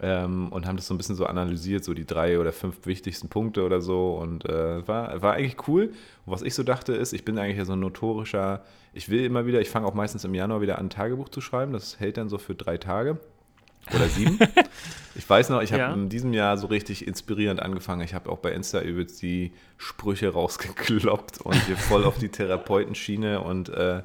Ähm, 0.00 0.52
und 0.52 0.66
haben 0.66 0.76
das 0.76 0.86
so 0.86 0.94
ein 0.94 0.98
bisschen 0.98 1.16
so 1.16 1.26
analysiert, 1.26 1.82
so 1.82 1.94
die 1.94 2.04
drei 2.04 2.38
oder 2.38 2.52
fünf 2.52 2.86
wichtigsten 2.86 3.28
Punkte 3.28 3.64
oder 3.64 3.80
so. 3.80 4.10
Und 4.10 4.44
äh, 4.44 4.86
war, 4.86 5.22
war 5.22 5.34
eigentlich 5.34 5.68
cool. 5.68 5.94
Und 6.26 6.32
was 6.32 6.42
ich 6.42 6.54
so 6.54 6.62
dachte, 6.62 6.92
ist, 6.92 7.14
ich 7.14 7.24
bin 7.24 7.38
eigentlich 7.38 7.56
ja 7.56 7.64
so 7.64 7.72
ein 7.72 7.80
notorischer, 7.80 8.62
ich 8.92 9.08
will 9.08 9.24
immer 9.24 9.46
wieder, 9.46 9.60
ich 9.60 9.70
fange 9.70 9.86
auch 9.86 9.94
meistens 9.94 10.24
im 10.24 10.34
Januar 10.34 10.60
wieder 10.60 10.78
an, 10.78 10.86
ein 10.86 10.90
Tagebuch 10.90 11.30
zu 11.30 11.40
schreiben. 11.40 11.72
Das 11.72 11.98
hält 11.98 12.18
dann 12.18 12.28
so 12.28 12.36
für 12.36 12.54
drei 12.54 12.76
Tage 12.76 13.18
oder 13.94 14.08
sieben. 14.08 14.38
ich 15.14 15.28
weiß 15.28 15.50
noch, 15.50 15.62
ich 15.62 15.72
habe 15.72 15.82
ja. 15.82 15.92
in 15.92 16.08
diesem 16.08 16.32
Jahr 16.32 16.56
so 16.56 16.66
richtig 16.66 17.06
inspirierend 17.06 17.60
angefangen. 17.60 18.02
Ich 18.02 18.14
habe 18.14 18.30
auch 18.30 18.38
bei 18.38 18.52
Insta 18.52 18.80
übelst 18.80 19.22
die 19.22 19.52
Sprüche 19.76 20.32
rausgekloppt 20.32 21.40
und 21.42 21.54
hier 21.66 21.76
voll 21.76 22.04
auf 22.04 22.18
die 22.18 22.28
Therapeutenschiene 22.28 23.40
und 23.40 23.68
äh, 23.70 24.02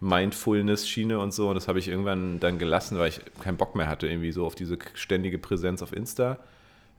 Mindfulness-Schiene 0.00 1.18
und 1.18 1.32
so. 1.32 1.48
Und 1.48 1.54
das 1.54 1.68
habe 1.68 1.78
ich 1.78 1.88
irgendwann 1.88 2.40
dann 2.40 2.58
gelassen, 2.58 2.98
weil 2.98 3.08
ich 3.08 3.20
keinen 3.42 3.56
Bock 3.56 3.74
mehr 3.74 3.88
hatte, 3.88 4.06
irgendwie 4.06 4.32
so 4.32 4.46
auf 4.46 4.54
diese 4.54 4.78
ständige 4.94 5.38
Präsenz 5.38 5.82
auf 5.82 5.92
Insta. 5.92 6.38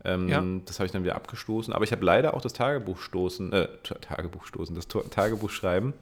Ähm, 0.04 0.30
ja. 0.30 0.44
Das 0.66 0.80
habe 0.80 0.86
ich 0.86 0.92
dann 0.92 1.04
wieder 1.04 1.16
abgestoßen. 1.16 1.74
Aber 1.74 1.84
ich 1.84 1.92
habe 1.92 2.06
leider 2.06 2.34
auch 2.34 2.42
das 2.42 2.54
Tagebuchstoßen, 2.54 3.54
äh, 3.54 3.68
Tagebuchstoßen, 3.84 4.76
das 4.76 4.88
Tagebuchschreiben 4.88 5.94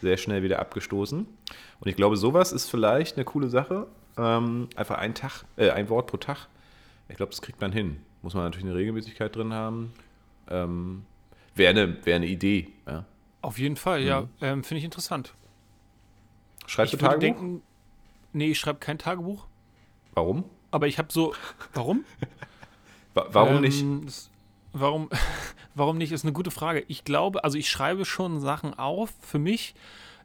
sehr 0.00 0.16
schnell 0.16 0.42
wieder 0.42 0.58
abgestoßen. 0.58 1.20
Und 1.80 1.88
ich 1.88 1.96
glaube, 1.96 2.16
sowas 2.16 2.52
ist 2.52 2.68
vielleicht 2.68 3.16
eine 3.16 3.24
coole 3.24 3.48
Sache. 3.48 3.86
Ähm, 4.16 4.68
einfach 4.76 4.98
ein 4.98 5.14
Tag, 5.14 5.44
äh, 5.56 5.70
ein 5.70 5.88
Wort 5.88 6.06
pro 6.06 6.16
Tag. 6.16 6.48
Ich 7.08 7.16
glaube, 7.16 7.30
das 7.30 7.42
kriegt 7.42 7.60
man 7.60 7.72
hin. 7.72 8.00
Muss 8.22 8.34
man 8.34 8.44
natürlich 8.44 8.66
eine 8.66 8.74
Regelmäßigkeit 8.74 9.34
drin 9.34 9.52
haben. 9.52 9.92
Ähm, 10.48 11.04
Wäre 11.54 11.70
eine, 11.70 12.06
wär 12.06 12.16
eine 12.16 12.26
Idee. 12.26 12.68
Ja. 12.86 13.04
Auf 13.42 13.58
jeden 13.58 13.76
Fall, 13.76 14.00
mhm. 14.00 14.06
ja. 14.06 14.28
Ähm, 14.40 14.64
Finde 14.64 14.78
ich 14.78 14.84
interessant. 14.84 15.34
Schreibst 16.66 16.94
ich 16.94 17.00
du 17.00 17.04
Tagebuch? 17.04 17.20
Denken, 17.20 17.62
nee, 18.32 18.52
ich 18.52 18.58
schreibe 18.58 18.78
kein 18.78 18.98
Tagebuch. 18.98 19.46
Warum? 20.14 20.44
Aber 20.70 20.86
ich 20.86 20.98
habe 20.98 21.12
so. 21.12 21.34
Warum? 21.74 22.04
warum 23.14 23.60
nicht? 23.60 23.82
Ähm, 23.82 24.06
warum, 24.72 25.10
warum 25.74 25.98
nicht, 25.98 26.12
ist 26.12 26.24
eine 26.24 26.32
gute 26.32 26.50
Frage. 26.50 26.84
Ich 26.88 27.04
glaube, 27.04 27.44
also 27.44 27.58
ich 27.58 27.68
schreibe 27.68 28.04
schon 28.04 28.40
Sachen 28.40 28.78
auf 28.78 29.12
für 29.20 29.38
mich, 29.38 29.74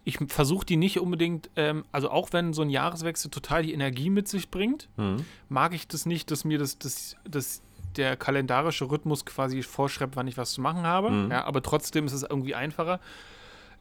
ich 0.03 0.17
versuche 0.27 0.65
die 0.65 0.77
nicht 0.77 0.99
unbedingt, 0.99 1.49
ähm, 1.55 1.85
also 1.91 2.09
auch 2.09 2.29
wenn 2.31 2.53
so 2.53 2.61
ein 2.61 2.69
Jahreswechsel 2.69 3.29
total 3.31 3.63
die 3.63 3.73
Energie 3.73 4.09
mit 4.09 4.27
sich 4.27 4.49
bringt, 4.49 4.89
mhm. 4.97 5.25
mag 5.49 5.73
ich 5.73 5.87
das 5.87 6.05
nicht, 6.05 6.31
dass 6.31 6.45
mir 6.45 6.57
das, 6.57 6.77
das, 6.79 7.15
das 7.29 7.61
der 7.97 8.15
kalendarische 8.15 8.89
Rhythmus 8.89 9.25
quasi 9.25 9.63
vorschreibt, 9.63 10.15
wann 10.15 10.27
ich 10.27 10.37
was 10.37 10.51
zu 10.51 10.61
machen 10.61 10.83
habe. 10.83 11.09
Mhm. 11.09 11.31
Ja, 11.31 11.45
aber 11.45 11.61
trotzdem 11.61 12.05
ist 12.05 12.13
es 12.13 12.23
irgendwie 12.23 12.55
einfacher. 12.55 12.99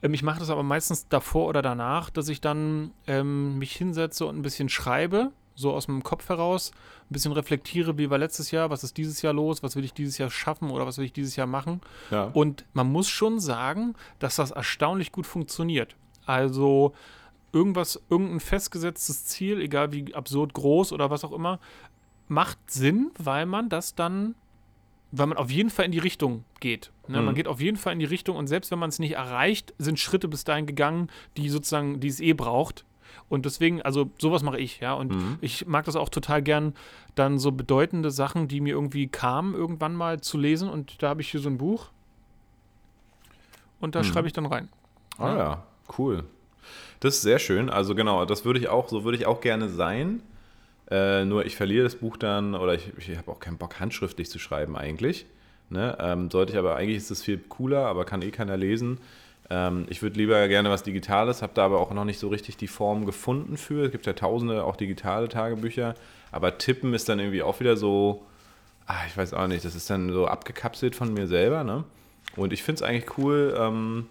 Ähm, 0.03 0.15
ich 0.15 0.23
mache 0.23 0.41
das 0.41 0.51
aber 0.51 0.63
meistens 0.63 1.09
davor 1.09 1.49
oder 1.49 1.63
danach, 1.63 2.11
dass 2.11 2.29
ich 2.29 2.41
dann 2.41 2.93
ähm, 3.07 3.59
mich 3.59 3.73
hinsetze 3.73 4.27
und 4.27 4.39
ein 4.39 4.43
bisschen 4.43 4.69
schreibe, 4.69 5.33
so 5.55 5.73
aus 5.73 5.87
dem 5.87 6.03
Kopf 6.03 6.29
heraus, 6.29 6.73
ein 7.11 7.15
bisschen 7.15 7.33
reflektiere, 7.33 7.97
wie 7.99 8.11
war 8.11 8.19
letztes 8.19 8.51
Jahr, 8.51 8.69
was 8.71 8.85
ist 8.85 8.97
dieses 8.97 9.23
Jahr 9.23 9.33
los, 9.33 9.63
was 9.63 9.75
will 9.75 9.85
ich 9.85 9.95
dieses 9.95 10.19
Jahr 10.19 10.31
schaffen 10.31 10.71
oder 10.71 10.87
was 10.87 10.99
will 10.99 11.05
ich 11.05 11.13
dieses 11.13 11.37
Jahr 11.37 11.47
machen. 11.47 11.81
Ja. 12.11 12.25
Und 12.35 12.67
man 12.75 12.91
muss 12.91 13.09
schon 13.09 13.41
sagen, 13.41 13.95
dass 14.19 14.37
das 14.37 14.51
erstaunlich 14.51 15.13
gut 15.13 15.27
funktioniert. 15.27 15.97
Also 16.27 16.93
irgendwas, 17.53 18.03
irgendein 18.11 18.41
festgesetztes 18.41 19.25
Ziel, 19.25 19.61
egal 19.61 19.93
wie 19.93 20.15
absurd 20.15 20.53
groß 20.53 20.93
oder 20.93 21.11
was 21.11 21.25
auch 21.25 21.33
immer, 21.33 21.59
macht 22.29 22.59
Sinn, 22.71 23.11
weil 23.19 23.47
man 23.47 23.69
das 23.69 23.95
dann, 23.95 24.35
weil 25.13 25.29
man 25.29 25.39
auf 25.39 25.51
jeden 25.51 25.71
Fall 25.71 25.87
in 25.87 25.93
die 25.93 25.99
Richtung 25.99 26.45
geht. 26.61 26.91
Ne? 27.09 27.19
Mhm. 27.21 27.25
Man 27.25 27.35
geht 27.35 27.49
auf 27.49 27.61
jeden 27.61 27.77
Fall 27.77 27.93
in 27.93 27.99
die 27.99 28.05
Richtung 28.05 28.37
und 28.37 28.47
selbst 28.47 28.71
wenn 28.71 28.79
man 28.79 28.91
es 28.91 28.99
nicht 28.99 29.13
erreicht, 29.13 29.73
sind 29.79 29.99
Schritte 29.99 30.29
bis 30.29 30.45
dahin 30.45 30.67
gegangen, 30.67 31.09
die 31.37 31.49
sozusagen, 31.49 32.01
die 32.01 32.09
es 32.09 32.21
eh 32.21 32.33
braucht. 32.33 32.85
Und 33.29 33.45
deswegen, 33.45 33.83
also 33.83 34.11
sowas 34.19 34.43
mache 34.43 34.59
ich, 34.59 34.81
ja. 34.81 34.93
Und 34.95 35.13
mhm. 35.13 35.39
ich 35.41 35.67
mag 35.67 35.85
das 35.85 35.97
auch 35.97 36.09
total 36.09 36.43
gern, 36.43 36.75
dann 37.15 37.39
so 37.39 37.51
bedeutende 37.51 38.11
Sachen, 38.11 38.47
die 38.47 38.61
mir 38.61 38.75
irgendwie 38.75 39.09
kamen, 39.09 39.55
irgendwann 39.55 39.95
mal 39.95 40.21
zu 40.21 40.39
lesen. 40.39 40.69
Und 40.69 41.03
da 41.03 41.09
habe 41.09 41.23
ich 41.23 41.31
hier 41.31 41.41
so 41.41 41.49
ein 41.49 41.59
Buch. 41.59 41.89
Und 43.81 43.95
da 43.95 44.01
mhm. 44.01 44.05
schreibe 44.05 44.27
ich 44.29 44.33
dann 44.33 44.47
rein. 44.47 44.69
Ah 45.19 45.29
ja. 45.29 45.39
ja. 45.39 45.67
Cool. 45.99 46.25
Das 47.01 47.17
ist 47.17 47.23
sehr 47.23 47.39
schön. 47.39 47.71
Also 47.71 47.95
genau, 47.95 48.25
das 48.25 48.45
würde 48.45 48.59
ich 48.59 48.69
auch, 48.69 48.89
so 48.89 49.05
würde 49.05 49.19
ich 49.19 49.27
auch 49.27 49.41
gerne 49.41 49.69
sein. 49.69 50.23
Äh, 50.91 51.25
nur 51.25 51.45
ich 51.45 51.57
verliere 51.57 51.85
das 51.85 51.97
Buch 51.97 52.17
dann, 52.17 52.55
oder 52.55 52.75
ich, 52.75 52.93
ich 52.97 53.17
habe 53.17 53.31
auch 53.31 53.41
keinen 53.41 53.59
Bock, 53.59 53.81
handschriftlich 53.81 54.31
zu 54.31 54.39
schreiben 54.39 54.77
eigentlich. 54.77 55.27
Ne? 55.69 55.97
Ähm, 56.01 56.31
sollte 56.31 56.53
ich 56.53 56.59
aber, 56.59 56.77
eigentlich 56.77 56.97
ist 56.97 57.11
das 57.11 57.23
viel 57.23 57.39
cooler, 57.39 57.87
aber 57.87 58.05
kann 58.05 58.23
eh 58.23 58.31
keiner 58.31 58.57
lesen. 58.57 58.99
Ähm, 59.51 59.87
ich 59.89 60.03
würde 60.03 60.17
lieber 60.17 60.47
gerne 60.49 60.71
was 60.71 60.85
Digitales, 60.85 61.43
habe 61.43 61.53
da 61.55 61.65
aber 61.65 61.81
auch 61.81 61.93
noch 61.93 62.05
nicht 62.05 62.19
so 62.19 62.29
richtig 62.29 62.57
die 62.57 62.69
Form 62.69 63.05
gefunden 63.05 63.57
für. 63.57 63.87
Es 63.87 63.93
gibt 63.93 64.07
ja 64.07 64.13
tausende 64.13 64.65
auch 64.65 64.77
digitale 64.77 65.29
Tagebücher, 65.29 65.95
aber 66.31 66.59
Tippen 66.59 66.95
ist 66.95 67.09
dann 67.09 67.19
irgendwie 67.19 67.43
auch 67.43 67.59
wieder 67.61 67.77
so, 67.77 68.25
ach, 68.87 69.07
ich 69.09 69.17
weiß 69.17 69.35
auch 69.35 69.49
nicht, 69.49 69.65
das 69.65 69.75
ist 69.75 69.91
dann 69.91 70.13
so 70.13 70.27
abgekapselt 70.27 70.95
von 70.95 71.13
mir 71.13 71.27
selber. 71.27 71.65
Ne? 71.65 71.85
Und 72.37 72.53
ich 72.53 72.63
finde 72.63 72.83
es 72.83 72.89
eigentlich 72.89 73.19
cool, 73.19 73.57
ähm, 73.59 74.07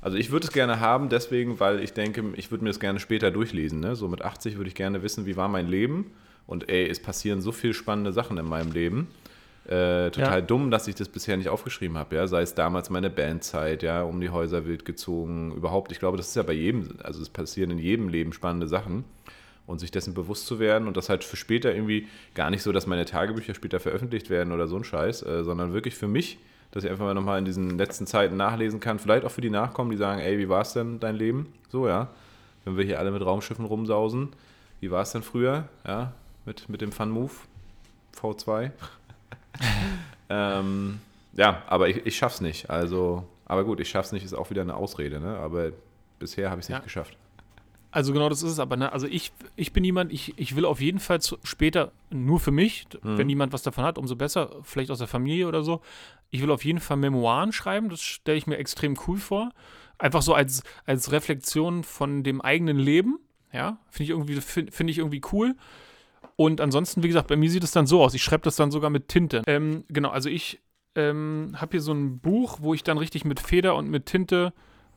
also 0.00 0.16
ich 0.16 0.30
würde 0.30 0.46
es 0.46 0.52
gerne 0.52 0.80
haben, 0.80 1.08
deswegen, 1.08 1.60
weil 1.60 1.82
ich 1.82 1.92
denke, 1.92 2.24
ich 2.36 2.50
würde 2.50 2.64
mir 2.64 2.70
das 2.70 2.80
gerne 2.80 3.00
später 3.00 3.30
durchlesen. 3.30 3.80
Ne? 3.80 3.96
So 3.96 4.08
mit 4.08 4.22
80 4.22 4.56
würde 4.56 4.68
ich 4.68 4.74
gerne 4.74 5.02
wissen, 5.02 5.26
wie 5.26 5.36
war 5.36 5.48
mein 5.48 5.68
Leben. 5.68 6.12
Und 6.46 6.68
ey, 6.68 6.88
es 6.88 7.00
passieren 7.00 7.40
so 7.40 7.52
viele 7.52 7.74
spannende 7.74 8.12
Sachen 8.12 8.38
in 8.38 8.46
meinem 8.46 8.72
Leben. 8.72 9.08
Äh, 9.66 10.10
total 10.10 10.38
ja. 10.38 10.40
dumm, 10.40 10.70
dass 10.70 10.88
ich 10.88 10.94
das 10.94 11.08
bisher 11.08 11.36
nicht 11.36 11.48
aufgeschrieben 11.48 11.98
habe, 11.98 12.16
ja. 12.16 12.26
Sei 12.26 12.42
es 12.42 12.54
damals 12.54 12.90
meine 12.90 13.10
Bandzeit, 13.10 13.82
ja, 13.82 14.02
um 14.02 14.20
die 14.20 14.30
Häuser 14.30 14.66
wild 14.66 14.84
gezogen, 14.84 15.52
überhaupt. 15.54 15.92
Ich 15.92 16.00
glaube, 16.00 16.16
das 16.16 16.28
ist 16.28 16.36
ja 16.36 16.42
bei 16.42 16.54
jedem, 16.54 16.96
also 17.02 17.20
es 17.20 17.28
passieren 17.28 17.70
in 17.70 17.78
jedem 17.78 18.08
Leben 18.08 18.32
spannende 18.32 18.66
Sachen. 18.66 19.04
Und 19.66 19.78
sich 19.78 19.92
dessen 19.92 20.14
bewusst 20.14 20.46
zu 20.46 20.58
werden 20.58 20.88
und 20.88 20.96
das 20.96 21.08
halt 21.08 21.22
für 21.22 21.36
später 21.36 21.72
irgendwie 21.72 22.08
gar 22.34 22.50
nicht 22.50 22.62
so, 22.62 22.72
dass 22.72 22.88
meine 22.88 23.04
Tagebücher 23.04 23.54
später 23.54 23.78
veröffentlicht 23.78 24.28
werden 24.28 24.52
oder 24.52 24.66
so 24.66 24.74
ein 24.74 24.82
Scheiß, 24.82 25.22
äh, 25.22 25.44
sondern 25.44 25.72
wirklich 25.72 25.94
für 25.94 26.08
mich 26.08 26.38
dass 26.70 26.84
ich 26.84 26.90
einfach 26.90 27.04
mal 27.04 27.14
nochmal 27.14 27.38
in 27.38 27.44
diesen 27.44 27.78
letzten 27.78 28.06
Zeiten 28.06 28.36
nachlesen 28.36 28.80
kann. 28.80 28.98
Vielleicht 28.98 29.24
auch 29.24 29.30
für 29.30 29.40
die 29.40 29.50
Nachkommen, 29.50 29.90
die 29.90 29.96
sagen, 29.96 30.20
ey, 30.20 30.38
wie 30.38 30.48
war 30.48 30.62
es 30.62 30.72
denn 30.72 31.00
dein 31.00 31.16
Leben? 31.16 31.52
So, 31.68 31.88
ja. 31.88 32.08
Wenn 32.64 32.76
wir 32.76 32.84
hier 32.84 32.98
alle 32.98 33.10
mit 33.10 33.24
Raumschiffen 33.24 33.64
rumsausen, 33.64 34.28
wie 34.80 34.90
war 34.90 35.02
es 35.02 35.12
denn 35.12 35.22
früher? 35.22 35.68
Ja, 35.86 36.12
mit, 36.44 36.68
mit 36.68 36.80
dem 36.80 36.92
Fun 36.92 37.10
Move 37.10 37.32
V2. 38.20 38.70
ähm, 40.28 41.00
ja, 41.32 41.62
aber 41.66 41.88
ich, 41.88 42.06
ich 42.06 42.16
schaff's 42.16 42.40
nicht. 42.40 42.70
Also, 42.70 43.24
aber 43.46 43.64
gut, 43.64 43.80
ich 43.80 43.88
schaff's 43.88 44.12
nicht, 44.12 44.24
ist 44.24 44.34
auch 44.34 44.50
wieder 44.50 44.62
eine 44.62 44.74
Ausrede, 44.74 45.20
ne? 45.20 45.38
Aber 45.38 45.70
bisher 46.18 46.50
habe 46.50 46.60
ich 46.60 46.66
es 46.66 46.68
nicht 46.68 46.78
ja. 46.78 46.84
geschafft. 46.84 47.16
Also 47.90 48.12
genau 48.12 48.28
das 48.28 48.42
ist 48.42 48.52
es 48.52 48.58
aber. 48.58 48.76
Ne? 48.76 48.92
Also 48.92 49.06
ich, 49.06 49.32
ich 49.56 49.72
bin 49.72 49.84
jemand, 49.84 50.12
ich, 50.12 50.38
ich 50.38 50.54
will 50.56 50.64
auf 50.64 50.80
jeden 50.80 51.00
Fall 51.00 51.20
zu, 51.20 51.38
später 51.42 51.92
nur 52.10 52.38
für 52.38 52.50
mich, 52.50 52.86
mhm. 53.02 53.18
wenn 53.18 53.28
jemand 53.28 53.52
was 53.52 53.62
davon 53.62 53.84
hat, 53.84 53.98
umso 53.98 54.16
besser, 54.16 54.56
vielleicht 54.62 54.90
aus 54.90 54.98
der 54.98 55.08
Familie 55.08 55.48
oder 55.48 55.62
so. 55.62 55.80
Ich 56.30 56.42
will 56.42 56.50
auf 56.50 56.64
jeden 56.64 56.80
Fall 56.80 56.96
Memoiren 56.96 57.52
schreiben, 57.52 57.88
das 57.88 58.02
stelle 58.02 58.38
ich 58.38 58.46
mir 58.46 58.58
extrem 58.58 58.96
cool 59.06 59.18
vor. 59.18 59.50
Einfach 59.98 60.22
so 60.22 60.34
als, 60.34 60.62
als 60.86 61.12
Reflexion 61.12 61.82
von 61.82 62.22
dem 62.22 62.40
eigenen 62.40 62.78
Leben. 62.78 63.18
Ja, 63.52 63.78
finde 63.90 64.04
ich 64.04 64.10
irgendwie, 64.10 64.40
finde 64.40 64.72
find 64.72 64.90
ich 64.90 64.98
irgendwie 64.98 65.22
cool. 65.32 65.56
Und 66.36 66.60
ansonsten, 66.60 67.02
wie 67.02 67.08
gesagt, 67.08 67.26
bei 67.26 67.36
mir 67.36 67.50
sieht 67.50 67.64
es 67.64 67.72
dann 67.72 67.86
so 67.86 68.02
aus. 68.02 68.14
Ich 68.14 68.22
schreibe 68.22 68.44
das 68.44 68.56
dann 68.56 68.70
sogar 68.70 68.90
mit 68.90 69.08
Tinte. 69.08 69.42
Ähm, 69.46 69.84
genau, 69.88 70.10
also 70.10 70.30
ich 70.30 70.60
ähm, 70.94 71.54
habe 71.56 71.72
hier 71.72 71.80
so 71.80 71.92
ein 71.92 72.20
Buch, 72.20 72.58
wo 72.60 72.72
ich 72.72 72.82
dann 72.82 72.98
richtig 72.98 73.24
mit 73.24 73.40
Feder 73.40 73.74
und 73.74 73.90
mit 73.90 74.06
Tinte 74.06 74.52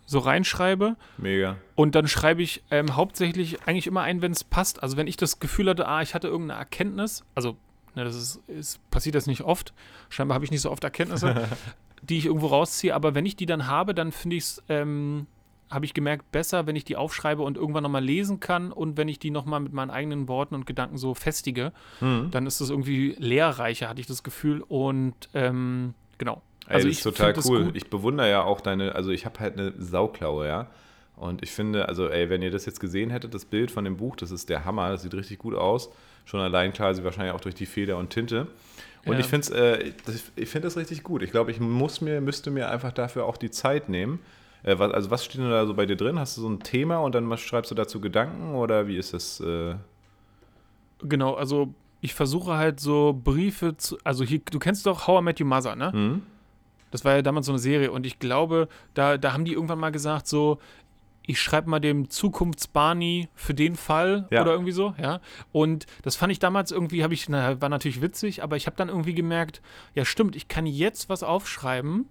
so 0.06 0.20
reinschreibe. 0.20 0.96
Mega. 1.18 1.58
Und 1.76 1.96
dann 1.96 2.08
schreibe 2.08 2.42
ich 2.42 2.63
ähm, 2.72 2.96
hauptsächlich 2.96 3.63
eigentlich 3.66 3.88
immer 3.88 4.02
ein, 4.02 4.22
wenn 4.22 4.32
es 4.32 4.44
passt. 4.44 4.84
Also 4.84 4.98
wenn 4.98 5.08
ich 5.08 5.18
das 5.18 5.39
Gefühl 5.39 5.70
hatte, 5.70 5.88
ah, 5.88 6.02
ich 6.02 6.13
hatte 6.13 6.28
irgendeine 6.28 6.60
Erkenntnis, 6.60 7.24
also 7.36 7.58
ne, 7.96 8.04
das 8.04 8.16
ist, 8.16 8.42
ist, 8.48 8.92
passiert 8.92 9.16
das 9.16 9.28
nicht 9.28 9.42
oft. 9.42 9.74
Scheinbar 10.10 10.36
habe 10.36 10.46
ich 10.46 10.52
nicht 10.52 10.62
so 10.62 10.72
oft 10.72 10.84
Erkenntnisse, 10.84 11.48
die 12.02 12.18
ich 12.18 12.26
irgendwo 12.26 12.48
rausziehe. 12.48 12.94
Aber 12.94 13.16
wenn 13.16 13.26
ich 13.26 13.36
die 13.36 13.46
dann 13.46 13.68
habe, 13.68 13.94
dann 13.94 14.12
finde 14.12 14.36
ich 14.36 14.44
es, 14.44 14.63
ähm, 14.70 15.28
habe 15.70 15.86
ich 15.86 15.94
gemerkt, 15.94 16.32
besser, 16.32 16.68
wenn 16.68 16.76
ich 16.76 16.84
die 16.84 16.96
aufschreibe 16.96 17.42
und 17.42 17.58
irgendwann 17.58 17.84
nochmal 17.84 18.04
lesen 18.04 18.39
kann 18.39 18.72
und 18.72 18.98
wenn 18.98 19.08
ich 19.08 19.20
die 19.20 19.32
nochmal 19.32 19.60
mit 19.60 19.74
meinen 19.74 19.89
eigenen 19.89 20.28
Worten 20.28 20.54
und 20.54 20.66
Gedanken 20.66 20.98
so 20.98 21.13
festige, 21.16 21.72
mhm. 22.00 22.30
dann 22.30 22.46
ist 22.46 22.62
es 22.62 22.70
irgendwie 22.70 23.16
lehrreicher, 23.18 23.89
hatte 23.89 24.02
ich 24.02 24.08
das 24.08 24.22
Gefühl. 24.22 24.62
Und 24.62 25.16
ähm, 25.34 25.96
genau. 26.18 26.42
Also 26.67 26.88
Ey, 26.88 26.91
das 26.91 26.97
ist 26.97 27.04
total 27.04 27.34
cool. 27.45 27.71
Ich 27.73 27.89
bewundere 27.89 28.30
ja 28.30 28.43
auch 28.43 28.62
deine, 28.62 28.95
also 28.95 29.12
ich 29.12 29.26
habe 29.26 29.39
halt 29.39 29.58
eine 29.58 29.73
Sauklaue, 29.78 30.47
ja. 30.47 30.67
Und 31.15 31.43
ich 31.43 31.52
finde, 31.52 31.88
also 31.88 32.10
ey, 32.10 32.30
wenn 32.30 32.41
ihr 32.41 32.52
das 32.52 32.65
jetzt 32.65 32.80
gesehen 32.80 33.10
hättet, 33.10 33.34
das 33.34 33.45
Bild 33.45 33.69
von 33.69 33.86
dem 33.86 33.97
Buch, 33.97 34.15
das 34.15 34.32
ist 34.32 34.49
der 34.49 34.65
Hammer, 34.65 34.89
das 34.89 35.04
sieht 35.04 35.13
richtig 35.13 35.38
gut 35.38 35.56
aus. 35.56 35.89
Schon 36.26 36.39
allein 36.39 36.73
klar, 36.73 36.93
sie 36.93 37.04
wahrscheinlich 37.04 37.34
auch 37.34 37.41
durch 37.41 37.56
die 37.56 37.65
Feder 37.65 37.97
und 37.97 38.10
Tinte. 38.10 38.47
Und 39.06 39.13
ja. 39.13 39.19
ich 39.19 39.26
finde 39.26 39.82
äh, 39.82 39.93
ich 40.36 40.49
find 40.49 40.63
das 40.63 40.78
richtig 40.78 41.04
gut. 41.04 41.21
Ich 41.21 41.32
glaube, 41.32 41.52
ich 41.52 41.60
muss 41.60 42.02
mir, 42.02 42.21
müsste 42.21 42.49
mir 42.49 42.69
einfach 42.69 42.93
dafür 42.93 43.26
auch 43.26 43.38
die 43.38 43.52
Zeit 43.52 43.89
nehmen. 43.89 44.19
Äh, 44.63 44.80
was, 44.80 44.91
also 44.91 45.12
was 45.12 45.26
steht 45.26 45.41
denn 45.41 45.49
da 45.49 45.65
so 45.65 45.73
bei 45.73 45.86
dir 45.86 45.97
drin? 45.97 46.17
Hast 46.17 46.38
du 46.38 46.41
so 46.41 46.49
ein 46.49 46.62
Thema 46.62 46.97
und 46.97 47.13
dann 47.13 47.38
schreibst 47.38 47.69
du 47.69 47.76
dazu 47.76 47.99
Gedanken 47.99 48.56
oder 48.56 48.88
wie 48.88 48.97
ist 48.97 49.13
das? 49.13 49.41
Äh? 49.41 49.76
Genau, 50.99 51.34
also 51.34 51.73
ich 51.99 52.13
versuche 52.13 52.54
halt 52.54 52.80
so 52.80 53.13
Briefe 53.13 53.76
zu, 53.78 53.97
also 54.04 54.23
hier, 54.23 54.41
du 54.49 54.60
kennst 54.60 54.86
doch 54.86 55.08
How 55.08 55.21
I 55.21 55.23
Met 55.23 55.39
Your 55.41 55.47
Mother, 55.47 55.76
ne? 55.76 55.91
Mhm. 55.93 56.21
Das 56.93 57.03
war 57.03 57.15
ja 57.15 57.23
damals 57.23 57.47
so 57.47 57.51
eine 57.51 57.58
Serie 57.58 57.91
und 57.91 58.06
ich 58.06 58.19
glaube, 58.19 58.67
da, 58.93 59.17
da 59.17 59.34
haben 59.34 59.45
die 59.45 59.53
irgendwann 59.53 59.79
mal 59.79 59.89
gesagt, 59.89 60.27
so, 60.27 60.60
ich 61.25 61.41
schreibe 61.41 61.67
mal 61.67 61.79
dem 61.79 62.12
Zukunftsbarney 62.12 63.29
für 63.34 63.56
den 63.56 63.75
Fall 63.75 64.27
ja. 64.29 64.43
oder 64.43 64.51
irgendwie 64.51 64.73
so, 64.73 64.93
ja. 65.01 65.19
Und 65.51 65.88
das 66.03 66.15
fand 66.15 66.32
ich 66.32 66.38
damals 66.38 66.69
irgendwie, 66.69 67.03
habe 67.03 67.15
ich, 67.15 67.27
na, 67.29 67.60
war 67.60 67.69
natürlich 67.69 68.03
witzig, 68.03 68.43
aber 68.43 68.58
ich 68.58 68.67
habe 68.67 68.75
dann 68.75 68.89
irgendwie 68.89 69.15
gemerkt, 69.15 69.63
ja 69.95 70.06
stimmt, 70.06 70.36
ich 70.36 70.47
kann 70.47 70.67
jetzt 70.67 71.10
was 71.10 71.23
aufschreiben, 71.23 72.06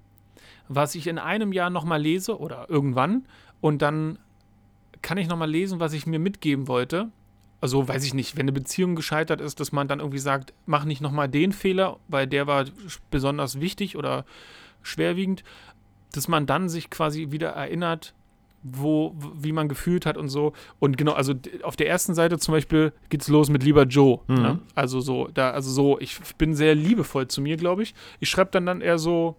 was 0.66 0.96
ich 0.96 1.06
in 1.06 1.20
einem 1.20 1.52
Jahr 1.52 1.70
nochmal 1.70 2.02
lese 2.02 2.40
oder 2.40 2.68
irgendwann 2.68 3.26
und 3.60 3.82
dann 3.82 4.18
kann 5.00 5.16
ich 5.16 5.28
nochmal 5.28 5.48
lesen, 5.48 5.78
was 5.78 5.92
ich 5.92 6.06
mir 6.06 6.18
mitgeben 6.18 6.66
wollte. 6.66 7.12
Also 7.60 7.86
weiß 7.86 8.02
ich 8.04 8.14
nicht, 8.14 8.36
wenn 8.36 8.46
eine 8.46 8.52
Beziehung 8.52 8.96
gescheitert 8.96 9.40
ist, 9.40 9.60
dass 9.60 9.70
man 9.70 9.86
dann 9.86 10.00
irgendwie 10.00 10.18
sagt, 10.18 10.52
mach 10.66 10.84
nicht 10.84 11.00
nochmal 11.00 11.28
den 11.28 11.52
Fehler, 11.52 12.00
weil 12.08 12.26
der 12.26 12.48
war 12.48 12.64
besonders 13.12 13.60
wichtig 13.60 13.96
oder 13.96 14.24
schwerwiegend, 14.82 15.44
dass 16.12 16.28
man 16.28 16.46
dann 16.46 16.68
sich 16.68 16.90
quasi 16.90 17.30
wieder 17.30 17.50
erinnert, 17.50 18.14
wo, 18.62 19.14
wie 19.34 19.52
man 19.52 19.68
gefühlt 19.68 20.06
hat 20.06 20.16
und 20.16 20.28
so. 20.28 20.52
Und 20.78 20.96
genau, 20.96 21.12
also 21.12 21.34
auf 21.62 21.76
der 21.76 21.88
ersten 21.88 22.14
Seite 22.14 22.38
zum 22.38 22.52
Beispiel 22.52 22.92
geht 23.08 23.22
es 23.22 23.28
los 23.28 23.50
mit 23.50 23.64
Lieber 23.64 23.84
Joe. 23.84 24.20
Mhm. 24.28 24.34
Ne? 24.34 24.58
Also 24.74 25.00
so, 25.00 25.28
da, 25.34 25.50
also 25.50 25.70
so, 25.70 25.98
ich 26.00 26.18
bin 26.38 26.54
sehr 26.54 26.74
liebevoll 26.74 27.28
zu 27.28 27.40
mir, 27.40 27.56
glaube 27.56 27.82
ich. 27.82 27.94
Ich 28.20 28.28
schreibe 28.28 28.50
dann 28.52 28.66
dann 28.66 28.80
eher 28.80 28.98
so, 28.98 29.36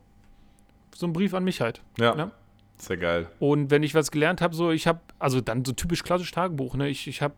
so 0.94 1.06
einen 1.06 1.14
Brief 1.14 1.34
an 1.34 1.44
mich 1.44 1.62
halt. 1.62 1.82
Ja. 1.98 2.16
Ne? 2.16 2.32
Sehr 2.78 2.98
geil. 2.98 3.30
Und 3.40 3.72
wenn 3.72 3.82
ich 3.84 3.96
was 3.96 4.12
gelernt 4.12 4.42
habe, 4.42 4.56
so, 4.56 4.72
ich 4.72 4.88
habe, 4.88 5.00
also 5.20 5.40
dann 5.40 5.64
so 5.64 5.72
typisch 5.72 6.04
klassisch 6.04 6.32
Tagebuch, 6.32 6.76
ne? 6.76 6.90
Ich, 6.90 7.08
ich 7.08 7.22
habe 7.22 7.36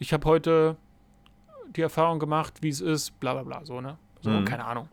ich 0.00 0.12
hab 0.12 0.24
heute 0.24 0.76
die 1.76 1.82
Erfahrung 1.82 2.18
gemacht, 2.18 2.54
wie 2.62 2.68
es 2.68 2.80
ist, 2.80 3.20
bla 3.20 3.34
bla 3.34 3.42
bla, 3.44 3.64
so, 3.64 3.80
ne? 3.80 3.96
So, 4.22 4.30
mhm. 4.30 4.44
keine 4.44 4.64
Ahnung. 4.64 4.88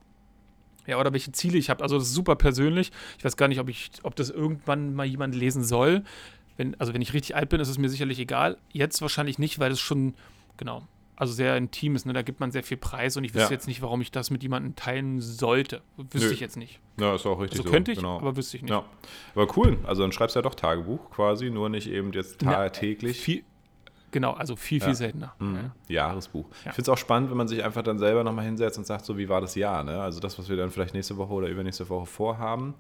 Ja, 0.88 1.00
oder 1.00 1.14
welche 1.14 1.32
Ziele 1.32 1.58
ich 1.58 1.70
habe. 1.70 1.84
Also 1.84 1.98
das 1.98 2.08
ist 2.08 2.14
super 2.14 2.36
persönlich. 2.36 2.92
Ich 3.18 3.26
weiß 3.26 3.38
gar 3.38 3.48
nicht, 3.48 3.60
ob 3.60 3.70
ich, 3.70 3.92
ob 4.04 4.16
das 4.16 4.30
irgendwann 4.30 4.94
mal 4.94 5.06
jemand 5.06 5.36
lesen 5.36 5.64
soll. 5.64 6.04
Wenn, 6.58 6.80
also 6.80 6.94
wenn 6.94 7.02
ich 7.02 7.14
richtig 7.14 7.36
alt 7.36 7.50
bin, 7.50 7.60
ist 7.60 7.70
es 7.70 7.78
mir 7.78 7.90
sicherlich 7.90 8.20
egal. 8.20 8.58
Jetzt 8.72 9.02
wahrscheinlich 9.02 9.40
nicht, 9.40 9.60
weil 9.60 9.72
es 9.72 9.80
schon, 9.80 10.14
genau, 10.58 10.88
also 11.18 11.34
sehr 11.34 11.56
intim 11.58 11.96
ist. 11.96 12.06
Ne? 12.06 12.14
Da 12.14 12.22
gibt 12.22 12.40
man 12.40 12.52
sehr 12.52 12.64
viel 12.64 12.78
Preis 12.78 13.18
und 13.18 13.24
ich 13.24 13.34
wüsste 13.34 13.50
ja. 13.50 13.56
jetzt 13.56 13.68
nicht, 13.68 13.82
warum 13.82 14.02
ich 14.02 14.12
das 14.12 14.32
mit 14.32 14.44
jemandem 14.44 14.76
teilen 14.76 15.22
sollte. 15.22 15.82
Wüsste 15.98 16.28
Nö. 16.28 16.34
ich 16.34 16.40
jetzt 16.40 16.58
nicht. 16.58 16.80
Ja, 17.00 17.16
ist 17.16 17.26
auch 17.26 17.40
richtig 17.40 17.60
also 17.60 17.70
so. 17.70 17.74
könnte 17.74 17.92
ich, 17.92 18.00
genau. 18.00 18.18
aber 18.18 18.36
wüsste 18.36 18.58
ich 18.58 18.64
nicht. 18.64 18.72
Ja. 18.72 18.86
Aber 19.34 19.58
cool. 19.58 19.80
Also 19.84 20.02
dann 20.02 20.12
schreibst 20.12 20.36
du 20.36 20.40
ja 20.40 20.44
doch 20.44 20.56
Tagebuch 20.56 21.12
quasi, 21.12 21.50
nur 21.50 21.70
nicht 21.70 21.90
eben 21.90 22.12
jetzt 22.14 22.40
tagtäglich. 22.40 23.20
Viel, 23.20 23.44
Genau, 24.16 24.32
also 24.32 24.56
viel, 24.56 24.80
viel 24.80 24.92
ja. 24.92 24.96
seltener. 24.96 25.36
Mhm. 25.40 25.72
Jahresbuch. 25.90 26.46
Ja. 26.64 26.70
Ich 26.70 26.76
finde 26.76 26.84
es 26.84 26.88
auch 26.88 26.98
spannend, 26.98 27.32
wenn 27.32 27.38
man 27.38 27.50
sich 27.50 27.62
einfach 27.66 27.82
dann 27.82 28.00
selber 28.00 28.24
nochmal 28.24 28.46
hinsetzt 28.46 28.78
und 28.78 28.88
sagt, 28.88 29.04
so 29.04 29.18
wie 29.18 29.28
war 29.28 29.42
das 29.42 29.56
Jahr, 29.56 29.84
ne? 29.84 30.02
Also 30.02 30.22
das, 30.22 30.40
was 30.40 30.48
wir 30.48 30.56
dann 30.56 30.72
vielleicht 30.72 30.94
nächste 30.94 31.18
Woche 31.18 31.34
oder 31.34 31.50
übernächste 31.50 31.90
Woche 31.90 32.06
vorhaben. 32.06 32.76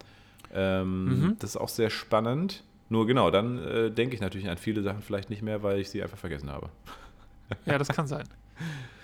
Ähm, 0.54 1.06
mhm. 1.06 1.36
Das 1.40 1.50
ist 1.50 1.58
auch 1.58 1.68
sehr 1.68 1.90
spannend. 1.90 2.64
Nur 2.88 3.06
genau, 3.06 3.32
dann 3.32 3.62
äh, 3.68 3.92
denke 3.92 4.16
ich 4.16 4.22
natürlich 4.22 4.48
an 4.48 4.58
viele 4.58 4.82
Sachen 4.82 5.02
vielleicht 5.02 5.30
nicht 5.30 5.42
mehr, 5.42 5.62
weil 5.62 5.80
ich 5.80 5.90
sie 5.90 6.02
einfach 6.02 6.18
vergessen 6.18 6.50
habe. 6.50 6.70
Ja, 7.66 7.78
das 7.78 7.90
kann 7.90 8.08
sein. 8.08 8.24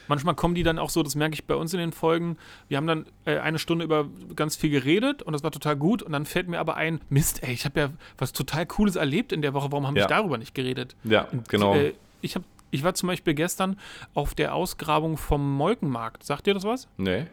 Manchmal 0.07 0.35
kommen 0.35 0.55
die 0.55 0.63
dann 0.63 0.79
auch 0.79 0.89
so, 0.89 1.03
das 1.03 1.15
merke 1.15 1.33
ich 1.33 1.47
bei 1.47 1.55
uns 1.55 1.73
in 1.73 1.79
den 1.81 1.91
Folgen. 1.91 2.37
Wir 2.69 2.77
haben 2.77 2.87
dann 2.87 3.05
äh, 3.25 3.39
eine 3.39 3.59
Stunde 3.59 3.83
über 3.83 4.07
ganz 4.37 4.55
viel 4.55 4.69
geredet 4.69 5.21
und 5.21 5.33
das 5.33 5.43
war 5.43 5.51
total 5.51 5.75
gut. 5.75 6.01
Und 6.01 6.13
dann 6.13 6.25
fällt 6.25 6.47
mir 6.47 6.59
aber 6.59 6.75
ein, 6.75 7.01
Mist, 7.09 7.43
ey, 7.43 7.51
ich 7.51 7.65
habe 7.65 7.77
ja 7.77 7.89
was 8.17 8.31
total 8.31 8.65
Cooles 8.65 8.95
erlebt 8.95 9.33
in 9.33 9.41
der 9.41 9.53
Woche. 9.53 9.69
Warum 9.71 9.85
haben 9.85 9.95
wir 9.95 10.07
darüber 10.07 10.37
nicht 10.37 10.55
geredet? 10.55 10.95
Ja, 11.03 11.27
und, 11.29 11.49
genau. 11.49 11.75
Äh, 11.75 11.93
ich, 12.21 12.35
hab, 12.35 12.43
ich 12.71 12.83
war 12.83 12.93
zum 12.93 13.07
Beispiel 13.07 13.33
gestern 13.33 13.77
auf 14.13 14.33
der 14.35 14.55
Ausgrabung 14.55 15.17
vom 15.17 15.55
Molkenmarkt. 15.55 16.23
Sagt 16.23 16.47
dir 16.47 16.53
das 16.53 16.63
was? 16.63 16.87
Nee. 16.97 17.27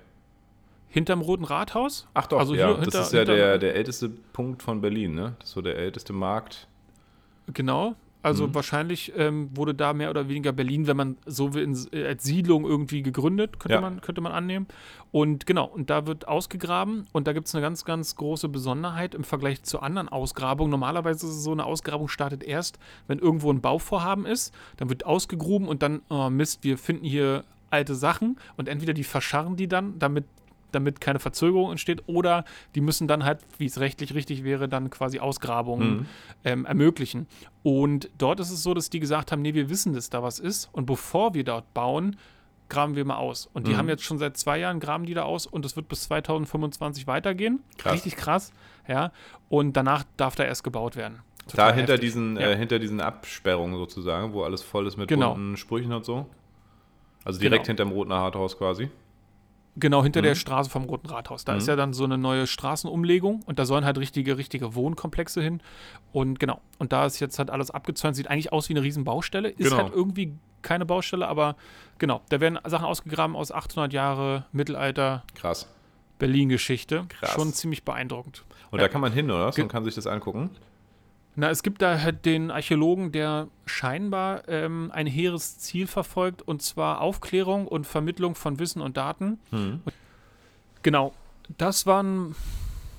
Hinterm 0.88 1.20
Roten 1.20 1.44
Rathaus? 1.44 2.08
Ach 2.14 2.26
doch, 2.26 2.38
also 2.38 2.54
ja, 2.54 2.68
hinter, 2.68 2.90
das 2.90 3.08
ist 3.08 3.12
ja 3.12 3.24
der, 3.24 3.58
der 3.58 3.74
älteste 3.74 4.08
Punkt 4.08 4.62
von 4.62 4.80
Berlin, 4.80 5.14
ne? 5.14 5.36
Das 5.38 5.48
ist 5.48 5.54
so 5.54 5.60
der 5.60 5.76
älteste 5.76 6.12
Markt. 6.12 6.66
Genau, 7.52 7.94
also 8.22 8.48
mhm. 8.48 8.54
wahrscheinlich 8.54 9.12
ähm, 9.16 9.50
wurde 9.54 9.74
da 9.74 9.92
mehr 9.92 10.10
oder 10.10 10.28
weniger 10.28 10.52
Berlin, 10.52 10.86
wenn 10.86 10.96
man 10.96 11.16
so 11.24 11.54
will, 11.54 11.62
in, 11.62 11.78
äh, 11.92 12.06
als 12.06 12.24
Siedlung 12.24 12.64
irgendwie 12.64 13.02
gegründet, 13.02 13.60
könnte, 13.60 13.74
ja. 13.74 13.80
man, 13.80 14.00
könnte 14.00 14.20
man 14.20 14.32
annehmen. 14.32 14.66
Und 15.12 15.46
genau, 15.46 15.66
und 15.66 15.88
da 15.88 16.06
wird 16.06 16.26
ausgegraben 16.26 17.06
und 17.12 17.26
da 17.26 17.32
gibt 17.32 17.46
es 17.46 17.54
eine 17.54 17.62
ganz, 17.62 17.84
ganz 17.84 18.16
große 18.16 18.48
Besonderheit 18.48 19.14
im 19.14 19.24
Vergleich 19.24 19.62
zu 19.62 19.80
anderen 19.80 20.08
Ausgrabungen. 20.08 20.70
Normalerweise 20.70 21.26
ist 21.26 21.36
es 21.36 21.44
so, 21.44 21.52
eine 21.52 21.64
Ausgrabung 21.64 22.08
startet 22.08 22.42
erst, 22.42 22.78
wenn 23.06 23.18
irgendwo 23.18 23.52
ein 23.52 23.60
Bauvorhaben 23.60 24.26
ist, 24.26 24.52
dann 24.76 24.88
wird 24.88 25.06
ausgegruben 25.06 25.68
und 25.68 25.82
dann, 25.82 26.02
oh 26.08 26.28
Mist, 26.28 26.64
wir 26.64 26.76
finden 26.76 27.04
hier 27.04 27.44
alte 27.70 27.94
Sachen 27.94 28.38
und 28.56 28.68
entweder 28.68 28.94
die 28.94 29.04
verscharren 29.04 29.56
die 29.56 29.68
dann, 29.68 29.98
damit 29.98 30.24
damit 30.72 31.00
keine 31.00 31.18
Verzögerung 31.18 31.70
entsteht, 31.70 32.02
oder 32.06 32.44
die 32.74 32.80
müssen 32.80 33.08
dann 33.08 33.24
halt, 33.24 33.40
wie 33.58 33.66
es 33.66 33.80
rechtlich 33.80 34.14
richtig 34.14 34.44
wäre, 34.44 34.68
dann 34.68 34.90
quasi 34.90 35.18
Ausgrabungen 35.18 35.90
mhm. 35.90 36.06
ähm, 36.44 36.66
ermöglichen. 36.66 37.26
Und 37.62 38.10
dort 38.18 38.40
ist 38.40 38.50
es 38.50 38.62
so, 38.62 38.74
dass 38.74 38.90
die 38.90 39.00
gesagt 39.00 39.32
haben, 39.32 39.42
nee, 39.42 39.54
wir 39.54 39.70
wissen, 39.70 39.92
dass 39.92 40.10
da 40.10 40.22
was 40.22 40.38
ist 40.38 40.68
und 40.72 40.86
bevor 40.86 41.34
wir 41.34 41.44
dort 41.44 41.72
bauen, 41.74 42.16
graben 42.68 42.96
wir 42.96 43.04
mal 43.04 43.16
aus. 43.16 43.48
Und 43.52 43.66
die 43.66 43.72
mhm. 43.72 43.76
haben 43.78 43.88
jetzt 43.88 44.02
schon 44.02 44.18
seit 44.18 44.36
zwei 44.36 44.58
Jahren 44.58 44.80
graben 44.80 45.06
die 45.06 45.14
da 45.14 45.22
aus 45.22 45.46
und 45.46 45.64
es 45.64 45.76
wird 45.76 45.88
bis 45.88 46.02
2025 46.04 47.06
weitergehen. 47.06 47.60
Krass. 47.78 47.94
Richtig 47.94 48.16
krass, 48.16 48.52
ja. 48.86 49.12
Und 49.48 49.76
danach 49.76 50.04
darf 50.16 50.34
da 50.34 50.44
erst 50.44 50.64
gebaut 50.64 50.96
werden. 50.96 51.20
Total 51.48 51.70
da 51.70 51.76
hinter 51.76 51.98
diesen, 51.98 52.36
ja. 52.36 52.50
äh, 52.50 52.56
hinter 52.56 52.78
diesen 52.78 53.00
Absperrungen 53.00 53.78
sozusagen, 53.78 54.32
wo 54.34 54.42
alles 54.42 54.62
voll 54.62 54.86
ist 54.86 54.98
mit 54.98 55.08
genau. 55.08 55.32
bunten 55.34 55.56
Sprüchen 55.56 55.92
und 55.92 56.04
so. 56.04 56.26
Also 57.24 57.40
direkt 57.40 57.64
genau. 57.64 57.68
hinterm 57.68 57.92
Roten 57.92 58.12
Harthaus 58.12 58.56
quasi. 58.56 58.90
Genau, 59.80 60.02
hinter 60.02 60.20
mhm. 60.20 60.24
der 60.24 60.34
Straße 60.34 60.70
vom 60.70 60.84
Roten 60.84 61.08
Rathaus. 61.08 61.44
Da 61.44 61.52
mhm. 61.52 61.58
ist 61.58 61.68
ja 61.68 61.76
dann 61.76 61.92
so 61.92 62.04
eine 62.04 62.18
neue 62.18 62.46
Straßenumlegung 62.46 63.42
und 63.46 63.58
da 63.58 63.64
sollen 63.64 63.84
halt 63.84 63.98
richtige, 63.98 64.36
richtige 64.38 64.74
Wohnkomplexe 64.74 65.40
hin. 65.40 65.60
Und 66.12 66.40
genau, 66.40 66.60
und 66.78 66.92
da 66.92 67.06
ist 67.06 67.20
jetzt 67.20 67.38
halt 67.38 67.50
alles 67.50 67.70
abgezäunt. 67.70 68.16
Sieht 68.16 68.28
eigentlich 68.28 68.52
aus 68.52 68.68
wie 68.68 68.74
eine 68.74 68.82
Riesenbaustelle. 68.82 69.50
Ist 69.50 69.70
genau. 69.70 69.84
halt 69.84 69.94
irgendwie 69.94 70.34
keine 70.62 70.86
Baustelle, 70.86 71.28
aber 71.28 71.56
genau, 71.98 72.22
da 72.30 72.40
werden 72.40 72.58
Sachen 72.66 72.84
ausgegraben 72.84 73.36
aus 73.36 73.52
800 73.52 73.92
Jahre 73.92 74.46
Mittelalter. 74.52 75.22
Krass. 75.34 75.68
Berlin-Geschichte. 76.18 77.06
Schon 77.22 77.52
ziemlich 77.52 77.84
beeindruckend. 77.84 78.44
Und 78.70 78.80
ja. 78.80 78.86
da 78.86 78.92
kann 78.92 79.00
man 79.00 79.12
hin, 79.12 79.30
oder? 79.30 79.52
Und 79.56 79.68
kann 79.68 79.84
sich 79.84 79.94
das 79.94 80.06
angucken. 80.06 80.50
Na, 81.40 81.50
es 81.50 81.62
gibt 81.62 81.82
da 81.82 82.00
halt 82.00 82.24
den 82.24 82.50
Archäologen, 82.50 83.12
der 83.12 83.46
scheinbar 83.64 84.48
ähm, 84.48 84.90
ein 84.92 85.06
hehres 85.06 85.56
Ziel 85.56 85.86
verfolgt, 85.86 86.42
und 86.42 86.62
zwar 86.62 87.00
Aufklärung 87.00 87.68
und 87.68 87.86
Vermittlung 87.86 88.34
von 88.34 88.58
Wissen 88.58 88.82
und 88.82 88.96
Daten. 88.96 89.38
Mhm. 89.52 89.80
Genau, 90.82 91.14
das 91.56 91.86
waren 91.86 92.34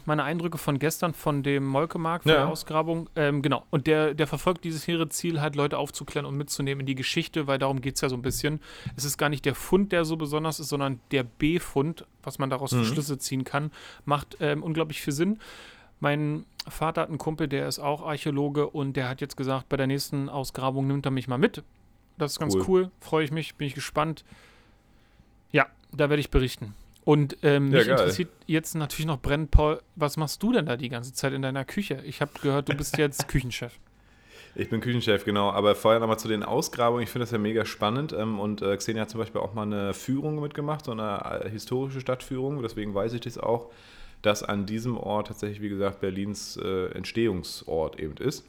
meine 0.06 0.24
Eindrücke 0.24 0.58
von 0.58 0.80
gestern 0.80 1.14
von 1.14 1.44
dem 1.44 1.66
Molkemarkt, 1.66 2.24
von 2.24 2.32
ja. 2.32 2.38
der 2.38 2.48
Ausgrabung. 2.48 3.10
Ähm, 3.18 3.42
genau. 3.42 3.66
Und 3.72 3.88
der, 3.88 4.14
der 4.14 4.26
verfolgt 4.26 4.64
dieses 4.64 4.88
hehre 4.88 5.10
Ziel, 5.10 5.42
halt 5.42 5.58
Leute 5.58 5.78
aufzuklären 5.78 6.26
und 6.26 6.38
mitzunehmen 6.38 6.80
in 6.80 6.86
die 6.86 6.96
Geschichte, 6.96 7.46
weil 7.46 7.60
darum 7.60 7.82
geht 7.82 7.96
es 7.96 8.02
ja 8.02 8.08
so 8.08 8.16
ein 8.16 8.22
bisschen. 8.22 8.62
Es 8.96 9.04
ist 9.04 9.18
gar 9.18 9.28
nicht 9.28 9.44
der 9.44 9.54
Fund, 9.54 9.92
der 9.92 10.06
so 10.06 10.16
besonders 10.16 10.62
ist, 10.62 10.70
sondern 10.70 11.02
der 11.12 11.24
B-Fund, 11.24 12.06
was 12.24 12.40
man 12.40 12.50
daraus 12.50 12.72
mhm. 12.72 12.80
für 12.80 12.86
Schlüsse 12.86 13.18
ziehen 13.18 13.44
kann, 13.44 13.72
macht 14.06 14.38
ähm, 14.40 14.64
unglaublich 14.64 15.02
viel 15.02 15.14
Sinn. 15.14 15.40
Mein 16.00 16.46
Vater 16.68 17.02
hat 17.02 17.10
einen 17.10 17.18
Kumpel, 17.18 17.48
der 17.48 17.68
ist 17.68 17.80
auch 17.80 18.02
Archäologe 18.06 18.68
und 18.68 18.94
der 18.94 19.10
hat 19.10 19.22
jetzt 19.22 19.38
gesagt, 19.38 19.70
bei 19.70 19.78
der 19.78 19.88
nächsten 19.88 20.30
Ausgrabung 20.30 20.88
nimmt 20.88 21.06
er 21.06 21.12
mich 21.12 21.28
mal 21.28 21.38
mit. 21.38 21.64
Das 22.18 22.34
ist 22.34 22.40
ganz 22.40 22.56
cool, 22.56 22.64
cool. 22.68 22.92
freue 23.00 23.24
ich 23.24 23.32
mich, 23.32 23.56
bin 23.56 23.68
ich 23.68 23.76
gespannt. 23.76 24.24
Ja, 25.52 25.68
da 25.92 26.10
werde 26.10 26.20
ich 26.20 26.30
berichten. 26.30 26.76
Und 27.06 27.38
ähm, 27.44 27.70
mich 27.70 27.88
ja, 27.88 27.94
interessiert 27.94 28.30
jetzt 28.46 28.76
natürlich 28.76 29.08
noch 29.08 29.20
brennend, 29.20 29.52
Paul, 29.52 29.82
was 29.96 30.18
machst 30.18 30.44
du 30.44 30.52
denn 30.52 30.66
da 30.66 30.78
die 30.78 30.90
ganze 30.90 31.14
Zeit 31.14 31.34
in 31.34 31.42
deiner 31.42 31.66
Küche? 31.66 32.02
Ich 32.06 32.22
habe 32.22 32.32
gehört, 32.42 32.70
du 32.70 32.76
bist 32.76 32.98
jetzt 32.98 33.28
Küchenchef. 33.30 33.74
Ich 34.56 34.70
bin 34.70 34.82
Küchenchef, 34.82 35.26
genau. 35.26 35.52
Aber 35.52 35.76
vorher 35.76 36.00
nochmal 36.00 36.20
zu 36.20 36.28
den 36.28 36.44
Ausgrabungen. 36.44 37.04
Ich 37.04 37.10
finde 37.10 37.24
das 37.24 37.32
ja 37.32 37.38
mega 37.38 37.66
spannend. 37.66 38.14
Ähm, 38.14 38.40
und 38.40 38.62
äh, 38.62 38.76
Xenia 38.76 39.04
hat 39.04 39.10
zum 39.10 39.20
Beispiel 39.20 39.42
auch 39.42 39.54
mal 39.54 39.64
eine 39.64 39.94
Führung 39.94 40.40
mitgemacht, 40.40 40.86
so 40.86 40.92
eine 40.92 41.44
äh, 41.46 41.50
historische 41.50 42.02
Stadtführung. 42.02 42.62
Deswegen 42.62 42.94
weiß 42.94 43.14
ich 43.14 43.22
das 43.22 43.38
auch, 43.38 43.72
dass 44.22 44.44
an 44.44 44.66
diesem 44.66 44.98
Ort 44.98 45.28
tatsächlich, 45.28 45.62
wie 45.62 45.70
gesagt, 45.70 46.02
Berlins 46.02 46.58
äh, 46.58 46.88
Entstehungsort 46.88 48.00
eben 48.00 48.18
ist. 48.18 48.46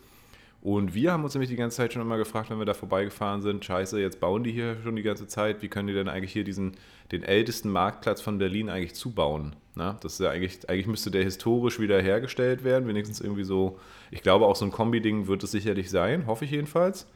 Und 0.62 0.95
wir 0.95 1.12
haben 1.12 1.25
uns 1.25 1.33
nämlich 1.35 1.49
die 1.49 1.57
ganze 1.57 1.79
Zeit 1.79 1.95
schon 1.95 2.03
immer 2.03 2.18
gefragt, 2.18 2.51
wenn 2.51 2.59
wir 2.59 2.66
da 2.66 2.75
vorbeigefahren 2.75 3.41
sind, 3.41 3.64
scheiße, 3.64 3.99
jetzt 3.99 4.21
bauen 4.21 4.45
die 4.45 4.53
hier 4.53 4.77
schon 4.83 4.95
die 4.95 5.03
ganze 5.03 5.27
Zeit, 5.27 5.62
wie 5.62 5.68
können 5.68 5.89
die 5.89 5.95
denn 5.95 6.09
eigentlich 6.09 6.33
hier 6.33 6.45
diesen, 6.45 6.77
den 7.12 7.23
ältesten 7.23 7.71
Marktplatz 7.71 8.21
von 8.21 8.37
Berlin 8.37 8.68
eigentlich 8.68 8.95
zubauen? 8.95 9.57
Na, 9.75 9.97
das 10.03 10.14
ist 10.14 10.21
ja 10.21 10.31
eigentlich, 10.31 10.68
eigentlich 10.68 10.87
müsste 10.87 11.11
der 11.11 11.25
historisch 11.25 11.81
wieder 11.81 12.03
hergestellt 12.03 12.62
werden, 12.62 12.87
wenigstens 12.87 13.21
irgendwie 13.23 13.45
so, 13.45 13.79
ich 14.11 14.21
glaube 14.21 14.45
auch 14.45 14.57
so 14.57 14.66
ein 14.66 14.71
Kombi-Ding 14.71 15.29
wird 15.29 15.43
es 15.43 15.53
sicherlich 15.53 15.89
sein, 15.89 16.27
hoffe 16.27 16.45
ich 16.45 16.51
jedenfalls. 16.51 17.07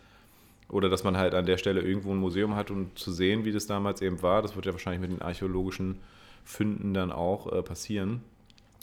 Oder 0.71 0.89
dass 0.89 1.05
man 1.05 1.19
halt 1.19 1.35
an 1.35 1.45
der 1.45 1.59
Stelle 1.59 1.83
irgendwo 1.83 2.13
ein 2.13 2.17
Museum 2.17 2.55
hat, 2.55 2.71
um 2.71 2.97
zu 2.97 3.13
sehen, 3.13 3.45
wie 3.45 3.53
das 3.53 3.67
damals 3.67 4.01
eben 4.01 4.23
war. 4.23 4.41
Das 4.41 4.57
wird 4.57 4.65
ja 4.65 4.73
wahrscheinlich 4.73 5.03
mit 5.03 5.11
den 5.11 5.23
archäologischen 5.23 5.99
Fünden 6.45 6.95
dann 6.95 7.13
auch 7.13 7.53
äh, 7.53 7.63
passieren. 7.63 8.23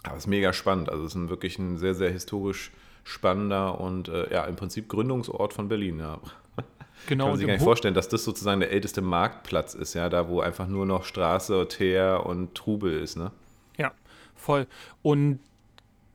Aber 0.03 0.17
es 0.17 0.23
ist 0.23 0.27
mega 0.27 0.53
spannend. 0.53 0.89
Also 0.89 1.03
es 1.03 1.11
ist 1.11 1.15
ein, 1.15 1.29
wirklich 1.29 1.59
ein 1.59 1.77
sehr, 1.77 1.93
sehr 1.93 2.11
historisch 2.11 2.71
spannender 3.03 3.79
und 3.79 4.09
äh, 4.09 4.31
ja, 4.31 4.45
im 4.45 4.55
Prinzip 4.55 4.87
Gründungsort 4.89 5.53
von 5.53 5.67
Berlin, 5.67 5.99
ja. 5.99 6.19
Genau. 7.07 7.23
Kann 7.23 7.31
man 7.31 7.37
sich 7.39 7.47
gar 7.47 7.53
nicht 7.53 7.63
vorstellen, 7.63 7.95
dass 7.95 8.09
das 8.09 8.23
sozusagen 8.23 8.59
der 8.59 8.69
älteste 8.69 9.01
Marktplatz 9.01 9.73
ist, 9.73 9.95
ja, 9.95 10.07
da 10.07 10.29
wo 10.29 10.39
einfach 10.39 10.67
nur 10.67 10.85
noch 10.85 11.03
Straße, 11.03 11.67
Teer 11.67 12.27
und 12.27 12.53
Trubel 12.53 12.93
ist, 12.99 13.17
ne? 13.17 13.31
Ja, 13.75 13.91
voll. 14.35 14.67
Und 15.01 15.39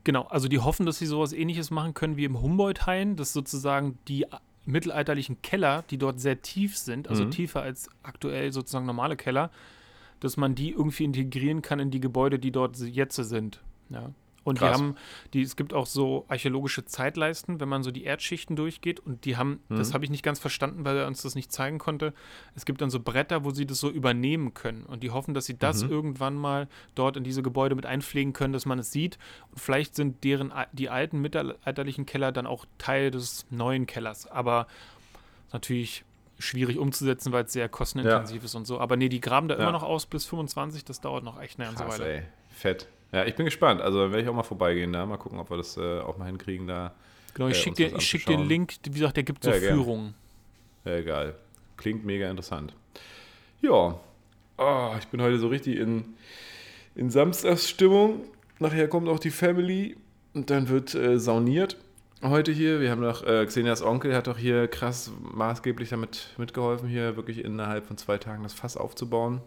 genau, 0.05 0.23
also 0.27 0.47
die 0.47 0.59
hoffen, 0.59 0.85
dass 0.85 0.97
sie 0.97 1.05
sowas 1.05 1.33
ähnliches 1.33 1.71
machen 1.71 1.93
können 1.93 2.15
wie 2.15 2.23
im 2.23 2.41
Humboldt-Hain, 2.41 3.17
dass 3.17 3.33
sozusagen 3.33 3.97
die 4.07 4.27
mittelalterlichen 4.63 5.41
Keller, 5.41 5.83
die 5.89 5.97
dort 5.97 6.21
sehr 6.21 6.41
tief 6.41 6.77
sind, 6.77 7.09
also 7.09 7.25
mhm. 7.25 7.31
tiefer 7.31 7.61
als 7.61 7.89
aktuell 8.03 8.53
sozusagen 8.53 8.85
normale 8.85 9.17
Keller, 9.17 9.51
dass 10.21 10.37
man 10.37 10.55
die 10.55 10.71
irgendwie 10.71 11.03
integrieren 11.03 11.61
kann 11.61 11.79
in 11.79 11.91
die 11.91 11.99
Gebäude, 11.99 12.39
die 12.39 12.51
dort 12.51 12.77
jetzt 12.77 13.15
sind. 13.15 13.61
Ja. 13.89 14.11
Und 14.47 14.59
Krass. 14.59 14.77
die 14.77 14.81
haben, 14.81 14.95
die, 15.33 15.41
es 15.41 15.57
gibt 15.57 15.73
auch 15.73 15.85
so 15.85 16.23
archäologische 16.29 16.85
Zeitleisten, 16.85 17.59
wenn 17.59 17.67
man 17.67 17.83
so 17.83 17.91
die 17.91 18.05
Erdschichten 18.05 18.55
durchgeht 18.55 19.01
und 19.01 19.25
die 19.25 19.35
haben, 19.35 19.59
mhm. 19.67 19.75
das 19.75 19.93
habe 19.93 20.05
ich 20.05 20.09
nicht 20.09 20.23
ganz 20.23 20.39
verstanden, 20.39 20.85
weil 20.85 20.95
er 20.95 21.07
uns 21.07 21.21
das 21.21 21.35
nicht 21.35 21.51
zeigen 21.51 21.79
konnte. 21.79 22.13
Es 22.55 22.63
gibt 22.63 22.79
dann 22.79 22.89
so 22.89 23.01
Bretter, 23.01 23.43
wo 23.43 23.51
sie 23.51 23.65
das 23.65 23.81
so 23.81 23.89
übernehmen 23.89 24.53
können 24.53 24.85
und 24.85 25.03
die 25.03 25.11
hoffen, 25.11 25.33
dass 25.33 25.47
sie 25.47 25.57
das 25.57 25.83
mhm. 25.83 25.91
irgendwann 25.91 26.35
mal 26.35 26.69
dort 26.95 27.17
in 27.17 27.25
diese 27.25 27.43
Gebäude 27.43 27.75
mit 27.75 27.85
einpflegen 27.85 28.31
können, 28.31 28.53
dass 28.53 28.65
man 28.65 28.79
es 28.79 28.89
sieht. 28.89 29.19
Und 29.51 29.59
vielleicht 29.59 29.95
sind 29.95 30.23
deren, 30.23 30.53
die 30.71 30.87
alten 30.87 31.19
mittelalterlichen 31.19 32.05
Keller 32.05 32.31
dann 32.31 32.47
auch 32.47 32.63
Teil 32.77 33.11
des 33.11 33.45
neuen 33.49 33.85
Kellers. 33.85 34.27
Aber 34.27 34.67
natürlich 35.51 36.05
schwierig 36.39 36.77
umzusetzen, 36.77 37.33
weil 37.33 37.43
es 37.43 37.51
sehr 37.51 37.67
kostenintensiv 37.67 38.43
ja. 38.43 38.45
ist 38.45 38.55
und 38.55 38.65
so. 38.65 38.79
Aber 38.79 38.95
nee, 38.95 39.09
die 39.09 39.19
graben 39.19 39.49
da 39.49 39.55
ja. 39.55 39.61
immer 39.63 39.73
noch 39.73 39.83
aus 39.83 40.05
bis 40.05 40.25
25, 40.25 40.85
das 40.85 41.01
dauert 41.01 41.25
noch 41.25 41.41
echt 41.41 41.59
eine 41.59 41.67
ganze 41.67 41.83
Krass, 41.83 41.99
Weile. 41.99 42.13
Ey. 42.13 42.23
Fett. 42.49 42.87
Ja, 43.11 43.25
ich 43.25 43.35
bin 43.35 43.45
gespannt. 43.45 43.81
Also 43.81 43.99
werde 43.99 44.21
ich 44.21 44.29
auch 44.29 44.33
mal 44.33 44.43
vorbeigehen 44.43 44.93
da. 44.93 45.05
Mal 45.05 45.17
gucken, 45.17 45.39
ob 45.39 45.49
wir 45.49 45.57
das 45.57 45.77
äh, 45.77 45.99
auch 45.99 46.17
mal 46.17 46.25
hinkriegen 46.25 46.67
da. 46.67 46.93
Genau, 47.33 47.49
ich 47.49 47.57
äh, 47.57 47.61
schicke 47.61 47.89
dir, 47.89 48.01
schick 48.01 48.25
den 48.25 48.47
Link. 48.47 48.73
Wie 48.83 48.99
gesagt, 48.99 49.17
der 49.17 49.23
gibt 49.23 49.43
so 49.43 49.51
ja, 49.51 49.59
Führungen. 49.59 50.13
Ja, 50.85 50.95
egal. 50.95 51.35
Klingt 51.77 52.05
mega 52.05 52.29
interessant. 52.29 52.73
Ja. 53.61 53.99
Oh, 54.57 54.91
ich 54.97 55.07
bin 55.07 55.21
heute 55.21 55.37
so 55.37 55.47
richtig 55.47 55.77
in, 55.77 56.15
in 56.95 57.09
Samstagsstimmung. 57.09 58.21
Nachher 58.59 58.87
kommt 58.87 59.07
auch 59.07 59.19
die 59.19 59.29
Family 59.29 59.95
und 60.33 60.49
dann 60.49 60.67
wird 60.69 60.95
äh, 60.95 61.19
sauniert. 61.19 61.77
Heute 62.23 62.51
hier, 62.51 62.79
wir 62.79 62.89
haben 62.89 63.01
noch, 63.01 63.23
äh, 63.23 63.45
Xenias 63.45 63.83
Onkel 63.83 64.15
hat 64.15 64.25
doch 64.25 64.39
hier 64.39 64.67
krass 64.67 65.11
maßgeblich 65.21 65.89
damit 65.89 66.33
mitgeholfen, 66.37 66.89
hier 66.89 67.15
wirklich 67.15 67.45
innerhalb 67.45 67.85
von 67.85 67.97
zwei 67.97 68.17
Tagen 68.17 68.41
das 68.41 68.55
Fass 68.55 68.75
aufzubauen. 68.75 69.41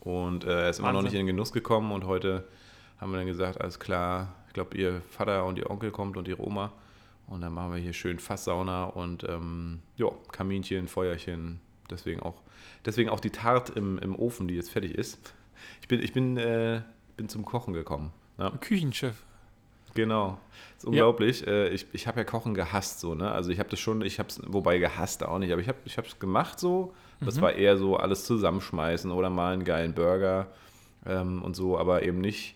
Und 0.00 0.44
äh, 0.44 0.64
er 0.64 0.70
ist 0.70 0.78
immer 0.78 0.92
noch 0.92 1.00
nicht 1.00 1.14
in 1.14 1.20
den 1.20 1.26
Genuss 1.26 1.52
gekommen 1.52 1.92
und 1.92 2.04
heute 2.04 2.44
haben 2.98 3.12
wir 3.12 3.18
dann 3.18 3.26
gesagt, 3.26 3.60
alles 3.60 3.78
klar, 3.78 4.34
ich 4.48 4.54
glaube, 4.54 4.76
ihr 4.76 5.02
Vater 5.10 5.44
und 5.44 5.58
ihr 5.58 5.70
Onkel 5.70 5.90
kommt 5.90 6.16
und 6.16 6.28
ihre 6.28 6.42
Oma. 6.42 6.72
Und 7.26 7.40
dann 7.40 7.52
machen 7.52 7.72
wir 7.72 7.80
hier 7.80 7.92
schön 7.92 8.18
Fasssauna 8.18 8.84
und 8.84 9.24
ähm, 9.24 9.80
ja, 9.96 10.08
Kaminchen, 10.30 10.86
Feuerchen. 10.86 11.60
Deswegen 11.90 12.20
auch, 12.20 12.40
deswegen 12.84 13.10
auch 13.10 13.20
die 13.20 13.30
Tart 13.30 13.70
im, 13.70 13.98
im 13.98 14.16
Ofen, 14.16 14.48
die 14.48 14.54
jetzt 14.54 14.70
fertig 14.70 14.94
ist. 14.94 15.34
Ich 15.80 15.88
bin, 15.88 16.02
ich 16.02 16.12
bin, 16.12 16.36
äh, 16.36 16.82
bin 17.16 17.28
zum 17.28 17.44
Kochen 17.44 17.74
gekommen. 17.74 18.12
Ja. 18.38 18.50
Küchenchef. 18.60 19.16
Genau. 19.94 20.38
Das 20.74 20.84
ist 20.84 20.84
unglaublich. 20.84 21.40
Ja. 21.40 21.46
Äh, 21.48 21.68
ich 21.70 21.86
ich 21.92 22.06
habe 22.06 22.20
ja 22.20 22.24
Kochen 22.24 22.54
gehasst 22.54 23.00
so, 23.00 23.14
ne? 23.14 23.32
Also 23.32 23.50
ich 23.50 23.58
habe 23.58 23.70
das 23.70 23.80
schon, 23.80 24.02
ich 24.02 24.18
habe 24.18 24.28
es, 24.28 24.40
wobei 24.46 24.78
gehasst 24.78 25.24
auch 25.24 25.38
nicht, 25.38 25.52
aber 25.52 25.60
ich 25.60 25.68
habe 25.68 26.06
es 26.06 26.18
gemacht 26.18 26.60
so. 26.60 26.94
Das 27.20 27.36
mhm. 27.36 27.40
war 27.40 27.52
eher 27.54 27.76
so 27.78 27.96
alles 27.96 28.24
zusammenschmeißen 28.24 29.10
oder 29.10 29.30
mal 29.30 29.54
einen 29.54 29.64
geilen 29.64 29.94
Burger 29.94 30.48
ähm, 31.06 31.42
und 31.42 31.56
so, 31.56 31.78
aber 31.78 32.02
eben 32.02 32.20
nicht 32.20 32.54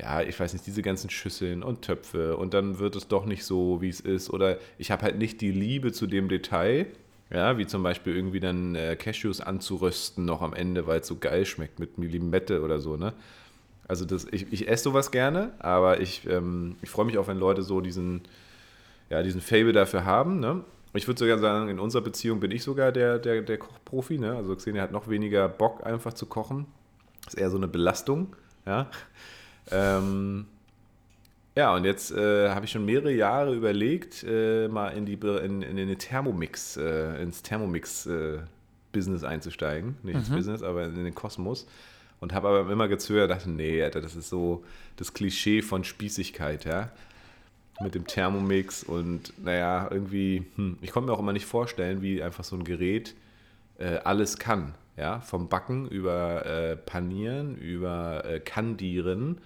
ja, 0.00 0.22
ich 0.22 0.38
weiß 0.38 0.52
nicht, 0.52 0.66
diese 0.66 0.82
ganzen 0.82 1.10
Schüsseln 1.10 1.62
und 1.62 1.82
Töpfe 1.82 2.36
und 2.36 2.54
dann 2.54 2.78
wird 2.78 2.96
es 2.96 3.08
doch 3.08 3.26
nicht 3.26 3.44
so, 3.44 3.82
wie 3.82 3.88
es 3.88 4.00
ist. 4.00 4.30
Oder 4.30 4.58
ich 4.78 4.90
habe 4.90 5.02
halt 5.02 5.18
nicht 5.18 5.40
die 5.40 5.52
Liebe 5.52 5.92
zu 5.92 6.06
dem 6.06 6.28
Detail, 6.28 6.86
ja, 7.30 7.58
wie 7.58 7.66
zum 7.66 7.82
Beispiel 7.82 8.16
irgendwie 8.16 8.40
dann 8.40 8.74
äh, 8.74 8.96
Cashews 8.96 9.40
anzurösten 9.40 10.24
noch 10.24 10.42
am 10.42 10.54
Ende, 10.54 10.86
weil 10.86 11.00
es 11.00 11.06
so 11.06 11.16
geil 11.16 11.44
schmeckt 11.44 11.78
mit 11.78 11.96
Limette 11.98 12.62
oder 12.62 12.80
so, 12.80 12.96
ne? 12.96 13.12
Also 13.86 14.04
das, 14.04 14.26
ich, 14.30 14.52
ich 14.52 14.68
esse 14.68 14.84
sowas 14.84 15.10
gerne, 15.10 15.52
aber 15.58 16.00
ich, 16.00 16.26
ähm, 16.28 16.76
ich 16.80 16.90
freue 16.90 17.06
mich 17.06 17.18
auch, 17.18 17.26
wenn 17.26 17.38
Leute 17.38 17.62
so 17.62 17.80
diesen, 17.80 18.22
ja, 19.10 19.22
diesen 19.22 19.40
Fable 19.40 19.72
dafür 19.72 20.04
haben, 20.04 20.40
ne? 20.40 20.64
Ich 20.92 21.06
würde 21.06 21.20
sogar 21.20 21.38
sagen, 21.38 21.68
in 21.68 21.78
unserer 21.78 22.02
Beziehung 22.02 22.40
bin 22.40 22.50
ich 22.50 22.64
sogar 22.64 22.90
der, 22.90 23.18
der, 23.18 23.42
der 23.42 23.58
Kochprofi, 23.58 24.18
ne? 24.18 24.34
Also 24.36 24.56
Xenia 24.56 24.82
hat 24.82 24.92
noch 24.92 25.08
weniger 25.08 25.48
Bock 25.48 25.84
einfach 25.86 26.14
zu 26.14 26.26
kochen. 26.26 26.66
Ist 27.26 27.38
eher 27.38 27.50
so 27.50 27.56
eine 27.56 27.68
Belastung, 27.68 28.34
ja. 28.66 28.90
Ähm, 29.70 30.46
ja, 31.56 31.74
und 31.74 31.84
jetzt 31.84 32.12
äh, 32.12 32.50
habe 32.50 32.64
ich 32.64 32.70
schon 32.70 32.84
mehrere 32.84 33.12
Jahre 33.12 33.54
überlegt, 33.54 34.24
äh, 34.26 34.68
mal 34.68 34.90
in, 34.90 35.04
die, 35.04 35.14
in, 35.14 35.62
in 35.62 35.76
den 35.76 35.98
Thermomix, 35.98 36.76
äh, 36.76 37.20
ins 37.22 37.42
Thermomix-Business 37.42 39.24
einzusteigen. 39.24 39.96
Nicht 40.02 40.14
mhm. 40.14 40.20
ins 40.20 40.30
Business, 40.30 40.62
aber 40.62 40.84
in 40.84 41.04
den 41.04 41.14
Kosmos. 41.14 41.66
Und 42.20 42.32
habe 42.34 42.48
aber 42.48 42.70
immer 42.70 42.88
gezögert, 42.88 43.30
dachte, 43.30 43.50
nee, 43.50 43.82
Alter, 43.82 44.00
das 44.00 44.14
ist 44.14 44.28
so 44.28 44.62
das 44.96 45.12
Klischee 45.12 45.62
von 45.62 45.84
Spießigkeit, 45.84 46.64
ja. 46.64 46.90
Mit 47.82 47.94
dem 47.94 48.06
Thermomix 48.06 48.84
und 48.84 49.32
naja, 49.42 49.88
irgendwie, 49.90 50.44
hm, 50.56 50.76
ich 50.82 50.92
konnte 50.92 51.08
mir 51.08 51.14
auch 51.14 51.20
immer 51.20 51.32
nicht 51.32 51.46
vorstellen, 51.46 52.02
wie 52.02 52.22
einfach 52.22 52.44
so 52.44 52.54
ein 52.54 52.64
Gerät 52.64 53.14
äh, 53.78 53.96
alles 54.04 54.38
kann. 54.38 54.74
Ja, 55.00 55.20
vom 55.20 55.48
Backen 55.48 55.88
über 55.88 56.44
äh, 56.44 56.76
Panieren, 56.76 57.56
über 57.56 58.22
äh, 58.26 58.38
Kandieren, 58.38 59.38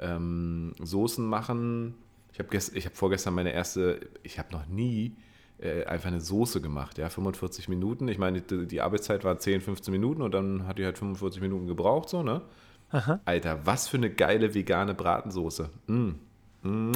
ähm, 0.00 0.72
Soßen 0.82 1.24
machen. 1.24 1.94
Ich 2.32 2.40
habe 2.40 2.58
hab 2.58 2.96
vorgestern 2.96 3.34
meine 3.34 3.52
erste, 3.52 4.00
ich 4.24 4.40
habe 4.40 4.50
noch 4.50 4.66
nie 4.66 5.14
äh, 5.60 5.84
einfach 5.84 6.08
eine 6.08 6.20
Soße 6.20 6.60
gemacht, 6.60 6.98
ja, 6.98 7.08
45 7.08 7.68
Minuten. 7.68 8.08
Ich 8.08 8.18
meine, 8.18 8.40
die, 8.40 8.66
die, 8.66 8.80
Arbeitszeit 8.80 9.22
war 9.22 9.38
10, 9.38 9.60
15 9.60 9.92
Minuten 9.92 10.22
und 10.22 10.34
dann 10.34 10.66
hat 10.66 10.78
die 10.78 10.84
halt 10.84 10.98
45 10.98 11.40
Minuten 11.40 11.68
gebraucht, 11.68 12.08
so, 12.08 12.24
ne? 12.24 12.42
Aha. 12.90 13.20
Alter, 13.26 13.64
was 13.64 13.86
für 13.86 13.98
eine 13.98 14.10
geile 14.10 14.54
vegane 14.54 14.94
Bratensoße. 14.94 15.70
Mm. 15.86 16.08
Mm. 16.62 16.92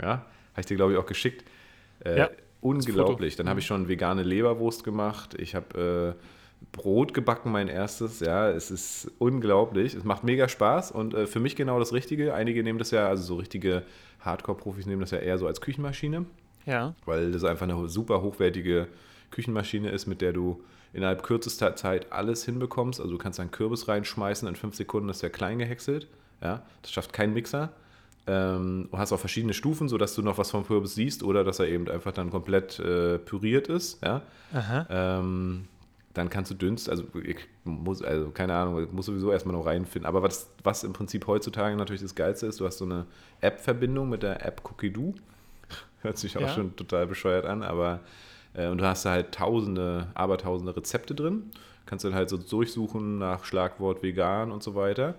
Ja, 0.00 0.08
habe 0.08 0.24
ich 0.56 0.64
dir, 0.64 0.76
glaube 0.76 0.92
ich, 0.92 0.98
auch 0.98 1.04
geschickt. 1.04 1.44
Äh, 2.02 2.18
ja, 2.18 2.30
unglaublich. 2.62 3.36
Dann 3.36 3.50
habe 3.50 3.60
ich 3.60 3.66
schon 3.66 3.88
vegane 3.88 4.22
Leberwurst 4.22 4.84
gemacht. 4.84 5.34
Ich 5.38 5.54
habe 5.54 6.16
äh, 6.18 6.41
Brot 6.70 7.14
gebacken, 7.14 7.50
mein 7.50 7.68
erstes. 7.68 8.20
Ja, 8.20 8.48
es 8.50 8.70
ist 8.70 9.10
unglaublich. 9.18 9.94
Es 9.94 10.04
macht 10.04 10.24
mega 10.24 10.48
Spaß 10.48 10.92
und 10.92 11.14
äh, 11.14 11.26
für 11.26 11.40
mich 11.40 11.56
genau 11.56 11.78
das 11.78 11.92
Richtige. 11.92 12.34
Einige 12.34 12.62
nehmen 12.62 12.78
das 12.78 12.90
ja, 12.90 13.08
also 13.08 13.22
so 13.22 13.34
richtige 13.36 13.82
Hardcore-Profis 14.20 14.86
nehmen 14.86 15.00
das 15.00 15.10
ja 15.10 15.18
eher 15.18 15.38
so 15.38 15.46
als 15.46 15.60
Küchenmaschine. 15.60 16.26
Ja. 16.66 16.94
Weil 17.04 17.32
das 17.32 17.44
einfach 17.44 17.68
eine 17.68 17.88
super 17.88 18.22
hochwertige 18.22 18.86
Küchenmaschine 19.30 19.90
ist, 19.90 20.06
mit 20.06 20.20
der 20.20 20.32
du 20.32 20.62
innerhalb 20.92 21.22
kürzester 21.22 21.74
Zeit 21.74 22.12
alles 22.12 22.44
hinbekommst. 22.44 23.00
Also 23.00 23.12
du 23.12 23.18
kannst 23.18 23.40
einen 23.40 23.50
Kürbis 23.50 23.88
reinschmeißen, 23.88 24.46
in 24.46 24.56
fünf 24.56 24.76
Sekunden 24.76 25.08
ist 25.08 25.22
der 25.22 25.30
klein 25.30 25.58
gehäckselt. 25.58 26.06
Ja, 26.42 26.62
das 26.82 26.92
schafft 26.92 27.12
kein 27.12 27.32
Mixer. 27.32 27.70
Ähm, 28.26 28.88
du 28.90 28.98
hast 28.98 29.12
auch 29.12 29.18
verschiedene 29.18 29.52
Stufen, 29.52 29.88
sodass 29.88 30.14
du 30.14 30.22
noch 30.22 30.38
was 30.38 30.50
vom 30.50 30.66
Kürbis 30.66 30.94
siehst 30.94 31.24
oder 31.24 31.42
dass 31.42 31.58
er 31.58 31.68
eben 31.68 31.88
einfach 31.88 32.12
dann 32.12 32.30
komplett 32.30 32.78
äh, 32.78 33.18
püriert 33.18 33.66
ist. 33.68 34.00
Ja? 34.02 34.22
Ähm, 34.88 35.64
dann 36.14 36.28
kannst 36.28 36.50
du 36.50 36.54
dünst, 36.54 36.90
also 36.90 37.04
ich 37.24 37.38
muss, 37.64 38.02
also 38.02 38.30
keine 38.30 38.54
Ahnung, 38.54 38.84
ich 38.84 38.92
muss 38.92 39.06
sowieso 39.06 39.32
erstmal 39.32 39.56
noch 39.56 39.64
reinfinden. 39.64 40.06
Aber 40.06 40.22
was, 40.22 40.50
was 40.62 40.84
im 40.84 40.92
Prinzip 40.92 41.26
heutzutage 41.26 41.74
natürlich 41.76 42.02
das 42.02 42.14
Geilste 42.14 42.46
ist, 42.46 42.60
du 42.60 42.66
hast 42.66 42.78
so 42.78 42.84
eine 42.84 43.06
App-Verbindung 43.40 44.08
mit 44.08 44.22
der 44.22 44.44
App 44.44 44.62
Cookie-Doo. 44.64 45.14
Hört 46.02 46.18
sich 46.18 46.36
auch 46.36 46.42
ja. 46.42 46.48
schon 46.48 46.76
total 46.76 47.06
bescheuert 47.06 47.46
an, 47.46 47.62
aber 47.62 48.00
äh, 48.54 48.68
und 48.68 48.78
du 48.78 48.84
hast 48.84 49.06
da 49.06 49.10
halt 49.10 49.32
tausende, 49.32 50.08
abertausende 50.14 50.76
Rezepte 50.76 51.14
drin. 51.14 51.50
Kannst 51.86 52.04
dann 52.04 52.14
halt 52.14 52.28
so 52.28 52.36
durchsuchen 52.36 53.18
nach 53.18 53.44
Schlagwort 53.44 54.02
vegan 54.02 54.52
und 54.52 54.62
so 54.62 54.74
weiter. 54.74 55.14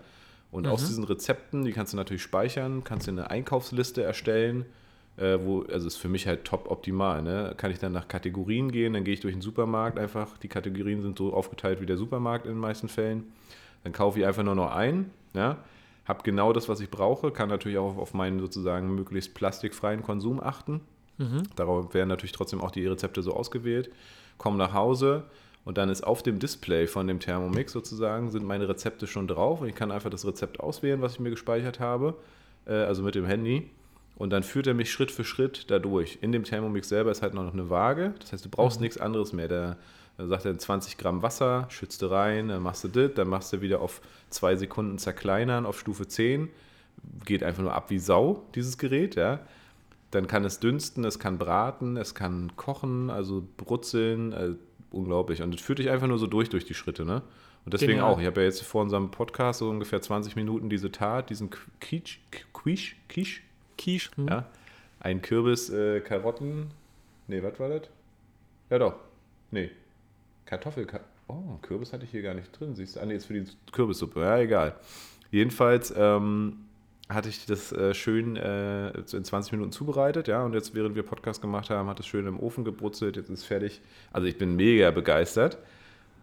Und 0.51 0.67
mhm. 0.67 0.71
aus 0.71 0.85
diesen 0.85 1.03
Rezepten, 1.03 1.65
die 1.65 1.71
kannst 1.71 1.93
du 1.93 1.97
natürlich 1.97 2.21
speichern, 2.21 2.83
kannst 2.83 3.07
du 3.07 3.11
eine 3.11 3.31
Einkaufsliste 3.31 4.03
erstellen, 4.03 4.65
äh, 5.17 5.37
wo, 5.43 5.61
also 5.63 5.87
ist 5.87 5.97
für 5.97 6.09
mich 6.09 6.27
halt 6.27 6.45
top 6.45 6.69
optimal. 6.69 7.21
Ne? 7.21 7.53
Kann 7.57 7.71
ich 7.71 7.79
dann 7.79 7.91
nach 7.91 8.07
Kategorien 8.07 8.71
gehen, 8.71 8.93
dann 8.93 9.03
gehe 9.03 9.13
ich 9.13 9.19
durch 9.19 9.33
den 9.33 9.41
Supermarkt 9.41 9.99
einfach. 9.99 10.37
Die 10.37 10.47
Kategorien 10.47 11.01
sind 11.01 11.17
so 11.17 11.33
aufgeteilt 11.33 11.81
wie 11.81 11.85
der 11.85 11.97
Supermarkt 11.97 12.45
in 12.45 12.53
den 12.53 12.59
meisten 12.59 12.89
Fällen. 12.89 13.31
Dann 13.83 13.93
kaufe 13.93 14.19
ich 14.19 14.25
einfach 14.25 14.43
nur 14.43 14.55
noch 14.55 14.71
ein, 14.71 15.11
ja? 15.33 15.57
habe 16.05 16.23
genau 16.23 16.51
das, 16.51 16.67
was 16.67 16.79
ich 16.79 16.89
brauche, 16.89 17.31
kann 17.31 17.49
natürlich 17.49 17.77
auch 17.77 17.97
auf 17.97 18.13
meinen 18.13 18.39
sozusagen 18.39 18.93
möglichst 18.93 19.33
plastikfreien 19.33 20.03
Konsum 20.03 20.41
achten. 20.41 20.81
Mhm. 21.17 21.43
Darauf 21.55 21.93
werden 21.93 22.09
natürlich 22.09 22.33
trotzdem 22.33 22.61
auch 22.61 22.71
die 22.71 22.85
Rezepte 22.85 23.21
so 23.21 23.33
ausgewählt. 23.33 23.89
Komme 24.37 24.57
nach 24.57 24.73
Hause 24.73 25.23
und 25.63 25.77
dann 25.77 25.89
ist 25.89 26.03
auf 26.03 26.23
dem 26.23 26.39
Display 26.39 26.87
von 26.87 27.07
dem 27.07 27.19
Thermomix 27.19 27.71
sozusagen 27.71 28.31
sind 28.31 28.45
meine 28.45 28.67
Rezepte 28.67 29.07
schon 29.07 29.27
drauf 29.27 29.61
und 29.61 29.69
ich 29.69 29.75
kann 29.75 29.91
einfach 29.91 30.09
das 30.09 30.25
Rezept 30.25 30.59
auswählen, 30.59 31.01
was 31.01 31.13
ich 31.13 31.19
mir 31.19 31.29
gespeichert 31.29 31.79
habe, 31.79 32.15
äh, 32.65 32.73
also 32.73 33.03
mit 33.03 33.15
dem 33.15 33.25
Handy. 33.25 33.69
Und 34.15 34.29
dann 34.29 34.43
führt 34.43 34.67
er 34.67 34.73
mich 34.73 34.91
Schritt 34.91 35.11
für 35.11 35.23
Schritt 35.23 35.71
dadurch. 35.71 36.19
In 36.21 36.31
dem 36.31 36.43
Thermomix 36.43 36.89
selber 36.89 37.11
ist 37.11 37.21
halt 37.21 37.33
noch 37.33 37.51
eine 37.51 37.69
Waage. 37.69 38.13
Das 38.19 38.31
heißt, 38.31 38.45
du 38.45 38.49
brauchst 38.49 38.79
mhm. 38.79 38.83
nichts 38.83 38.97
anderes 38.97 39.33
mehr. 39.33 39.47
Dann 39.47 39.75
sagt 40.29 40.45
er 40.45 40.57
20 40.57 40.97
Gramm 40.97 41.23
Wasser, 41.23 41.65
schützt 41.69 42.01
du 42.01 42.07
rein, 42.07 42.49
dann 42.49 42.61
machst 42.61 42.83
du 42.83 42.87
das, 42.87 43.15
dann 43.15 43.27
machst 43.27 43.51
du 43.53 43.61
wieder 43.61 43.81
auf 43.81 44.01
zwei 44.29 44.55
Sekunden 44.55 44.99
zerkleinern 44.99 45.65
auf 45.65 45.79
Stufe 45.79 46.07
10. 46.07 46.49
Geht 47.25 47.43
einfach 47.43 47.63
nur 47.63 47.73
ab 47.73 47.89
wie 47.89 47.99
Sau, 47.99 48.43
dieses 48.53 48.77
Gerät, 48.77 49.15
ja. 49.15 49.39
Dann 50.11 50.27
kann 50.27 50.45
es 50.45 50.59
dünsten, 50.59 51.03
es 51.05 51.17
kann 51.17 51.39
braten, 51.39 51.97
es 51.97 52.13
kann 52.13 52.55
kochen, 52.55 53.09
also 53.09 53.43
brutzeln, 53.57 54.31
äh, 54.31 54.51
unglaublich. 54.91 55.41
Und 55.41 55.55
das 55.55 55.61
führt 55.61 55.79
dich 55.79 55.89
einfach 55.89 56.05
nur 56.05 56.19
so 56.19 56.27
durch, 56.27 56.49
durch 56.49 56.65
die 56.65 56.75
Schritte, 56.75 57.03
ne? 57.03 57.23
Und 57.65 57.73
deswegen 57.73 57.93
Genial. 57.93 58.11
auch, 58.11 58.19
ich 58.19 58.27
habe 58.27 58.41
ja 58.41 58.45
jetzt 58.45 58.61
vor 58.61 58.81
unserem 58.83 59.09
Podcast 59.09 59.59
so 59.59 59.69
ungefähr 59.69 60.01
20 60.01 60.35
Minuten 60.35 60.69
diese 60.69 60.91
Tat, 60.91 61.29
diesen 61.29 61.49
Quiche, 61.79 62.19
Quiche, 62.51 62.95
Quiche, 63.07 63.41
Quiche, 63.83 64.09
hm. 64.15 64.27
ja, 64.27 64.45
ein 64.99 65.21
Kürbis, 65.21 65.69
äh, 65.69 65.99
Karotten, 66.01 66.71
nee, 67.27 67.41
was 67.43 67.59
war 67.59 67.69
das? 67.69 67.89
Ja 68.69 68.79
doch, 68.79 68.95
nee, 69.51 69.69
Kartoffel, 70.45 70.87
oh, 71.27 71.57
Kürbis 71.61 71.93
hatte 71.93 72.05
ich 72.05 72.11
hier 72.11 72.21
gar 72.21 72.33
nicht 72.33 72.57
drin, 72.57 72.75
siehst 72.75 72.95
du, 72.95 73.01
ah 73.01 73.05
nee, 73.05 73.13
jetzt 73.13 73.25
für 73.25 73.33
die 73.33 73.45
Kürbissuppe, 73.71 74.21
ja, 74.21 74.37
egal. 74.39 74.75
Jedenfalls, 75.31 75.93
ähm, 75.95 76.57
hatte 77.09 77.29
ich 77.29 77.45
das 77.45 77.71
äh, 77.71 77.93
schön 77.93 78.35
äh, 78.37 78.89
in 78.91 79.23
20 79.23 79.51
Minuten 79.51 79.71
zubereitet, 79.71 80.27
ja, 80.27 80.43
und 80.43 80.53
jetzt, 80.53 80.73
während 80.73 80.95
wir 80.95 81.03
Podcast 81.03 81.41
gemacht 81.41 81.69
haben, 81.69 81.89
hat 81.89 81.99
es 81.99 82.07
schön 82.07 82.27
im 82.27 82.39
Ofen 82.39 82.63
gebrutzelt, 82.63 83.17
jetzt 83.17 83.29
ist 83.29 83.39
es 83.39 83.45
fertig. 83.45 83.81
Also 84.11 84.27
ich 84.27 84.37
bin 84.37 84.55
mega 84.55 84.91
begeistert. 84.91 85.57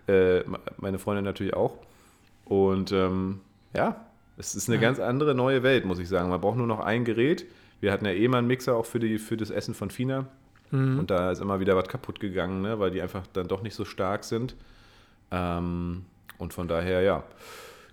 Äh, 0.06 0.42
meine 0.78 0.98
Freundin 0.98 1.24
natürlich 1.24 1.54
auch. 1.54 1.76
Und 2.46 2.92
ähm, 2.92 3.40
ja, 3.74 4.06
es 4.36 4.54
ist 4.54 4.68
eine 4.68 4.76
ja. 4.76 4.82
ganz 4.82 4.98
andere 4.98 5.34
neue 5.34 5.62
Welt, 5.62 5.84
muss 5.84 5.98
ich 5.98 6.08
sagen. 6.08 6.30
Man 6.30 6.40
braucht 6.40 6.56
nur 6.56 6.66
noch 6.66 6.80
ein 6.80 7.04
Gerät. 7.04 7.46
Wir 7.80 7.92
hatten 7.92 8.04
ja 8.04 8.12
eh 8.12 8.28
mal 8.28 8.38
einen 8.38 8.46
Mixer 8.46 8.76
auch 8.76 8.86
für, 8.86 8.98
die, 8.98 9.18
für 9.18 9.36
das 9.36 9.50
Essen 9.50 9.74
von 9.74 9.90
Fina. 9.90 10.26
Mhm. 10.70 10.98
Und 10.98 11.10
da 11.10 11.30
ist 11.30 11.40
immer 11.40 11.60
wieder 11.60 11.76
was 11.76 11.88
kaputt 11.88 12.20
gegangen, 12.20 12.62
ne, 12.62 12.78
weil 12.78 12.90
die 12.90 13.02
einfach 13.02 13.26
dann 13.32 13.48
doch 13.48 13.62
nicht 13.62 13.74
so 13.74 13.84
stark 13.84 14.24
sind. 14.24 14.54
Ähm, 15.30 16.04
und 16.38 16.54
von 16.54 16.68
daher, 16.68 17.02
ja. 17.02 17.24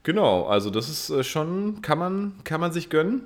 Genau, 0.04 0.46
also 0.46 0.70
das 0.70 0.90
ist 0.90 1.10
äh, 1.10 1.24
schon, 1.24 1.82
kann 1.82 2.00
man, 2.00 2.34
kann 2.44 2.62
man 2.62 2.72
sich 2.72 2.90
gönnen. 2.90 3.24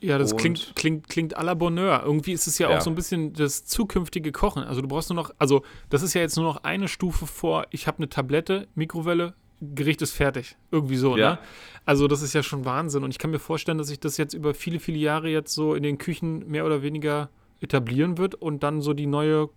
Ja, 0.00 0.18
das 0.18 0.36
klingt, 0.36 0.72
klingt, 0.76 1.08
klingt 1.08 1.38
à 1.38 1.42
la 1.42 1.54
Bonheur. 1.54 2.02
Irgendwie 2.04 2.32
ist 2.32 2.46
es 2.46 2.58
ja, 2.58 2.70
ja, 2.70 2.76
auch 2.76 2.80
so 2.82 2.90
ein 2.90 2.94
bisschen 2.94 3.32
das 3.32 3.64
zukünftige 3.64 4.30
Kochen. 4.30 4.62
Also 4.62 4.82
du 4.82 4.88
brauchst 4.88 5.08
nur 5.08 5.16
noch, 5.16 5.30
also 5.38 5.62
das 5.88 6.02
ist 6.02 6.14
ja 6.14 6.20
jetzt 6.20 6.36
nur 6.36 6.44
noch 6.44 6.64
eine 6.64 6.88
Stufe 6.88 7.26
vor, 7.26 7.66
ich 7.70 7.86
habe 7.86 7.98
eine 7.98 8.08
Tablette, 8.08 8.68
Mikrowelle, 8.74 9.34
Gericht 9.60 10.02
ist 10.02 10.12
fertig. 10.12 10.56
Irgendwie 10.70 10.96
so, 10.96 11.16
ja. 11.16 11.32
ne? 11.32 11.38
Also 11.84 12.08
das 12.08 12.22
ist 12.22 12.34
ja 12.34 12.42
schon 12.42 12.64
Wahnsinn. 12.64 13.04
Und 13.04 13.10
ich 13.10 13.18
kann 13.18 13.30
mir 13.30 13.38
vorstellen, 13.38 13.78
dass 13.78 13.88
sich 13.88 14.00
das 14.00 14.16
jetzt 14.16 14.34
über 14.34 14.54
viele, 14.54 14.80
viele 14.80 14.98
Jahre 14.98 15.28
jetzt 15.28 15.54
so 15.54 15.74
in 15.74 15.82
den 15.82 15.98
Küchen 15.98 16.48
mehr 16.50 16.66
oder 16.66 16.82
weniger 16.82 17.30
etablieren 17.60 18.18
wird 18.18 18.34
und 18.34 18.62
dann 18.62 18.80
so 18.80 18.92
die 18.92 19.06
neue, 19.06 19.48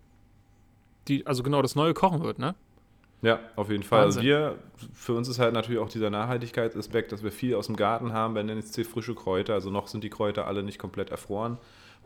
die, 1.08 1.26
also 1.26 1.44
genau 1.44 1.62
das 1.62 1.76
neue 1.76 1.94
Kochen 1.94 2.24
wird, 2.24 2.40
ne? 2.40 2.56
Ja, 3.22 3.40
auf 3.58 3.70
jeden 3.70 3.84
Fall. 3.84 4.04
Also 4.04 4.22
wir, 4.22 4.56
für 4.94 5.14
uns 5.14 5.28
ist 5.28 5.40
halt 5.40 5.54
natürlich 5.54 5.82
auch 5.82 5.90
dieser 5.90 6.10
Nachhaltigkeitsaspekt, 6.10 7.12
dass 7.12 7.22
wir 7.22 7.32
viel 7.32 7.56
aus 7.56 7.68
dem 7.68 7.76
Garten 7.76 8.14
haben, 8.14 8.36
wenn 8.36 8.48
jetzt 8.48 8.76
hier 8.76 8.86
frische 8.86 9.14
Kräuter, 9.14 9.54
also 9.54 9.70
noch 9.70 9.88
sind 9.88 10.04
die 10.04 10.10
Kräuter 10.10 10.48
alle 10.48 10.64
nicht 10.64 10.80
komplett 10.80 11.10
erfroren, 11.10 11.58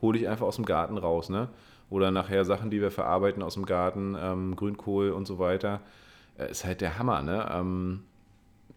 hole 0.02 0.18
ich 0.18 0.28
einfach 0.28 0.46
aus 0.46 0.56
dem 0.56 0.64
Garten 0.64 0.98
raus, 0.98 1.28
ne? 1.28 1.48
Oder 1.90 2.10
nachher 2.10 2.44
Sachen, 2.44 2.70
die 2.70 2.80
wir 2.80 2.90
verarbeiten 2.90 3.42
aus 3.42 3.54
dem 3.54 3.66
Garten, 3.66 4.16
ähm, 4.18 4.56
Grünkohl 4.56 5.10
und 5.10 5.26
so 5.26 5.38
weiter. 5.38 5.80
Äh, 6.38 6.50
ist 6.50 6.64
halt 6.64 6.80
der 6.80 6.98
Hammer, 6.98 7.22
ne? 7.22 7.48
Ähm, 7.52 8.02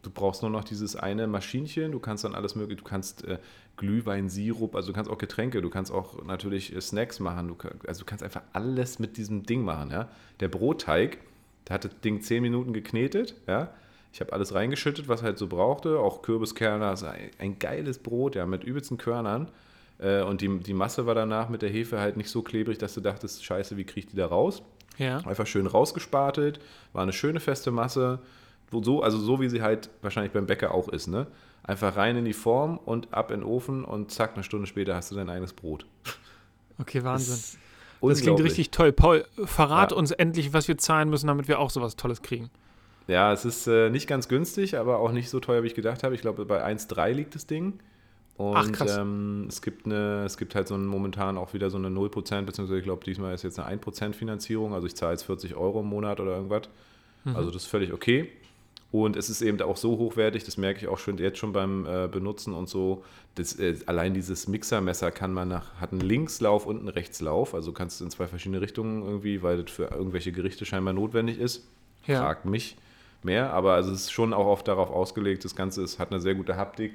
du 0.03 0.10
brauchst 0.12 0.41
nur 0.41 0.51
noch 0.51 0.64
dieses 0.64 0.95
eine 0.95 1.28
Maschinchen, 1.28 1.91
du 1.91 1.99
kannst 1.99 2.24
dann 2.24 2.36
alles 2.36 2.55
mögliche, 2.55 2.82
du 2.82 2.88
kannst 2.88 3.26
äh, 3.26 3.39
Glühwein, 3.78 4.30
Sirup, 4.30 4.76
also 4.76 4.88
du 4.88 4.93
kannst 4.93 5.12
auch 5.12 5.18
Getränke, 5.18 5.62
du 5.62 5.70
kannst 5.70 5.91
auch 5.91 6.24
natürlich 6.24 6.76
äh, 6.76 6.82
Snacks 6.82 7.20
machen, 7.20 7.47
du, 7.47 7.58
also 7.88 7.99
du 8.01 8.05
kannst 8.05 8.24
einfach 8.24 8.41
alles 8.53 8.99
mit 8.99 9.18
diesem 9.18 9.43
Ding 9.43 9.64
machen, 9.64 9.91
ja? 9.91 10.10
Der 10.39 10.47
Brotteig, 10.47 11.20
der 11.68 11.76
hat 11.76 11.86
das 11.86 11.99
Ding 12.01 12.22
zehn 12.22 12.41
Minuten 12.41 12.74
geknetet, 12.74 13.36
ja. 13.47 13.74
Ich 14.14 14.22
habe 14.22 14.34
alles 14.34 14.53
reingeschüttet, 14.53 15.10
was 15.10 15.22
halt 15.22 15.38
so 15.38 15.47
brauchte, 15.47 15.99
auch 15.99 16.22
Kürbiskerne, 16.22 16.88
also 16.88 17.08
ein, 17.08 17.30
ein 17.39 17.60
geiles 17.60 17.99
Brot, 17.99 18.36
ja, 18.36 18.45
mit 18.45 18.64
übelsten 18.64 18.97
Körnern. 18.97 19.51
Äh, 19.99 20.22
und 20.22 20.41
die, 20.41 20.60
die 20.60 20.74
Masse 20.74 21.05
war 21.05 21.16
danach 21.16 21.49
mit 21.49 21.62
der 21.62 21.70
Hefe 21.70 21.99
halt 21.99 22.18
nicht 22.18 22.30
so 22.30 22.41
klebrig, 22.41 22.78
dass 22.78 22.93
du 22.93 23.01
dachtest, 23.01 23.43
scheiße, 23.43 23.78
wie 23.78 23.84
kriege 23.84 23.99
ich 23.99 24.08
die 24.08 24.16
da 24.16 24.28
raus? 24.28 24.64
Ja. 24.97 25.17
Einfach 25.19 25.47
schön 25.47 25.67
rausgespartelt, 25.67 26.59
war 26.93 27.03
eine 27.03 27.13
schöne 27.13 27.39
feste 27.39 27.71
Masse, 27.71 28.19
so, 28.71 29.01
also 29.01 29.17
so 29.17 29.39
wie 29.39 29.49
sie 29.49 29.61
halt 29.61 29.89
wahrscheinlich 30.01 30.33
beim 30.33 30.45
Bäcker 30.45 30.73
auch 30.73 30.89
ist, 30.89 31.07
ne? 31.07 31.27
Einfach 31.63 31.95
rein 31.95 32.15
in 32.17 32.25
die 32.25 32.33
Form 32.33 32.77
und 32.77 33.13
ab 33.13 33.31
in 33.31 33.41
den 33.41 33.47
Ofen 33.47 33.83
und 33.83 34.11
zack, 34.11 34.33
eine 34.35 34.43
Stunde 34.43 34.67
später 34.67 34.95
hast 34.95 35.11
du 35.11 35.15
dein 35.15 35.29
eigenes 35.29 35.53
Brot. 35.53 35.85
Okay, 36.79 37.03
Wahnsinn. 37.03 37.33
Das 37.33 37.57
das 38.01 38.21
klingt 38.21 38.41
richtig 38.43 38.71
toll. 38.71 38.91
Paul, 38.91 39.25
verrat 39.45 39.91
ja. 39.91 39.97
uns 39.97 40.11
endlich, 40.11 40.53
was 40.53 40.67
wir 40.67 40.77
zahlen 40.77 41.09
müssen, 41.09 41.27
damit 41.27 41.47
wir 41.47 41.59
auch 41.59 41.69
sowas 41.69 41.95
Tolles 41.95 42.21
kriegen. 42.21 42.49
Ja, 43.07 43.31
es 43.31 43.45
ist 43.45 43.67
äh, 43.67 43.89
nicht 43.89 44.07
ganz 44.07 44.27
günstig, 44.27 44.77
aber 44.77 44.99
auch 44.99 45.11
nicht 45.11 45.29
so 45.29 45.39
teuer, 45.39 45.63
wie 45.63 45.67
ich 45.67 45.75
gedacht 45.75 46.03
habe. 46.03 46.13
Ich 46.13 46.21
glaube, 46.21 46.45
bei 46.45 46.63
1,3 46.63 47.13
liegt 47.13 47.35
das 47.35 47.47
Ding. 47.47 47.79
Und 48.38 48.55
Ach, 48.55 48.71
krass. 48.71 48.97
Ähm, 48.97 49.45
es, 49.49 49.61
gibt 49.61 49.85
eine, 49.88 50.23
es 50.25 50.38
gibt 50.38 50.53
halt 50.53 50.67
so 50.67 50.75
ein, 50.75 50.85
momentan 50.85 51.38
auch 51.38 51.53
wieder 51.53 51.71
so 51.71 51.77
eine 51.77 51.88
0%, 51.88 52.09
beziehungsweise 52.43 52.77
ich 52.77 52.83
glaube, 52.83 53.03
diesmal 53.03 53.33
ist 53.33 53.43
jetzt 53.43 53.59
eine 53.59 53.79
1% 53.79 54.13
Finanzierung. 54.13 54.73
Also 54.73 54.85
ich 54.85 54.95
zahle 54.95 55.13
jetzt 55.13 55.23
40 55.23 55.55
Euro 55.55 55.79
im 55.79 55.88
Monat 55.88 56.19
oder 56.19 56.35
irgendwas. 56.35 56.69
Mhm. 57.23 57.35
Also 57.35 57.49
das 57.49 57.63
ist 57.63 57.67
völlig 57.67 57.93
okay. 57.93 58.29
Und 58.91 59.17
es 59.17 59.29
ist 59.29 59.41
eben 59.41 59.59
auch 59.61 59.75
so 59.75 59.97
hochwertig, 59.97 60.45
das 60.45 60.55
merke 60.55 60.79
ich 60.79 60.88
auch 60.88 60.97
schon 60.97 61.17
jetzt 61.17 61.39
schon 61.39 61.51
beim 61.51 61.85
äh, 61.85 62.07
Benutzen 62.07 62.53
und 62.53 62.69
so. 62.69 63.03
Das, 63.35 63.59
äh, 63.59 63.75
allein 63.85 64.13
dieses 64.13 64.47
Mixermesser 64.47 65.11
kann 65.11 65.33
man 65.33 65.49
nach, 65.49 65.73
hat 65.81 65.91
einen 65.91 66.01
Linkslauf 66.01 66.65
und 66.65 66.79
einen 66.79 66.88
Rechtslauf. 66.88 67.53
Also 67.53 67.73
kannst 67.73 67.99
du 67.99 68.05
in 68.05 68.11
zwei 68.11 68.27
verschiedene 68.27 68.61
Richtungen 68.61 69.03
irgendwie, 69.03 69.43
weil 69.43 69.63
das 69.63 69.71
für 69.71 69.85
irgendwelche 69.85 70.31
Gerichte 70.31 70.65
scheinbar 70.65 70.93
notwendig 70.93 71.38
ist. 71.38 71.67
Ja. 72.05 72.21
Fragt 72.21 72.45
mich 72.45 72.77
mehr, 73.23 73.51
aber 73.51 73.73
also 73.73 73.91
es 73.91 74.01
ist 74.01 74.11
schon 74.11 74.31
auch 74.31 74.45
oft 74.45 74.67
darauf 74.67 74.89
ausgelegt, 74.89 75.43
das 75.43 75.55
Ganze 75.55 75.81
ist, 75.81 75.99
hat 75.99 76.11
eine 76.11 76.21
sehr 76.21 76.35
gute 76.35 76.55
Haptik. 76.55 76.93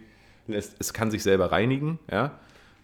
Es, 0.55 0.75
es 0.79 0.93
kann 0.93 1.11
sich 1.11 1.23
selber 1.23 1.53
reinigen, 1.53 1.99
ja. 2.11 2.39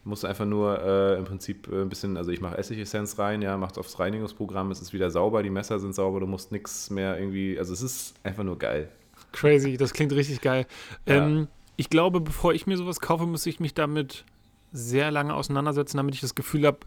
Du 0.05 0.11
musst 0.11 0.25
einfach 0.25 0.47
nur 0.47 0.81
äh, 0.81 1.19
im 1.19 1.25
Prinzip 1.25 1.69
äh, 1.69 1.83
ein 1.83 1.89
bisschen, 1.89 2.17
also 2.17 2.31
ich 2.31 2.41
mache 2.41 2.57
Essigessenz 2.57 3.19
rein, 3.19 3.43
ja, 3.43 3.57
macht 3.57 3.79
aufs 3.79 3.99
Reinigungsprogramm, 3.99 4.71
es 4.71 4.81
ist 4.81 4.93
wieder 4.93 5.11
sauber, 5.11 5.43
die 5.43 5.51
Messer 5.51 5.79
sind 5.79 5.95
sauber, 5.95 6.21
du 6.21 6.27
musst 6.27 6.53
nichts 6.53 6.91
mehr 6.91 7.19
irgendwie, 7.19 7.59
also 7.59 7.73
es 7.73 7.83
ist 7.83 8.15
einfach 8.23 8.45
nur 8.45 8.59
geil. 8.59 8.89
Crazy, 9.33 9.77
das 9.77 9.93
klingt 9.93 10.13
richtig 10.13 10.41
geil. 10.41 10.67
Ja. 11.07 11.27
Ähm, 11.27 11.49
ich 11.77 11.91
glaube, 11.91 12.21
bevor 12.21 12.55
ich 12.55 12.67
mir 12.67 12.77
sowas 12.77 13.01
kaufe, 13.01 13.27
muss 13.27 13.45
ich 13.47 13.61
mich 13.61 13.75
damit 13.75 14.25
sehr 14.73 15.11
lange 15.11 15.35
auseinandersetzen, 15.35 15.97
damit 15.97 16.15
ich 16.15 16.21
das 16.21 16.35
Gefühl 16.35 16.67
habe, 16.67 16.79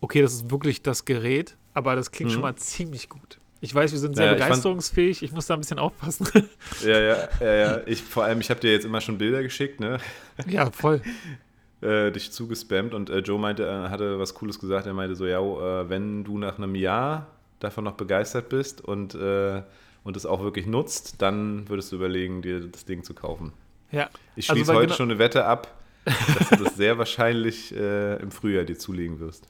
okay, 0.00 0.20
das 0.20 0.34
ist 0.34 0.50
wirklich 0.50 0.82
das 0.82 1.04
Gerät, 1.04 1.56
aber 1.72 1.96
das 1.96 2.10
klingt 2.10 2.30
mhm. 2.30 2.34
schon 2.34 2.42
mal 2.42 2.56
ziemlich 2.56 3.08
gut. 3.08 3.38
Ich 3.64 3.74
weiß, 3.74 3.92
wir 3.92 3.98
sind 3.98 4.14
sehr 4.14 4.26
ja, 4.26 4.32
begeisterungsfähig. 4.34 5.22
Ich, 5.22 5.22
ich, 5.22 5.32
muss 5.32 5.46
da 5.46 5.54
ein 5.54 5.60
bisschen 5.60 5.78
aufpassen. 5.78 6.28
Ja, 6.84 6.98
ja, 6.98 7.28
ja, 7.40 7.54
ja. 7.54 7.80
Ich, 7.86 8.02
vor 8.02 8.24
allem, 8.24 8.40
ich 8.40 8.50
habe 8.50 8.60
dir 8.60 8.70
jetzt 8.70 8.84
immer 8.84 9.00
schon 9.00 9.16
Bilder 9.16 9.42
geschickt, 9.42 9.80
ne? 9.80 9.98
Ja, 10.46 10.70
voll. 10.70 11.00
äh, 11.80 12.10
dich 12.12 12.30
zugespammt 12.30 12.92
und 12.92 13.08
äh, 13.08 13.20
Joe 13.20 13.38
meinte, 13.38 13.64
äh, 13.64 13.88
hatte 13.88 14.18
was 14.18 14.34
Cooles 14.34 14.58
gesagt. 14.58 14.86
Er 14.86 14.92
meinte 14.92 15.16
so, 15.16 15.24
ja, 15.24 15.40
äh, 15.40 15.88
wenn 15.88 16.24
du 16.24 16.36
nach 16.36 16.58
einem 16.58 16.74
Jahr 16.74 17.28
davon 17.58 17.84
noch 17.84 17.94
begeistert 17.94 18.50
bist 18.50 18.82
und 18.82 19.14
äh, 19.14 19.62
und 20.02 20.18
es 20.18 20.26
auch 20.26 20.42
wirklich 20.42 20.66
nutzt, 20.66 21.22
dann 21.22 21.66
würdest 21.70 21.90
du 21.90 21.96
überlegen, 21.96 22.42
dir 22.42 22.60
das 22.60 22.84
Ding 22.84 23.02
zu 23.02 23.14
kaufen. 23.14 23.54
Ja. 23.90 24.10
Ich 24.36 24.50
also 24.50 24.58
schließe 24.58 24.72
also 24.72 24.82
heute 24.82 24.92
schon 24.92 25.10
eine 25.10 25.18
Wette 25.18 25.46
ab. 25.46 25.74
dass 26.04 26.50
du 26.50 26.64
das 26.64 26.76
sehr 26.76 26.98
wahrscheinlich 26.98 27.74
äh, 27.74 28.16
im 28.16 28.30
Frühjahr 28.30 28.64
dir 28.64 28.76
zulegen 28.76 29.20
wirst. 29.20 29.48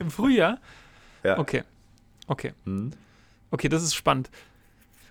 Im 0.00 0.10
Frühjahr? 0.10 0.58
Ja. 1.22 1.38
Okay. 1.38 1.62
Okay. 2.26 2.52
Mhm. 2.64 2.90
Okay, 3.50 3.68
das 3.68 3.82
ist 3.82 3.94
spannend. 3.94 4.30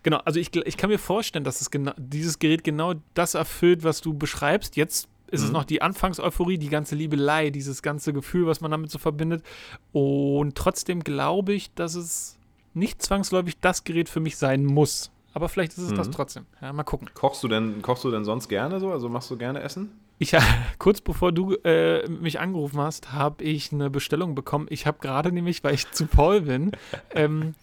Genau, 0.03 0.17
also 0.25 0.39
ich, 0.39 0.55
ich 0.55 0.77
kann 0.77 0.89
mir 0.89 0.99
vorstellen, 0.99 1.43
dass 1.43 1.61
es 1.61 1.71
genau, 1.71 1.91
dieses 1.97 2.39
Gerät 2.39 2.63
genau 2.63 2.93
das 3.13 3.33
erfüllt, 3.33 3.83
was 3.83 4.01
du 4.01 4.13
beschreibst. 4.13 4.77
Jetzt 4.77 5.09
ist 5.29 5.41
mhm. 5.41 5.47
es 5.47 5.51
noch 5.51 5.65
die 5.65 5.81
Anfangseuphorie, 5.81 6.57
die 6.57 6.69
ganze 6.69 6.95
Liebelei, 6.95 7.49
dieses 7.49 7.81
ganze 7.81 8.13
Gefühl, 8.13 8.47
was 8.47 8.61
man 8.61 8.71
damit 8.71 8.91
so 8.91 8.99
verbindet. 8.99 9.43
Und 9.91 10.55
trotzdem 10.55 11.03
glaube 11.03 11.53
ich, 11.53 11.73
dass 11.73 11.95
es 11.95 12.38
nicht 12.73 13.01
zwangsläufig 13.01 13.59
das 13.59 13.83
Gerät 13.83 14.07
für 14.07 14.19
mich 14.19 14.38
sein 14.38 14.63
muss. 14.63 15.11
Aber 15.33 15.49
vielleicht 15.49 15.73
ist 15.73 15.79
es 15.79 15.91
mhm. 15.91 15.97
das 15.97 16.09
trotzdem. 16.09 16.45
Ja, 16.61 16.71
mal 16.73 16.83
gucken. 16.83 17.09
Kochst 17.13 17.43
du 17.43 17.47
denn, 17.47 17.81
kochst 17.81 18.03
du 18.03 18.11
denn 18.11 18.23
sonst 18.23 18.47
gerne 18.47 18.79
so? 18.79 18.91
Also 18.91 19.09
machst 19.09 19.29
du 19.29 19.38
gerne 19.38 19.61
Essen? 19.61 19.91
Ich, 20.19 20.35
kurz 20.79 21.01
bevor 21.01 21.31
du 21.31 21.53
äh, 21.63 22.07
mich 22.09 22.39
angerufen 22.39 22.79
hast, 22.79 23.11
habe 23.11 23.43
ich 23.43 23.71
eine 23.71 23.89
Bestellung 23.89 24.35
bekommen. 24.35 24.67
Ich 24.69 24.88
habe 24.88 24.97
gerade 24.99 25.31
nämlich, 25.31 25.63
weil 25.63 25.75
ich 25.75 25.91
zu 25.91 26.07
Paul 26.07 26.41
bin, 26.41 26.71
ähm, 27.11 27.53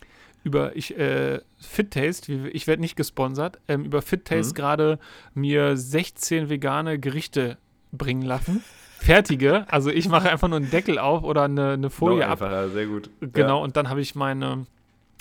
über 0.45 0.77
ich, 0.77 0.97
äh, 0.97 1.41
Fit 1.59 1.91
Taste, 1.91 2.33
ich 2.33 2.67
werde 2.67 2.81
nicht 2.81 2.97
gesponsert, 2.97 3.59
ähm, 3.67 3.85
über 3.85 4.03
Fit 4.03 4.25
Taste 4.27 4.53
mhm. 4.53 4.55
gerade 4.55 4.99
mir 5.35 5.77
16 5.77 6.49
vegane 6.49 6.99
Gerichte 7.01 7.59
bringen 7.91 8.23
lassen. 8.23 8.63
Fertige. 8.99 9.67
Also 9.69 9.91
ich 9.91 10.09
mache 10.09 10.31
einfach 10.31 10.49
nur 10.49 10.59
einen 10.59 10.71
Deckel 10.71 10.99
auf 10.99 11.25
oder 11.25 11.43
eine, 11.43 11.73
eine 11.73 11.91
Folie 11.91 12.25
no, 12.25 12.31
einfach, 12.31 12.47
ab. 12.47 12.53
Ja, 12.53 12.69
sehr 12.69 12.87
gut. 12.87 13.11
Genau, 13.21 13.59
ja. 13.59 13.65
und 13.65 13.77
dann 13.77 13.89
habe 13.89 14.01
ich 14.01 14.15
meine, 14.15 14.67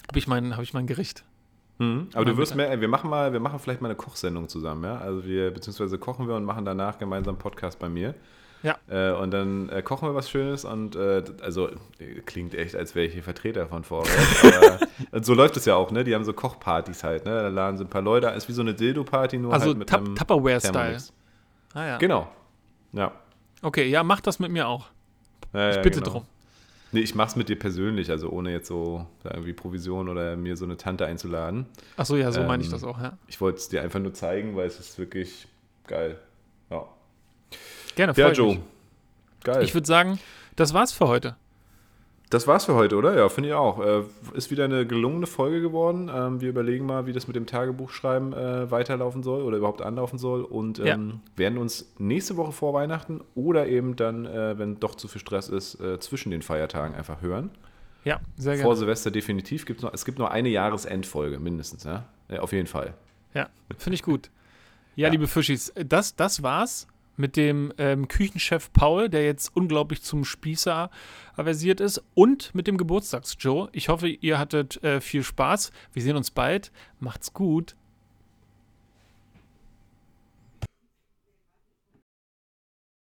habe 0.08 0.20
ich 0.20 0.28
mein, 0.28 0.54
habe 0.54 0.64
ich 0.64 0.74
mein 0.74 0.88
Gericht. 0.88 1.24
Mhm. 1.80 2.10
Aber 2.14 2.26
du 2.26 2.38
wirst 2.38 2.56
mehr, 2.56 2.80
wir 2.80 2.88
machen 2.88 3.10
mal, 3.10 3.34
wir 3.34 3.40
machen 3.40 3.60
vielleicht 3.60 3.82
mal 3.82 3.88
eine 3.88 3.96
Kochsendung 3.96 4.48
zusammen, 4.48 4.84
ja? 4.84 4.98
Also 4.98 5.26
wir, 5.26 5.52
beziehungsweise 5.52 5.98
kochen 5.98 6.28
wir 6.28 6.36
und 6.36 6.46
machen 6.46 6.66
danach 6.66 7.00
gemeinsam 7.00 7.36
einen 7.36 7.42
Podcast 7.42 7.80
bei 7.80 7.90
mir. 7.90 8.14
Ja. 8.64 8.78
Äh, 8.90 9.12
und 9.12 9.32
dann 9.32 9.68
äh, 9.70 9.82
kochen 9.82 10.08
wir 10.08 10.16
was 10.16 10.30
Schönes 10.30 10.64
und 10.64 10.96
äh, 10.96 11.24
also 11.42 11.70
klingt 12.26 12.56
echt, 12.56 12.76
als 12.76 12.96
wäre 12.96 13.06
ich 13.06 13.14
hier 13.14 13.24
Vertreter 13.24 13.68
von 13.68 13.84
Vorwärts. 13.84 14.88
aber 15.12 15.24
so 15.24 15.34
läuft 15.34 15.58
es 15.58 15.66
ja 15.66 15.76
auch, 15.76 15.92
ne? 15.92 16.06
Die 16.06 16.16
haben 16.16 16.24
so 16.24 16.32
Kochpartys 16.32 17.04
halt, 17.04 17.26
ne? 17.26 17.32
Da 17.32 17.50
laden 17.50 17.78
sie 17.78 17.84
ein 17.84 17.90
paar 17.90 18.02
Leute, 18.02 18.28
ist 18.28 18.48
wie 18.48 18.54
so 18.54 18.62
eine 18.62 18.74
Dildo-Party, 18.74 19.38
nur 19.38 19.54
also 19.54 19.68
halt 19.68 19.78
mit 19.78 19.94
einem 19.94 20.16
Tupperware-Style. 20.16 20.98
Ah 21.74 21.86
ja. 21.86 21.98
Genau. 21.98 22.30
Ja. 22.94 23.12
Okay, 23.62 23.90
ja, 23.90 24.04
mach 24.04 24.22
das 24.22 24.40
mit 24.40 24.52
mir 24.52 24.68
auch. 24.68 24.88
Ja, 25.54 25.70
ich 25.70 25.76
ja, 25.76 25.82
bitte 25.82 26.00
genau. 26.00 26.12
drum. 26.12 26.26
Nee, 26.94 27.02
ich 27.02 27.16
mach's 27.16 27.36
mit 27.36 27.50
dir 27.50 27.58
persönlich, 27.58 28.12
also 28.12 28.30
ohne 28.30 28.52
jetzt 28.52 28.68
so 28.68 29.08
irgendwie 29.24 29.54
Provision 29.54 30.10
oder 30.10 30.38
mir 30.38 30.56
so 30.56 30.64
eine 30.64 30.78
Tante 30.78 31.06
einzuladen. 31.06 31.66
Ach 31.98 32.06
so, 32.06 32.16
ja, 32.16 32.32
so 32.32 32.42
ähm, 32.42 32.48
meine 32.48 32.64
ich 32.64 32.70
das 32.70 32.84
auch, 32.84 33.02
ja. 33.02 33.18
Ich 33.28 33.42
wollte 33.42 33.58
es 33.58 33.68
dir 33.68 33.82
einfach 33.82 34.00
nur 34.00 34.14
zeigen, 34.14 34.56
weil 34.56 34.68
es 34.68 34.80
ist 34.80 35.00
wirklich 35.00 35.48
geil. 35.88 36.20
Ja. 36.70 36.86
Gerne, 37.96 38.14
Ja, 38.16 38.32
Joe. 38.32 38.56
Mich. 38.56 38.60
Geil. 39.44 39.64
Ich 39.64 39.74
würde 39.74 39.88
sagen, 39.88 40.20
das 40.56 40.74
war's 40.74 40.94
für 40.94 41.08
heute. 41.08 41.36
Das 42.30 42.48
war's 42.48 42.66
für 42.66 42.74
heute, 42.74 42.96
oder? 42.96 43.16
Ja, 43.16 43.30
finde 43.30 43.50
ich 43.50 43.56
auch. 43.56 43.80
Äh, 43.80 44.04
ist 44.34 44.50
wieder 44.50 44.64
eine 44.64 44.88
gelungene 44.88 45.28
Folge 45.28 45.62
geworden. 45.62 46.10
Ähm, 46.12 46.42
wir 46.42 46.50
überlegen 46.50 46.86
mal, 46.86 47.06
wie 47.06 47.14
das 47.14 47.28
mit 47.28 47.36
dem 47.36 47.46
Tagebuchschreiben 47.46 48.34
äh, 48.34 48.72
weiterlaufen 48.72 49.22
soll 49.22 49.44
oder 49.44 49.58
überhaupt 49.58 49.84
anlaufen 49.84 50.18
soll 50.18 50.42
und 50.42 50.80
ähm, 50.80 50.86
ja. 50.86 50.98
werden 51.36 51.60
uns 51.60 51.94
nächste 52.00 52.36
Woche 52.36 52.52
vor 52.52 52.74
Weihnachten 52.74 53.22
oder 53.36 53.68
eben 53.68 53.96
dann, 53.96 54.26
äh, 54.26 54.58
wenn 54.58 54.80
doch 54.80 54.96
zu 54.96 55.08
viel 55.08 55.22
Stress 55.22 55.50
ist, 55.50 55.78
zwischen 56.00 56.32
den 56.32 56.42
Feiertagen 56.42 56.96
einfach 56.96 57.22
hören. 57.22 57.52
Ja, 58.04 58.20
sehr 58.36 58.54
gerne. 58.54 58.64
Vor 58.64 58.76
Silvester 58.76 59.12
definitiv. 59.12 59.66
Gibt's 59.66 59.84
noch, 59.84 59.94
es 59.94 60.04
gibt 60.04 60.18
nur 60.18 60.32
eine 60.32 60.50
Jahresendfolge 60.50 61.40
mindestens, 61.40 61.84
ja 61.84 62.06
auf 62.40 62.52
jeden 62.52 62.68
Fall. 62.68 62.94
Ja, 63.34 63.50
finde 63.78 63.96
ich 63.96 64.04
gut. 64.04 64.30
Ja, 64.96 65.08
ja, 65.08 65.12
liebe 65.12 65.28
Fischis, 65.28 65.74
das, 65.76 66.16
das 66.16 66.42
war's 66.44 66.88
mit 67.16 67.36
dem 67.38 67.74
ähm, 67.78 68.08
Küchenchef 68.08 68.72
Paul, 68.74 69.10
der 69.10 69.26
jetzt 69.26 69.56
unglaublich 69.56 70.02
zum 70.04 70.26
Spießer 70.26 70.90
aversiert 71.36 71.80
ist, 71.80 72.04
und 72.14 72.54
mit 72.56 72.68
dem 72.68 72.78
Geburtstags-Joe. 72.78 73.70
Ich 73.72 73.90
hoffe, 73.90 74.08
ihr 74.08 74.40
hattet 74.40 74.84
äh, 74.84 75.02
viel 75.02 75.24
Spaß. 75.24 75.72
Wir 75.94 76.02
sehen 76.02 76.16
uns 76.16 76.32
bald. 76.32 76.72
Macht's 77.00 77.34
gut. 77.34 77.76